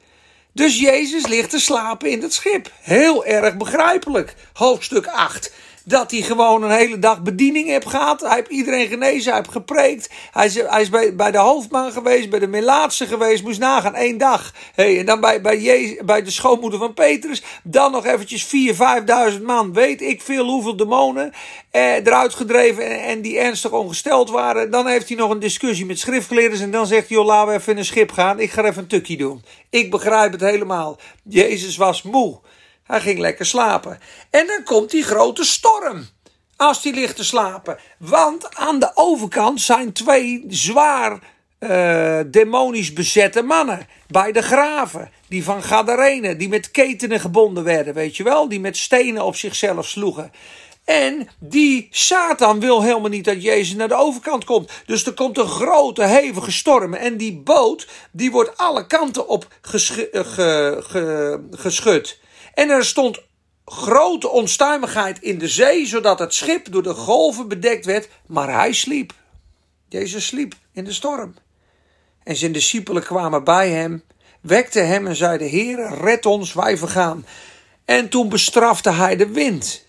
Dus 0.53 0.79
Jezus 0.79 1.27
ligt 1.27 1.51
te 1.51 1.61
slapen 1.61 2.11
in 2.11 2.23
het 2.23 2.35
schip. 2.35 2.71
Heel 2.81 3.25
erg 3.25 3.57
begrijpelijk. 3.57 4.35
Hoofdstuk 4.53 5.07
8 5.07 5.53
dat 5.88 6.11
hij 6.11 6.20
gewoon 6.20 6.62
een 6.62 6.70
hele 6.70 6.98
dag 6.98 7.22
bediening 7.22 7.68
heeft 7.68 7.88
gehad. 7.88 8.20
Hij 8.20 8.35
heeft 8.35 8.51
iedereen 8.51 8.88
genezen, 8.88 9.33
hij 9.33 9.40
heeft 9.40 9.53
gepreekt. 9.53 10.11
Hij 10.31 10.46
is, 10.46 10.55
hij 10.55 10.81
is 10.81 10.88
bij, 10.88 11.16
bij 11.16 11.31
de 11.31 11.38
hoofdman 11.38 11.92
geweest, 11.92 12.31
bij 12.31 12.38
de 12.38 12.46
Melaatse 12.46 13.07
geweest. 13.07 13.42
Moest 13.42 13.59
nagaan, 13.59 13.94
één 13.94 14.18
dag. 14.18 14.53
Hey, 14.74 14.98
en 14.98 15.07
dan 15.07 15.20
bij, 15.20 15.40
bij, 15.40 15.61
Jezus, 15.61 16.05
bij 16.05 16.22
de 16.22 16.31
schoonmoeder 16.31 16.79
van 16.79 16.94
Petrus. 16.94 17.42
Dan 17.62 17.92
nog 17.92 18.07
eventjes 18.07 18.46
4.000, 18.46 19.33
5.000 19.33 19.42
man. 19.42 19.72
Weet 19.72 20.03
ik 20.03 20.22
veel 20.22 20.46
hoeveel 20.46 20.77
demonen 20.77 21.33
eh, 21.70 21.94
eruit 21.94 22.35
gedreven 22.35 22.85
en, 22.85 23.03
en, 23.03 23.20
die 23.20 23.39
ernstig 23.39 23.72
ongesteld 23.72 24.30
waren. 24.30 24.70
Dan 24.70 24.86
heeft 24.86 25.09
hij 25.09 25.16
nog 25.16 25.30
een 25.30 25.41
discussie 25.41 25.86
met 25.86 25.99
schriftgeleerders. 25.99 26.61
En 26.61 26.70
dan 26.70 26.86
zegt 26.86 27.09
hij, 27.09 27.16
joh, 27.16 27.26
laten 27.26 27.49
we 27.49 27.59
even 27.59 27.72
in 27.72 27.78
een 27.78 27.84
schip 27.84 28.12
gaan. 28.12 28.41
Ik 28.41 28.51
ga 28.51 28.64
even 28.64 28.82
een 28.82 28.89
tukje 28.89 29.16
doen. 29.16 29.45
Ik 29.70 29.91
begrijp 29.91 30.32
het 30.32 30.41
helemaal. 30.41 30.99
Jezus 31.22 31.76
was 31.76 32.03
moe. 32.03 32.41
Hij 32.89 33.01
ging 33.01 33.18
lekker 33.18 33.47
slapen. 33.47 33.99
En 34.30 34.47
dan 34.47 34.62
komt 34.64 34.91
die 34.91 35.03
grote 35.03 35.45
storm. 35.45 36.07
als 36.57 36.82
die 36.82 36.95
ligt 36.95 37.16
te 37.16 37.24
slapen. 37.24 37.78
Want 37.99 38.55
aan 38.55 38.78
de 38.78 38.91
overkant 38.95 39.61
zijn 39.61 39.93
twee 39.93 40.45
zwaar 40.49 41.18
uh, 41.61 42.20
demonisch 42.26 42.93
bezette 42.93 43.43
mannen. 43.43 43.86
Bij 44.07 44.32
de 44.32 44.43
graven. 44.43 45.11
Die 45.28 45.45
van 45.45 45.62
Gadarene. 45.62 46.36
Die 46.36 46.49
met 46.49 46.70
ketenen 46.70 47.20
gebonden 47.20 47.64
werden. 47.64 47.95
Weet 47.95 48.16
je 48.16 48.22
wel? 48.22 48.49
Die 48.49 48.61
met 48.61 48.76
stenen 48.76 49.24
op 49.24 49.36
zichzelf 49.36 49.86
sloegen. 49.89 50.32
En 50.84 51.28
die 51.39 51.89
Satan 51.91 52.61
wil 52.61 52.82
helemaal 52.82 53.09
niet 53.09 53.24
dat 53.24 53.43
Jezus 53.43 53.74
naar 53.74 53.89
de 53.89 53.95
overkant 53.95 54.45
komt. 54.45 54.70
Dus 54.86 55.07
er 55.07 55.12
komt 55.12 55.39
een 55.39 55.49
grote, 55.49 56.05
hevige 56.05 56.53
storm. 56.53 56.95
En 56.95 57.16
die 57.16 57.41
boot, 57.41 57.89
die 58.12 58.30
wordt 58.30 58.57
alle 58.57 58.86
kanten 58.86 59.28
op 59.28 59.47
geschud. 61.51 62.18
En 62.59 62.71
er 62.71 62.85
stond 62.85 63.23
grote 63.65 64.29
onstuimigheid 64.29 65.23
in 65.23 65.39
de 65.39 65.49
zee, 65.49 65.87
zodat 65.87 66.19
het 66.19 66.35
schip 66.35 66.73
door 66.73 66.83
de 66.83 66.95
golven 66.95 67.49
bedekt 67.49 67.85
werd. 67.85 68.09
Maar 68.27 68.53
hij 68.53 68.73
sliep. 68.73 69.13
Jezus 69.89 70.27
sliep 70.27 70.55
in 70.73 70.85
de 70.85 70.93
storm. 70.93 71.35
En 72.25 72.37
zijn 72.37 72.53
discipelen 72.53 73.03
kwamen 73.03 73.45
bij 73.45 73.71
hem, 73.71 74.03
wekten 74.41 74.89
hem 74.89 75.07
en 75.07 75.17
zeiden: 75.17 75.49
Heer, 75.49 75.95
red 76.01 76.27
ons, 76.27 76.53
wij 76.53 76.77
vergaan. 76.77 77.27
En 77.85 78.09
toen 78.09 78.29
bestrafte 78.29 78.91
hij 78.91 79.17
de 79.17 79.29
wind. 79.29 79.87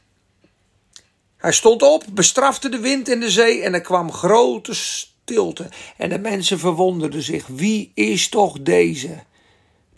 Hij 1.37 1.51
stond 1.51 1.81
op, 1.81 2.03
bestrafte 2.11 2.69
de 2.69 2.79
wind 2.79 3.09
en 3.09 3.19
de 3.19 3.31
zee 3.31 3.61
en 3.61 3.73
er 3.73 3.81
kwam 3.81 4.11
grote 4.11 4.73
stilte. 4.73 5.69
En 5.97 6.09
de 6.09 6.19
mensen 6.19 6.59
verwonderden 6.59 7.21
zich: 7.23 7.47
Wie 7.47 7.91
is 7.93 8.29
toch 8.29 8.61
deze? 8.61 9.27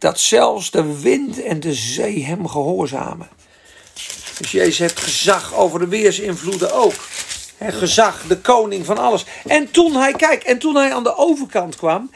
Dat 0.01 0.19
zelfs 0.19 0.71
de 0.71 1.01
wind 1.01 1.43
en 1.43 1.59
de 1.59 1.73
zee 1.73 2.25
hem 2.25 2.47
gehoorzamen. 2.47 3.29
Dus 4.37 4.51
Jezus 4.51 4.77
heeft 4.77 4.99
gezag 4.99 5.55
over 5.55 5.79
de 5.79 5.87
weersinvloeden 5.87 6.73
ook. 6.73 6.93
Gezag, 7.59 8.27
de 8.27 8.37
koning 8.37 8.85
van 8.85 8.97
alles. 8.97 9.25
En 9.47 9.71
toen 9.71 9.95
hij, 9.95 10.13
kijk, 10.13 10.43
en 10.43 10.57
toen 10.57 10.75
hij 10.75 10.93
aan 10.93 11.03
de 11.03 11.15
overkant 11.15 11.75
kwam, 11.75 12.11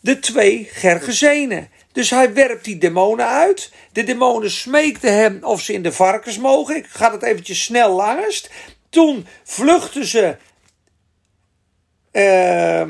de 0.00 0.18
twee 0.18 0.68
Gergezenen. 0.72 1.68
Dus 1.92 2.10
hij 2.10 2.34
werpt 2.34 2.64
die 2.64 2.78
demonen 2.78 3.26
uit. 3.26 3.72
De 3.92 4.04
demonen 4.04 4.50
smeekten 4.50 5.14
hem 5.14 5.38
of 5.42 5.60
ze 5.60 5.72
in 5.72 5.82
de 5.82 5.92
varkens 5.92 6.38
mogen. 6.38 6.76
Ik 6.76 6.86
ga 6.86 7.12
het 7.12 7.22
eventjes 7.22 7.62
snel 7.62 7.94
langst. 7.94 8.50
Toen 8.90 9.26
vluchten 9.44 10.06
ze. 10.06 10.36
Uh, 12.12 12.82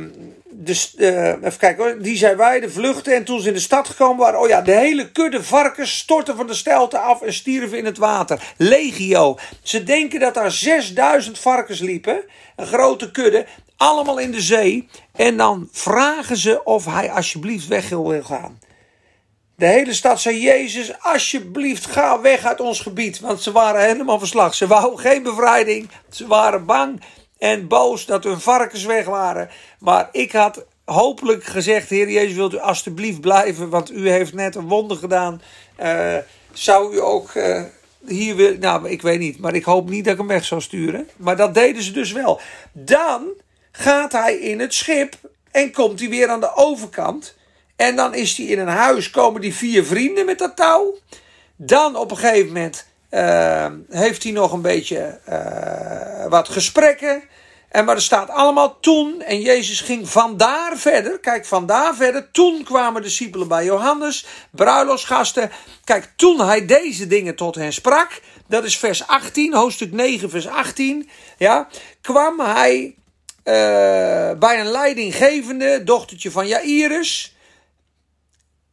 de, 0.61 0.91
uh, 0.97 1.29
even 1.29 1.59
kijken 1.59 1.85
hoor. 1.85 2.03
Die 2.03 2.17
zijn 2.17 2.37
wij, 2.37 2.61
de 2.61 2.71
vluchten. 2.71 3.15
En 3.15 3.25
toen 3.25 3.41
ze 3.41 3.49
in 3.49 3.55
de 3.55 3.61
stad 3.61 3.89
gekomen 3.89 4.17
waren. 4.17 4.41
Oh 4.41 4.49
ja, 4.49 4.61
de 4.61 4.73
hele 4.75 5.11
kudde 5.11 5.43
varkens 5.43 5.99
stortten 5.99 6.37
van 6.37 6.47
de 6.47 6.55
stelte 6.55 6.99
af 6.99 7.23
en 7.23 7.33
stierven 7.33 7.79
in 7.79 7.85
het 7.85 7.99
water. 7.99 8.55
Legio. 8.57 9.39
Ze 9.63 9.83
denken 9.83 10.21
dat 10.21 10.35
daar 10.35 10.51
6000 10.51 11.39
varkens 11.39 11.81
liepen. 11.81 12.25
Een 12.57 12.67
grote 12.67 13.11
kudde. 13.11 13.47
Allemaal 13.77 14.19
in 14.19 14.31
de 14.31 14.41
zee. 14.41 14.89
En 15.13 15.37
dan 15.37 15.69
vragen 15.73 16.37
ze 16.37 16.65
of 16.65 16.85
hij 16.85 17.11
alsjeblieft 17.11 17.67
weg 17.67 17.89
wil 17.89 18.23
gaan. 18.23 18.59
De 19.57 19.67
hele 19.67 19.95
stad 19.95 20.21
zei: 20.21 20.41
Jezus, 20.41 21.01
alsjeblieft, 21.01 21.87
ga 21.87 22.21
weg 22.21 22.45
uit 22.45 22.61
ons 22.61 22.81
gebied. 22.81 23.21
Want 23.21 23.43
ze 23.43 23.53
waren 23.53 23.85
helemaal 23.85 24.19
verslag. 24.19 24.55
Ze 24.55 24.67
wouden 24.67 24.99
geen 24.99 25.23
bevrijding. 25.23 25.89
Ze 26.11 26.27
waren 26.27 26.67
bang 26.67 27.01
en 27.39 27.69
boos 27.69 28.07
dat 28.07 28.25
hun 28.25 28.41
varkens 28.41 28.85
weg 28.85 29.05
waren. 29.05 29.51
Maar 29.79 30.09
ik 30.13 30.33
had 30.33 30.65
hopelijk 30.85 31.45
gezegd: 31.45 31.91
Heer 31.91 32.11
Jezus, 32.11 32.35
wilt 32.35 32.55
u 32.55 32.59
alsjeblieft 32.59 33.21
blijven? 33.21 33.69
Want 33.69 33.93
u 33.93 34.11
heeft 34.11 34.35
net 34.35 34.55
een 34.55 34.69
wonder 34.69 34.97
gedaan. 34.97 35.43
Uh, 35.81 36.17
zou 36.53 36.95
u 36.95 37.01
ook. 37.01 37.35
Uh, 37.35 37.63
hier 38.07 38.37
wil, 38.37 38.57
nou, 38.59 38.89
ik 38.89 39.03
weet 39.03 39.19
niet, 39.19 39.39
maar 39.39 39.55
ik 39.55 39.65
hoop 39.65 39.89
niet 39.89 40.05
dat 40.05 40.13
ik 40.13 40.19
hem 40.19 40.29
weg 40.29 40.45
zou 40.45 40.61
sturen. 40.61 41.09
Maar 41.17 41.37
dat 41.37 41.55
deden 41.55 41.83
ze 41.83 41.93
dus 41.93 42.13
wel. 42.13 42.41
Dan 42.73 43.27
gaat 43.73 44.13
hij 44.13 44.35
in 44.35 44.61
het 44.61 44.75
schip 44.75 45.15
en 45.51 45.73
komt 45.73 46.01
hij 46.01 46.09
weer 46.09 46.29
aan 46.29 46.41
de 46.41 46.55
overkant. 46.55 47.37
En 47.77 47.97
dan 47.97 48.15
is 48.15 48.37
hij 48.37 48.47
in 48.47 48.59
een 48.59 48.69
huis, 48.69 49.11
komen 49.11 49.41
die 49.41 49.55
vier 49.55 49.85
vrienden 49.85 50.27
met 50.27 50.39
dat 50.39 50.57
touw. 50.57 50.95
Dan 51.57 51.97
op 51.97 52.11
een 52.11 52.17
gegeven 52.17 52.47
moment 52.47 52.87
uh, 53.11 53.67
heeft 53.91 54.23
hij 54.23 54.33
nog 54.33 54.53
een 54.53 54.63
beetje 54.63 55.21
uh, 55.29 56.27
wat 56.27 56.49
gesprekken. 56.49 57.23
En 57.69 57.85
maar 57.85 57.95
er 57.95 58.03
staat 58.03 58.31
allemaal 58.31 58.81
toen. 58.81 59.23
En 59.23 59.41
Jezus 59.41 59.81
ging 59.81 60.09
vandaar 60.09 60.77
verder. 60.77 61.19
Kijk, 61.21 61.47
vandaar 61.47 61.95
verder. 61.95 62.31
Toen 62.31 62.63
kwamen 62.65 63.03
discipelen 63.03 63.49
bij 63.49 63.65
Johannes. 63.65 64.27
Bruiloftsgasten. 64.51 65.51
Kijk, 65.85 66.13
toen 66.17 66.41
hij 66.41 66.67
deze 66.67 67.07
dingen 67.07 67.37
tot 67.37 67.55
hen 67.55 67.73
sprak. 67.73 68.21
Dat 68.47 68.65
is 68.65 68.79
vers 68.79 69.07
18, 69.07 69.55
hoofdstuk 69.55 69.93
9, 69.93 70.31
vers 70.31 70.49
18. 70.49 71.09
Ja, 71.39 71.69
kwam 72.01 72.41
hij 72.41 72.95
uh, 73.45 73.55
bij 74.39 74.61
een 74.61 74.71
leidinggevende, 74.71 75.85
dochtertje 75.85 76.31
van 76.31 76.47
Jairus. 76.47 77.37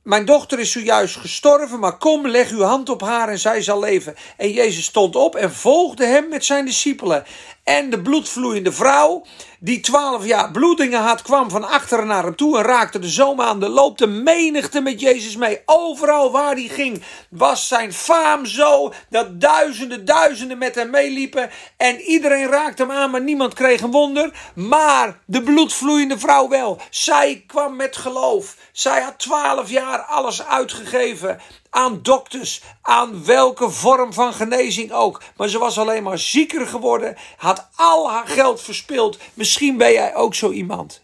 Mijn 0.06 0.26
dochter 0.26 0.60
is 0.60 0.72
zojuist 0.72 1.16
gestorven, 1.16 1.80
maar 1.80 1.98
kom, 1.98 2.28
leg 2.28 2.50
uw 2.50 2.62
hand 2.62 2.90
op 2.90 3.02
haar 3.02 3.30
en 3.30 3.40
zij 3.40 3.62
zal 3.62 3.80
leven. 3.80 4.16
En 4.38 4.52
Jezus 4.52 4.86
stond 4.86 5.16
op 5.16 5.36
en 5.36 5.52
volgde 5.54 6.06
hem 6.06 6.30
met 6.30 6.46
zijn 6.46 6.66
discipelen. 6.66 7.26
En 7.66 7.90
de 7.90 8.02
bloedvloeiende 8.02 8.72
vrouw, 8.72 9.26
die 9.60 9.80
twaalf 9.80 10.26
jaar 10.26 10.52
bloedingen 10.52 11.02
had, 11.02 11.22
kwam 11.22 11.50
van 11.50 11.64
achteren 11.64 12.08
naar 12.08 12.24
hem 12.24 12.36
toe 12.36 12.58
en 12.58 12.64
raakte 12.64 13.00
de 13.00 13.08
zoom 13.08 13.42
aan. 13.42 13.60
De 13.60 13.70
loop 13.70 13.98
de 13.98 14.08
menigte 14.08 14.82
met 14.82 15.02
Jezus 15.02 15.36
mee. 15.36 15.62
Overal 15.66 16.32
waar 16.32 16.54
hij 16.54 16.68
ging, 16.68 17.04
was 17.30 17.68
zijn 17.68 17.94
faam 17.94 18.46
zo 18.46 18.94
dat 19.10 19.42
duizenden, 19.42 20.06
duizenden 20.06 20.58
met 20.58 20.76
hem 20.76 20.90
meeliepen. 20.90 21.50
En 21.78 22.00
iedereen 22.00 22.48
raakte 22.48 22.82
hem 22.82 22.92
aan, 22.92 23.12
maar 23.12 23.22
niemand 23.22 23.54
kreeg 23.54 23.82
een 23.82 23.92
wonder. 23.92 24.52
Maar 24.56 25.20
de 25.26 25.42
bloedvloeiende 25.42 26.20
vrouw 26.20 26.50
wel. 26.50 26.82
Zij 26.90 27.44
kwam 27.48 27.76
met 27.76 27.98
geloof. 27.98 28.56
Zij 28.72 29.02
had 29.02 29.20
twaalf 29.20 29.70
jaar 29.70 30.00
alles 30.00 30.46
uitgegeven 30.46 31.40
aan 31.76 32.00
dokters, 32.02 32.62
aan 32.82 33.26
welke 33.26 33.70
vorm 33.70 34.14
van 34.14 34.34
genezing 34.34 34.92
ook. 34.92 35.22
Maar 35.38 35.50
ze 35.50 35.60
was 35.60 35.78
alleen 35.78 36.04
maar 36.04 36.20
zieker 36.20 36.68
geworden, 36.68 37.16
had 37.38 37.68
al 37.76 38.10
haar 38.12 38.28
geld 38.28 38.62
verspild. 38.62 39.20
Misschien 39.34 39.78
ben 39.78 39.92
jij 39.92 40.16
ook 40.16 40.36
zo 40.36 40.52
iemand. 40.52 41.04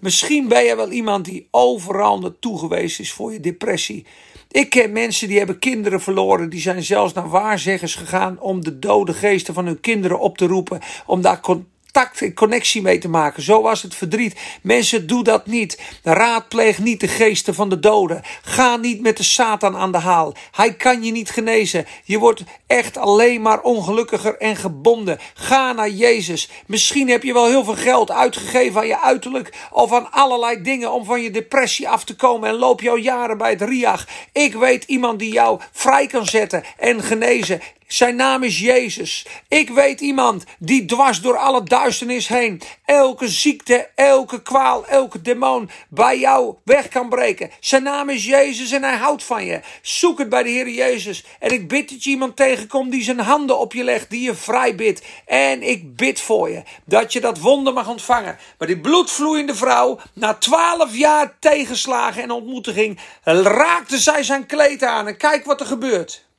Misschien 0.00 0.48
ben 0.48 0.64
jij 0.64 0.76
wel 0.76 0.90
iemand 0.90 1.24
die 1.24 1.48
overal 1.50 2.18
naartoe 2.18 2.58
geweest 2.58 3.00
is 3.00 3.12
voor 3.12 3.32
je 3.32 3.40
depressie. 3.40 4.06
Ik 4.50 4.70
ken 4.70 4.92
mensen 4.92 5.28
die 5.28 5.38
hebben 5.38 5.58
kinderen 5.58 6.00
verloren. 6.00 6.50
Die 6.50 6.60
zijn 6.60 6.82
zelfs 6.82 7.12
naar 7.12 7.28
waarzeggers 7.28 7.94
gegaan 7.94 8.40
om 8.40 8.64
de 8.64 8.78
dode 8.78 9.12
geesten 9.12 9.54
van 9.54 9.66
hun 9.66 9.80
kinderen 9.80 10.20
op 10.20 10.38
te 10.38 10.46
roepen. 10.46 10.80
Om 11.06 11.20
daar 11.20 11.40
contact 11.92 12.22
en 12.22 12.34
connectie 12.34 12.82
mee 12.82 12.98
te 12.98 13.08
maken. 13.08 13.42
Zo 13.42 13.62
was 13.62 13.82
het 13.82 13.94
verdriet. 13.94 14.36
Mensen, 14.62 15.06
doe 15.06 15.24
dat 15.24 15.46
niet. 15.46 15.80
Raadpleeg 16.02 16.78
niet 16.78 17.00
de 17.00 17.08
geesten 17.08 17.54
van 17.54 17.68
de 17.68 17.80
doden. 17.80 18.22
Ga 18.42 18.76
niet 18.76 19.00
met 19.00 19.16
de 19.16 19.22
Satan 19.22 19.76
aan 19.76 19.92
de 19.92 19.98
haal. 19.98 20.34
Hij 20.50 20.74
kan 20.74 21.02
je 21.02 21.12
niet 21.12 21.30
genezen. 21.30 21.86
Je 22.04 22.18
wordt 22.18 22.42
echt 22.66 22.96
alleen 22.96 23.42
maar 23.42 23.60
ongelukkiger 23.60 24.36
en 24.36 24.56
gebonden. 24.56 25.18
Ga 25.34 25.72
naar 25.72 25.90
Jezus. 25.90 26.50
Misschien 26.66 27.08
heb 27.08 27.22
je 27.22 27.32
wel 27.32 27.46
heel 27.46 27.64
veel 27.64 27.74
geld 27.74 28.10
uitgegeven 28.10 28.80
aan 28.80 28.86
je 28.86 29.00
uiterlijk 29.00 29.54
of 29.70 29.92
aan 29.92 30.10
allerlei 30.10 30.62
dingen 30.62 30.92
om 30.92 31.04
van 31.04 31.22
je 31.22 31.30
depressie 31.30 31.88
af 31.88 32.04
te 32.04 32.16
komen 32.16 32.48
en 32.48 32.54
loop 32.54 32.80
jouw 32.80 32.96
jaren 32.96 33.38
bij 33.38 33.50
het 33.50 33.62
RIAG. 33.62 34.06
Ik 34.32 34.54
weet 34.54 34.84
iemand 34.84 35.18
die 35.18 35.32
jou 35.32 35.60
vrij 35.72 36.06
kan 36.06 36.26
zetten 36.26 36.64
en 36.78 37.02
genezen. 37.02 37.60
Zijn 37.92 38.16
naam 38.16 38.42
is 38.42 38.58
Jezus. 38.58 39.26
Ik 39.48 39.70
weet 39.70 40.00
iemand 40.00 40.44
die 40.58 40.84
dwars 40.84 41.20
door 41.20 41.36
alle 41.36 41.62
duisternis 41.62 42.28
heen 42.28 42.62
elke 42.84 43.28
ziekte, 43.28 43.88
elke 43.94 44.42
kwaal, 44.42 44.86
elke 44.86 45.22
demon 45.22 45.70
bij 45.88 46.18
jou 46.18 46.54
weg 46.64 46.88
kan 46.88 47.08
breken. 47.08 47.50
Zijn 47.60 47.82
naam 47.82 48.08
is 48.08 48.24
Jezus 48.24 48.72
en 48.72 48.82
hij 48.82 48.96
houdt 48.96 49.24
van 49.24 49.44
je. 49.44 49.60
Zoek 49.82 50.18
het 50.18 50.28
bij 50.28 50.42
de 50.42 50.48
Heer 50.48 50.68
Jezus. 50.68 51.24
En 51.38 51.50
ik 51.50 51.68
bid 51.68 51.90
dat 51.90 52.04
je 52.04 52.10
iemand 52.10 52.36
tegenkomt 52.36 52.92
die 52.92 53.02
zijn 53.02 53.20
handen 53.20 53.58
op 53.58 53.72
je 53.72 53.84
legt, 53.84 54.10
die 54.10 54.22
je 54.22 54.34
vrij 54.34 54.74
bidt. 54.74 55.02
En 55.26 55.62
ik 55.62 55.96
bid 55.96 56.20
voor 56.20 56.50
je 56.50 56.62
dat 56.84 57.12
je 57.12 57.20
dat 57.20 57.38
wonder 57.38 57.72
mag 57.72 57.88
ontvangen. 57.88 58.38
Maar 58.58 58.68
die 58.68 58.80
bloedvloeiende 58.80 59.54
vrouw, 59.54 59.98
na 60.12 60.34
twaalf 60.34 60.96
jaar 60.96 61.36
tegenslagen 61.38 62.22
en 62.22 62.30
ontmoetiging, 62.30 62.98
raakte 63.24 63.98
zij 63.98 64.22
zijn 64.22 64.46
kleed 64.46 64.82
aan. 64.82 65.06
En 65.06 65.16
kijk 65.16 65.44
wat 65.44 65.60
er 65.60 65.66
gebeurt. 65.66 66.30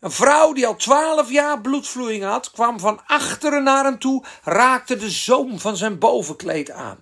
Een 0.00 0.10
vrouw 0.10 0.52
die 0.52 0.66
al 0.66 0.76
twaalf 0.76 1.30
jaar 1.30 1.60
bloedvloeiing 1.60 2.24
had, 2.24 2.50
kwam 2.50 2.80
van 2.80 3.00
achteren 3.06 3.62
naar 3.62 3.84
hem 3.84 3.98
toe, 3.98 4.24
raakte 4.42 4.96
de 4.96 5.10
zoom 5.10 5.58
van 5.58 5.76
zijn 5.76 5.98
bovenkleed 5.98 6.70
aan. 6.70 6.98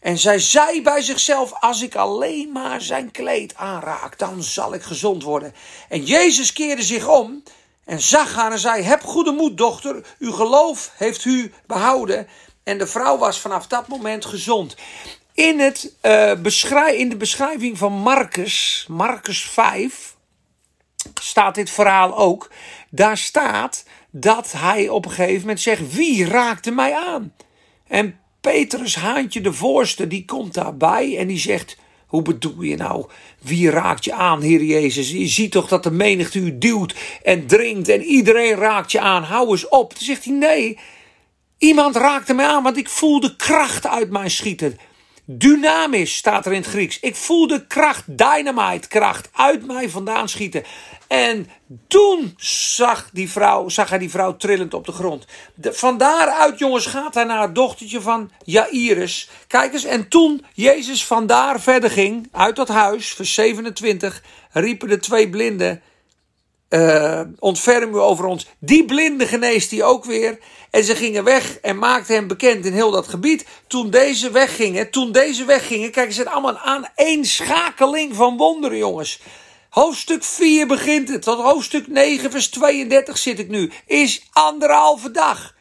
En 0.00 0.18
zij 0.18 0.38
zei 0.38 0.82
bij 0.82 1.02
zichzelf: 1.02 1.52
Als 1.60 1.82
ik 1.82 1.94
alleen 1.94 2.52
maar 2.52 2.80
zijn 2.80 3.10
kleed 3.10 3.54
aanraak, 3.56 4.18
dan 4.18 4.42
zal 4.42 4.74
ik 4.74 4.82
gezond 4.82 5.22
worden. 5.22 5.54
En 5.88 6.04
Jezus 6.04 6.52
keerde 6.52 6.82
zich 6.82 7.08
om 7.08 7.42
en 7.84 8.00
zag 8.00 8.34
haar 8.34 8.52
en 8.52 8.58
zei: 8.58 8.82
Heb 8.82 9.02
goede 9.02 9.32
moed, 9.32 9.56
dochter, 9.56 10.04
uw 10.18 10.32
geloof 10.32 10.90
heeft 10.96 11.24
u 11.24 11.52
behouden. 11.66 12.28
En 12.62 12.78
de 12.78 12.86
vrouw 12.86 13.18
was 13.18 13.40
vanaf 13.40 13.66
dat 13.66 13.88
moment 13.88 14.24
gezond. 14.24 14.76
In, 15.34 15.60
het, 15.60 15.92
uh, 16.02 16.98
in 16.98 17.08
de 17.08 17.16
beschrijving 17.16 17.78
van 17.78 17.92
Marcus, 17.92 18.86
Marcus 18.88 19.42
5, 19.42 20.11
staat 21.20 21.54
dit 21.54 21.70
verhaal 21.70 22.16
ook. 22.16 22.50
Daar 22.90 23.18
staat 23.18 23.84
dat 24.10 24.52
hij 24.56 24.88
op 24.88 25.04
een 25.04 25.10
gegeven 25.10 25.40
moment 25.40 25.60
zegt: 25.60 25.94
Wie 25.94 26.24
raakte 26.26 26.70
mij 26.70 26.94
aan? 26.94 27.32
En 27.86 28.18
Petrus, 28.40 28.94
Haantje 28.94 29.40
de 29.40 29.52
voorste, 29.52 30.06
die 30.06 30.24
komt 30.24 30.54
daarbij 30.54 31.18
en 31.18 31.26
die 31.26 31.38
zegt: 31.38 31.76
Hoe 32.06 32.22
bedoel 32.22 32.62
je 32.62 32.76
nou? 32.76 33.06
Wie 33.40 33.70
raakt 33.70 34.04
je 34.04 34.12
aan, 34.12 34.40
Heer 34.40 34.62
Jezus? 34.62 35.10
Je 35.10 35.26
ziet 35.26 35.52
toch 35.52 35.68
dat 35.68 35.82
de 35.82 35.90
menigte 35.90 36.38
u 36.38 36.58
duwt 36.58 36.94
en 37.22 37.46
dringt 37.46 37.88
en 37.88 38.02
iedereen 38.02 38.54
raakt 38.54 38.92
je 38.92 39.00
aan. 39.00 39.22
Hou 39.22 39.50
eens 39.50 39.68
op. 39.68 39.94
Dan 39.94 40.02
zegt 40.02 40.24
hij: 40.24 40.34
Nee, 40.34 40.78
iemand 41.58 41.96
raakte 41.96 42.34
mij 42.34 42.46
aan, 42.46 42.62
want 42.62 42.76
ik 42.76 42.88
voelde 42.88 43.36
kracht 43.36 43.86
uit 43.86 44.10
mijn 44.10 44.30
schieten. 44.30 44.78
Dynamisch 45.38 46.16
staat 46.16 46.46
er 46.46 46.52
in 46.52 46.60
het 46.60 46.70
Grieks. 46.70 47.00
Ik 47.00 47.16
voelde 47.16 47.66
kracht, 47.66 48.04
dynamite 48.06 48.88
kracht 48.88 49.28
uit 49.32 49.66
mij 49.66 49.90
vandaan 49.90 50.28
schieten. 50.28 50.64
En 51.08 51.48
toen 51.86 52.34
zag, 52.36 53.10
die 53.12 53.30
vrouw, 53.30 53.68
zag 53.68 53.88
hij 53.88 53.98
die 53.98 54.10
vrouw 54.10 54.36
trillend 54.36 54.74
op 54.74 54.86
de 54.86 54.92
grond. 54.92 55.26
De, 55.54 55.72
van 55.72 55.98
daaruit, 55.98 56.58
jongens, 56.58 56.86
gaat 56.86 57.14
hij 57.14 57.24
naar 57.24 57.42
het 57.42 57.54
dochtertje 57.54 58.00
van 58.00 58.30
Jairus. 58.44 59.28
Kijk 59.46 59.72
eens, 59.72 59.84
en 59.84 60.08
toen 60.08 60.44
Jezus 60.52 61.04
vandaar 61.04 61.60
verder 61.60 61.90
ging, 61.90 62.28
uit 62.32 62.56
dat 62.56 62.68
huis, 62.68 63.08
vers 63.08 63.34
27, 63.34 64.22
riepen 64.50 64.88
de 64.88 64.98
twee 64.98 65.30
blinden 65.30 65.82
uh, 66.72 67.20
ontferm 67.38 67.94
u 67.94 67.98
over 67.98 68.24
ons. 68.24 68.46
Die 68.58 68.84
blinde 68.84 69.26
geneest 69.26 69.70
hij 69.70 69.82
ook 69.82 70.04
weer. 70.04 70.38
En 70.70 70.84
ze 70.84 70.96
gingen 70.96 71.24
weg 71.24 71.58
en 71.58 71.78
maakten 71.78 72.14
hem 72.14 72.26
bekend 72.26 72.64
in 72.64 72.72
heel 72.72 72.90
dat 72.90 73.08
gebied. 73.08 73.44
Toen 73.66 73.90
deze 73.90 74.30
weggingen, 74.30 74.90
toen 74.90 75.12
deze 75.12 75.44
weggingen, 75.44 75.90
kijk, 75.90 76.12
ze 76.12 76.30
allemaal 76.30 76.58
aan 76.58 76.88
één 76.94 77.24
schakeling 77.24 78.14
van 78.14 78.36
wonderen, 78.36 78.78
jongens. 78.78 79.20
Hoofdstuk 79.70 80.24
4 80.24 80.66
begint 80.66 81.08
het, 81.08 81.22
tot 81.22 81.40
hoofdstuk 81.40 81.86
9, 81.86 82.30
vers 82.30 82.48
32 82.48 83.18
zit 83.18 83.38
ik 83.38 83.48
nu. 83.48 83.70
Is 83.86 84.26
anderhalve 84.32 85.10
dag. 85.10 85.54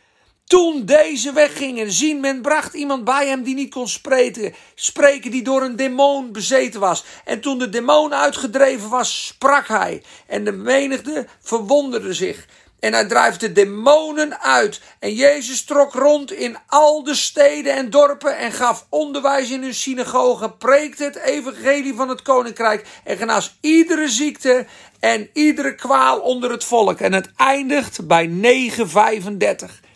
Toen 0.52 0.86
deze 0.86 1.34
weggingen, 1.34 1.91
zien 1.91 2.20
men 2.20 2.41
bracht 2.41 2.74
iemand 2.74 3.04
bij 3.04 3.28
hem 3.28 3.43
die 3.43 3.56
niet 3.56 3.74
kon 3.74 3.88
spreken, 3.88 4.54
spreken, 4.76 5.32
die 5.32 5.43
door 5.43 5.62
een 5.62 5.76
demon 5.76 6.32
bezeten 6.32 6.80
was. 6.80 7.04
En 7.26 7.41
toen 7.41 7.60
de 7.60 7.70
demon 7.70 8.14
uitgedreven 8.14 8.89
was, 8.89 9.26
sprak 9.28 9.68
hij. 9.68 10.04
En 10.28 10.43
de 10.43 10.52
menigte 10.52 11.28
verwonderde 11.41 12.14
zich. 12.14 12.47
En 12.80 12.93
hij 12.93 13.06
drijft 13.06 13.39
de 13.39 13.52
demonen 13.52 14.41
uit. 14.41 14.82
En 14.99 15.14
Jezus 15.14 15.64
trok 15.64 15.93
rond 15.93 16.32
in 16.32 16.58
al 16.68 17.04
de 17.04 17.16
steden 17.16 17.74
en 17.76 17.89
dorpen 17.89 18.38
en 18.38 18.52
gaf 18.52 18.86
onderwijs 18.89 19.49
in 19.49 19.62
hun 19.62 19.74
synagogen, 19.74 20.58
preekte 20.58 21.04
het 21.04 21.16
evangelie 21.16 21.93
van 21.93 22.10
het 22.10 22.22
koninkrijk 22.22 22.88
en 23.04 23.18
genas 23.18 23.58
iedere 23.62 24.10
ziekte 24.10 24.66
en 24.99 25.30
iedere 25.34 25.76
kwaal 25.76 26.20
onder 26.20 26.52
het 26.52 26.64
volk. 26.64 26.99
En 26.99 27.14
het 27.14 27.30
eindigt 27.36 28.08
bij 28.08 28.26
935. 28.28 29.89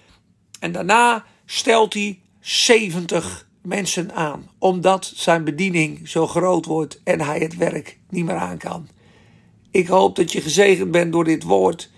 En 0.65 0.71
daarna 0.71 1.25
stelt 1.45 1.93
hij 1.93 2.19
70 2.39 3.47
mensen 3.61 4.13
aan, 4.13 4.49
omdat 4.57 5.11
zijn 5.15 5.43
bediening 5.43 6.09
zo 6.09 6.27
groot 6.27 6.65
wordt 6.65 7.01
en 7.03 7.21
hij 7.21 7.39
het 7.39 7.57
werk 7.57 7.97
niet 8.09 8.25
meer 8.25 8.35
aan 8.35 8.57
kan. 8.57 8.87
Ik 9.71 9.87
hoop 9.87 10.15
dat 10.15 10.31
je 10.31 10.41
gezegend 10.41 10.91
bent 10.91 11.11
door 11.11 11.23
dit 11.23 11.43
woord. 11.43 11.91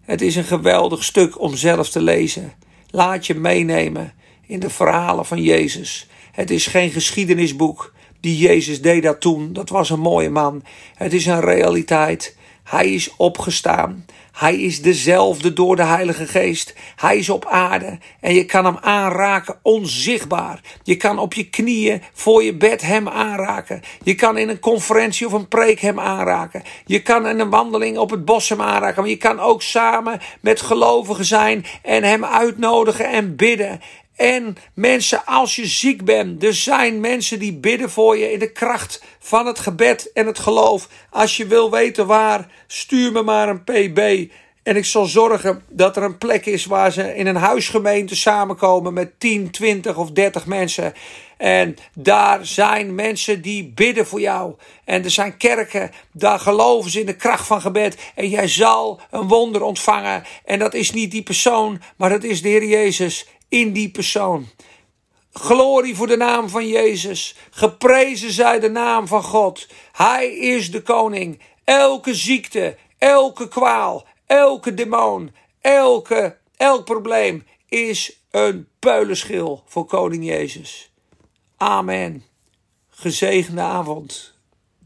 Het 0.00 0.20
is 0.20 0.36
een 0.36 0.44
geweldig 0.44 1.04
stuk 1.04 1.40
om 1.40 1.56
zelf 1.56 1.88
te 1.88 2.02
lezen. 2.02 2.52
Laat 2.90 3.26
je 3.26 3.34
meenemen 3.34 4.14
in 4.46 4.60
de 4.60 4.70
verhalen 4.70 5.26
van 5.26 5.42
Jezus. 5.42 6.08
Het 6.32 6.50
is 6.50 6.66
geen 6.66 6.90
geschiedenisboek. 6.90 7.94
Die 8.20 8.38
Jezus 8.38 8.82
deed 8.82 9.02
dat 9.02 9.20
toen. 9.20 9.52
Dat 9.52 9.68
was 9.68 9.90
een 9.90 10.00
mooie 10.00 10.30
man. 10.30 10.62
Het 10.94 11.12
is 11.12 11.26
een 11.26 11.40
realiteit. 11.40 12.35
Hij 12.66 12.88
is 12.88 13.16
opgestaan. 13.16 14.04
Hij 14.32 14.56
is 14.56 14.82
dezelfde 14.82 15.52
door 15.52 15.76
de 15.76 15.84
Heilige 15.84 16.26
Geest. 16.26 16.74
Hij 16.96 17.16
is 17.16 17.28
op 17.28 17.46
aarde 17.46 17.98
en 18.20 18.34
je 18.34 18.44
kan 18.44 18.64
hem 18.64 18.76
aanraken 18.80 19.58
onzichtbaar. 19.62 20.60
Je 20.82 20.96
kan 20.96 21.18
op 21.18 21.34
je 21.34 21.50
knieën 21.50 22.02
voor 22.12 22.42
je 22.42 22.54
bed 22.54 22.82
hem 22.82 23.08
aanraken. 23.08 23.82
Je 24.02 24.14
kan 24.14 24.38
in 24.38 24.48
een 24.48 24.58
conferentie 24.58 25.26
of 25.26 25.32
een 25.32 25.48
preek 25.48 25.80
hem 25.80 26.00
aanraken. 26.00 26.62
Je 26.86 27.02
kan 27.02 27.26
in 27.26 27.40
een 27.40 27.50
wandeling 27.50 27.98
op 27.98 28.10
het 28.10 28.24
bos 28.24 28.48
hem 28.48 28.62
aanraken. 28.62 29.02
Maar 29.02 29.10
je 29.10 29.16
kan 29.16 29.40
ook 29.40 29.62
samen 29.62 30.20
met 30.40 30.60
gelovigen 30.60 31.24
zijn 31.24 31.64
en 31.82 32.02
hem 32.02 32.24
uitnodigen 32.24 33.10
en 33.10 33.36
bidden. 33.36 33.80
En 34.16 34.56
mensen, 34.74 35.26
als 35.26 35.56
je 35.56 35.66
ziek 35.66 36.04
bent, 36.04 36.44
er 36.44 36.54
zijn 36.54 37.00
mensen 37.00 37.38
die 37.38 37.52
bidden 37.52 37.90
voor 37.90 38.16
je 38.16 38.32
in 38.32 38.38
de 38.38 38.52
kracht 38.52 39.02
van 39.18 39.46
het 39.46 39.58
gebed 39.58 40.12
en 40.12 40.26
het 40.26 40.38
geloof. 40.38 40.88
Als 41.10 41.36
je 41.36 41.46
wil 41.46 41.70
weten 41.70 42.06
waar, 42.06 42.50
stuur 42.66 43.12
me 43.12 43.22
maar 43.22 43.48
een 43.48 43.64
PB. 43.64 44.30
En 44.62 44.76
ik 44.76 44.84
zal 44.84 45.04
zorgen 45.04 45.62
dat 45.68 45.96
er 45.96 46.02
een 46.02 46.18
plek 46.18 46.46
is 46.46 46.64
waar 46.64 46.92
ze 46.92 47.14
in 47.14 47.26
een 47.26 47.36
huisgemeente 47.36 48.16
samenkomen 48.16 48.92
met 48.92 49.20
10, 49.20 49.50
20 49.50 49.96
of 49.96 50.10
30 50.10 50.46
mensen. 50.46 50.94
En 51.36 51.76
daar 51.94 52.46
zijn 52.46 52.94
mensen 52.94 53.42
die 53.42 53.72
bidden 53.74 54.06
voor 54.06 54.20
jou. 54.20 54.54
En 54.84 55.04
er 55.04 55.10
zijn 55.10 55.36
kerken, 55.36 55.90
daar 56.12 56.38
geloven 56.38 56.90
ze 56.90 57.00
in 57.00 57.06
de 57.06 57.16
kracht 57.16 57.46
van 57.46 57.60
gebed. 57.60 57.96
En 58.14 58.28
jij 58.28 58.48
zal 58.48 59.00
een 59.10 59.28
wonder 59.28 59.62
ontvangen. 59.62 60.24
En 60.44 60.58
dat 60.58 60.74
is 60.74 60.92
niet 60.92 61.10
die 61.10 61.22
persoon, 61.22 61.80
maar 61.96 62.10
dat 62.10 62.24
is 62.24 62.42
de 62.42 62.48
Heer 62.48 62.64
Jezus 62.64 63.26
in 63.60 63.72
die 63.72 63.90
persoon. 63.90 64.48
Glorie 65.32 65.96
voor 65.96 66.06
de 66.06 66.16
naam 66.16 66.48
van 66.48 66.68
Jezus. 66.68 67.36
Geprezen 67.50 68.30
zij 68.30 68.60
de 68.60 68.70
naam 68.70 69.06
van 69.06 69.22
God. 69.22 69.68
Hij 69.92 70.36
is 70.36 70.70
de 70.70 70.82
koning. 70.82 71.40
Elke 71.64 72.14
ziekte, 72.14 72.76
elke 72.98 73.48
kwaal, 73.48 74.06
elke 74.26 74.74
demon, 74.74 75.34
elke, 75.60 76.38
elk 76.56 76.84
probleem 76.84 77.46
is 77.68 78.20
een 78.30 78.68
peulenschil 78.78 79.62
voor 79.66 79.84
koning 79.84 80.24
Jezus. 80.24 80.92
Amen. 81.56 82.24
Gezegende 82.88 83.60
avond. 83.60 84.35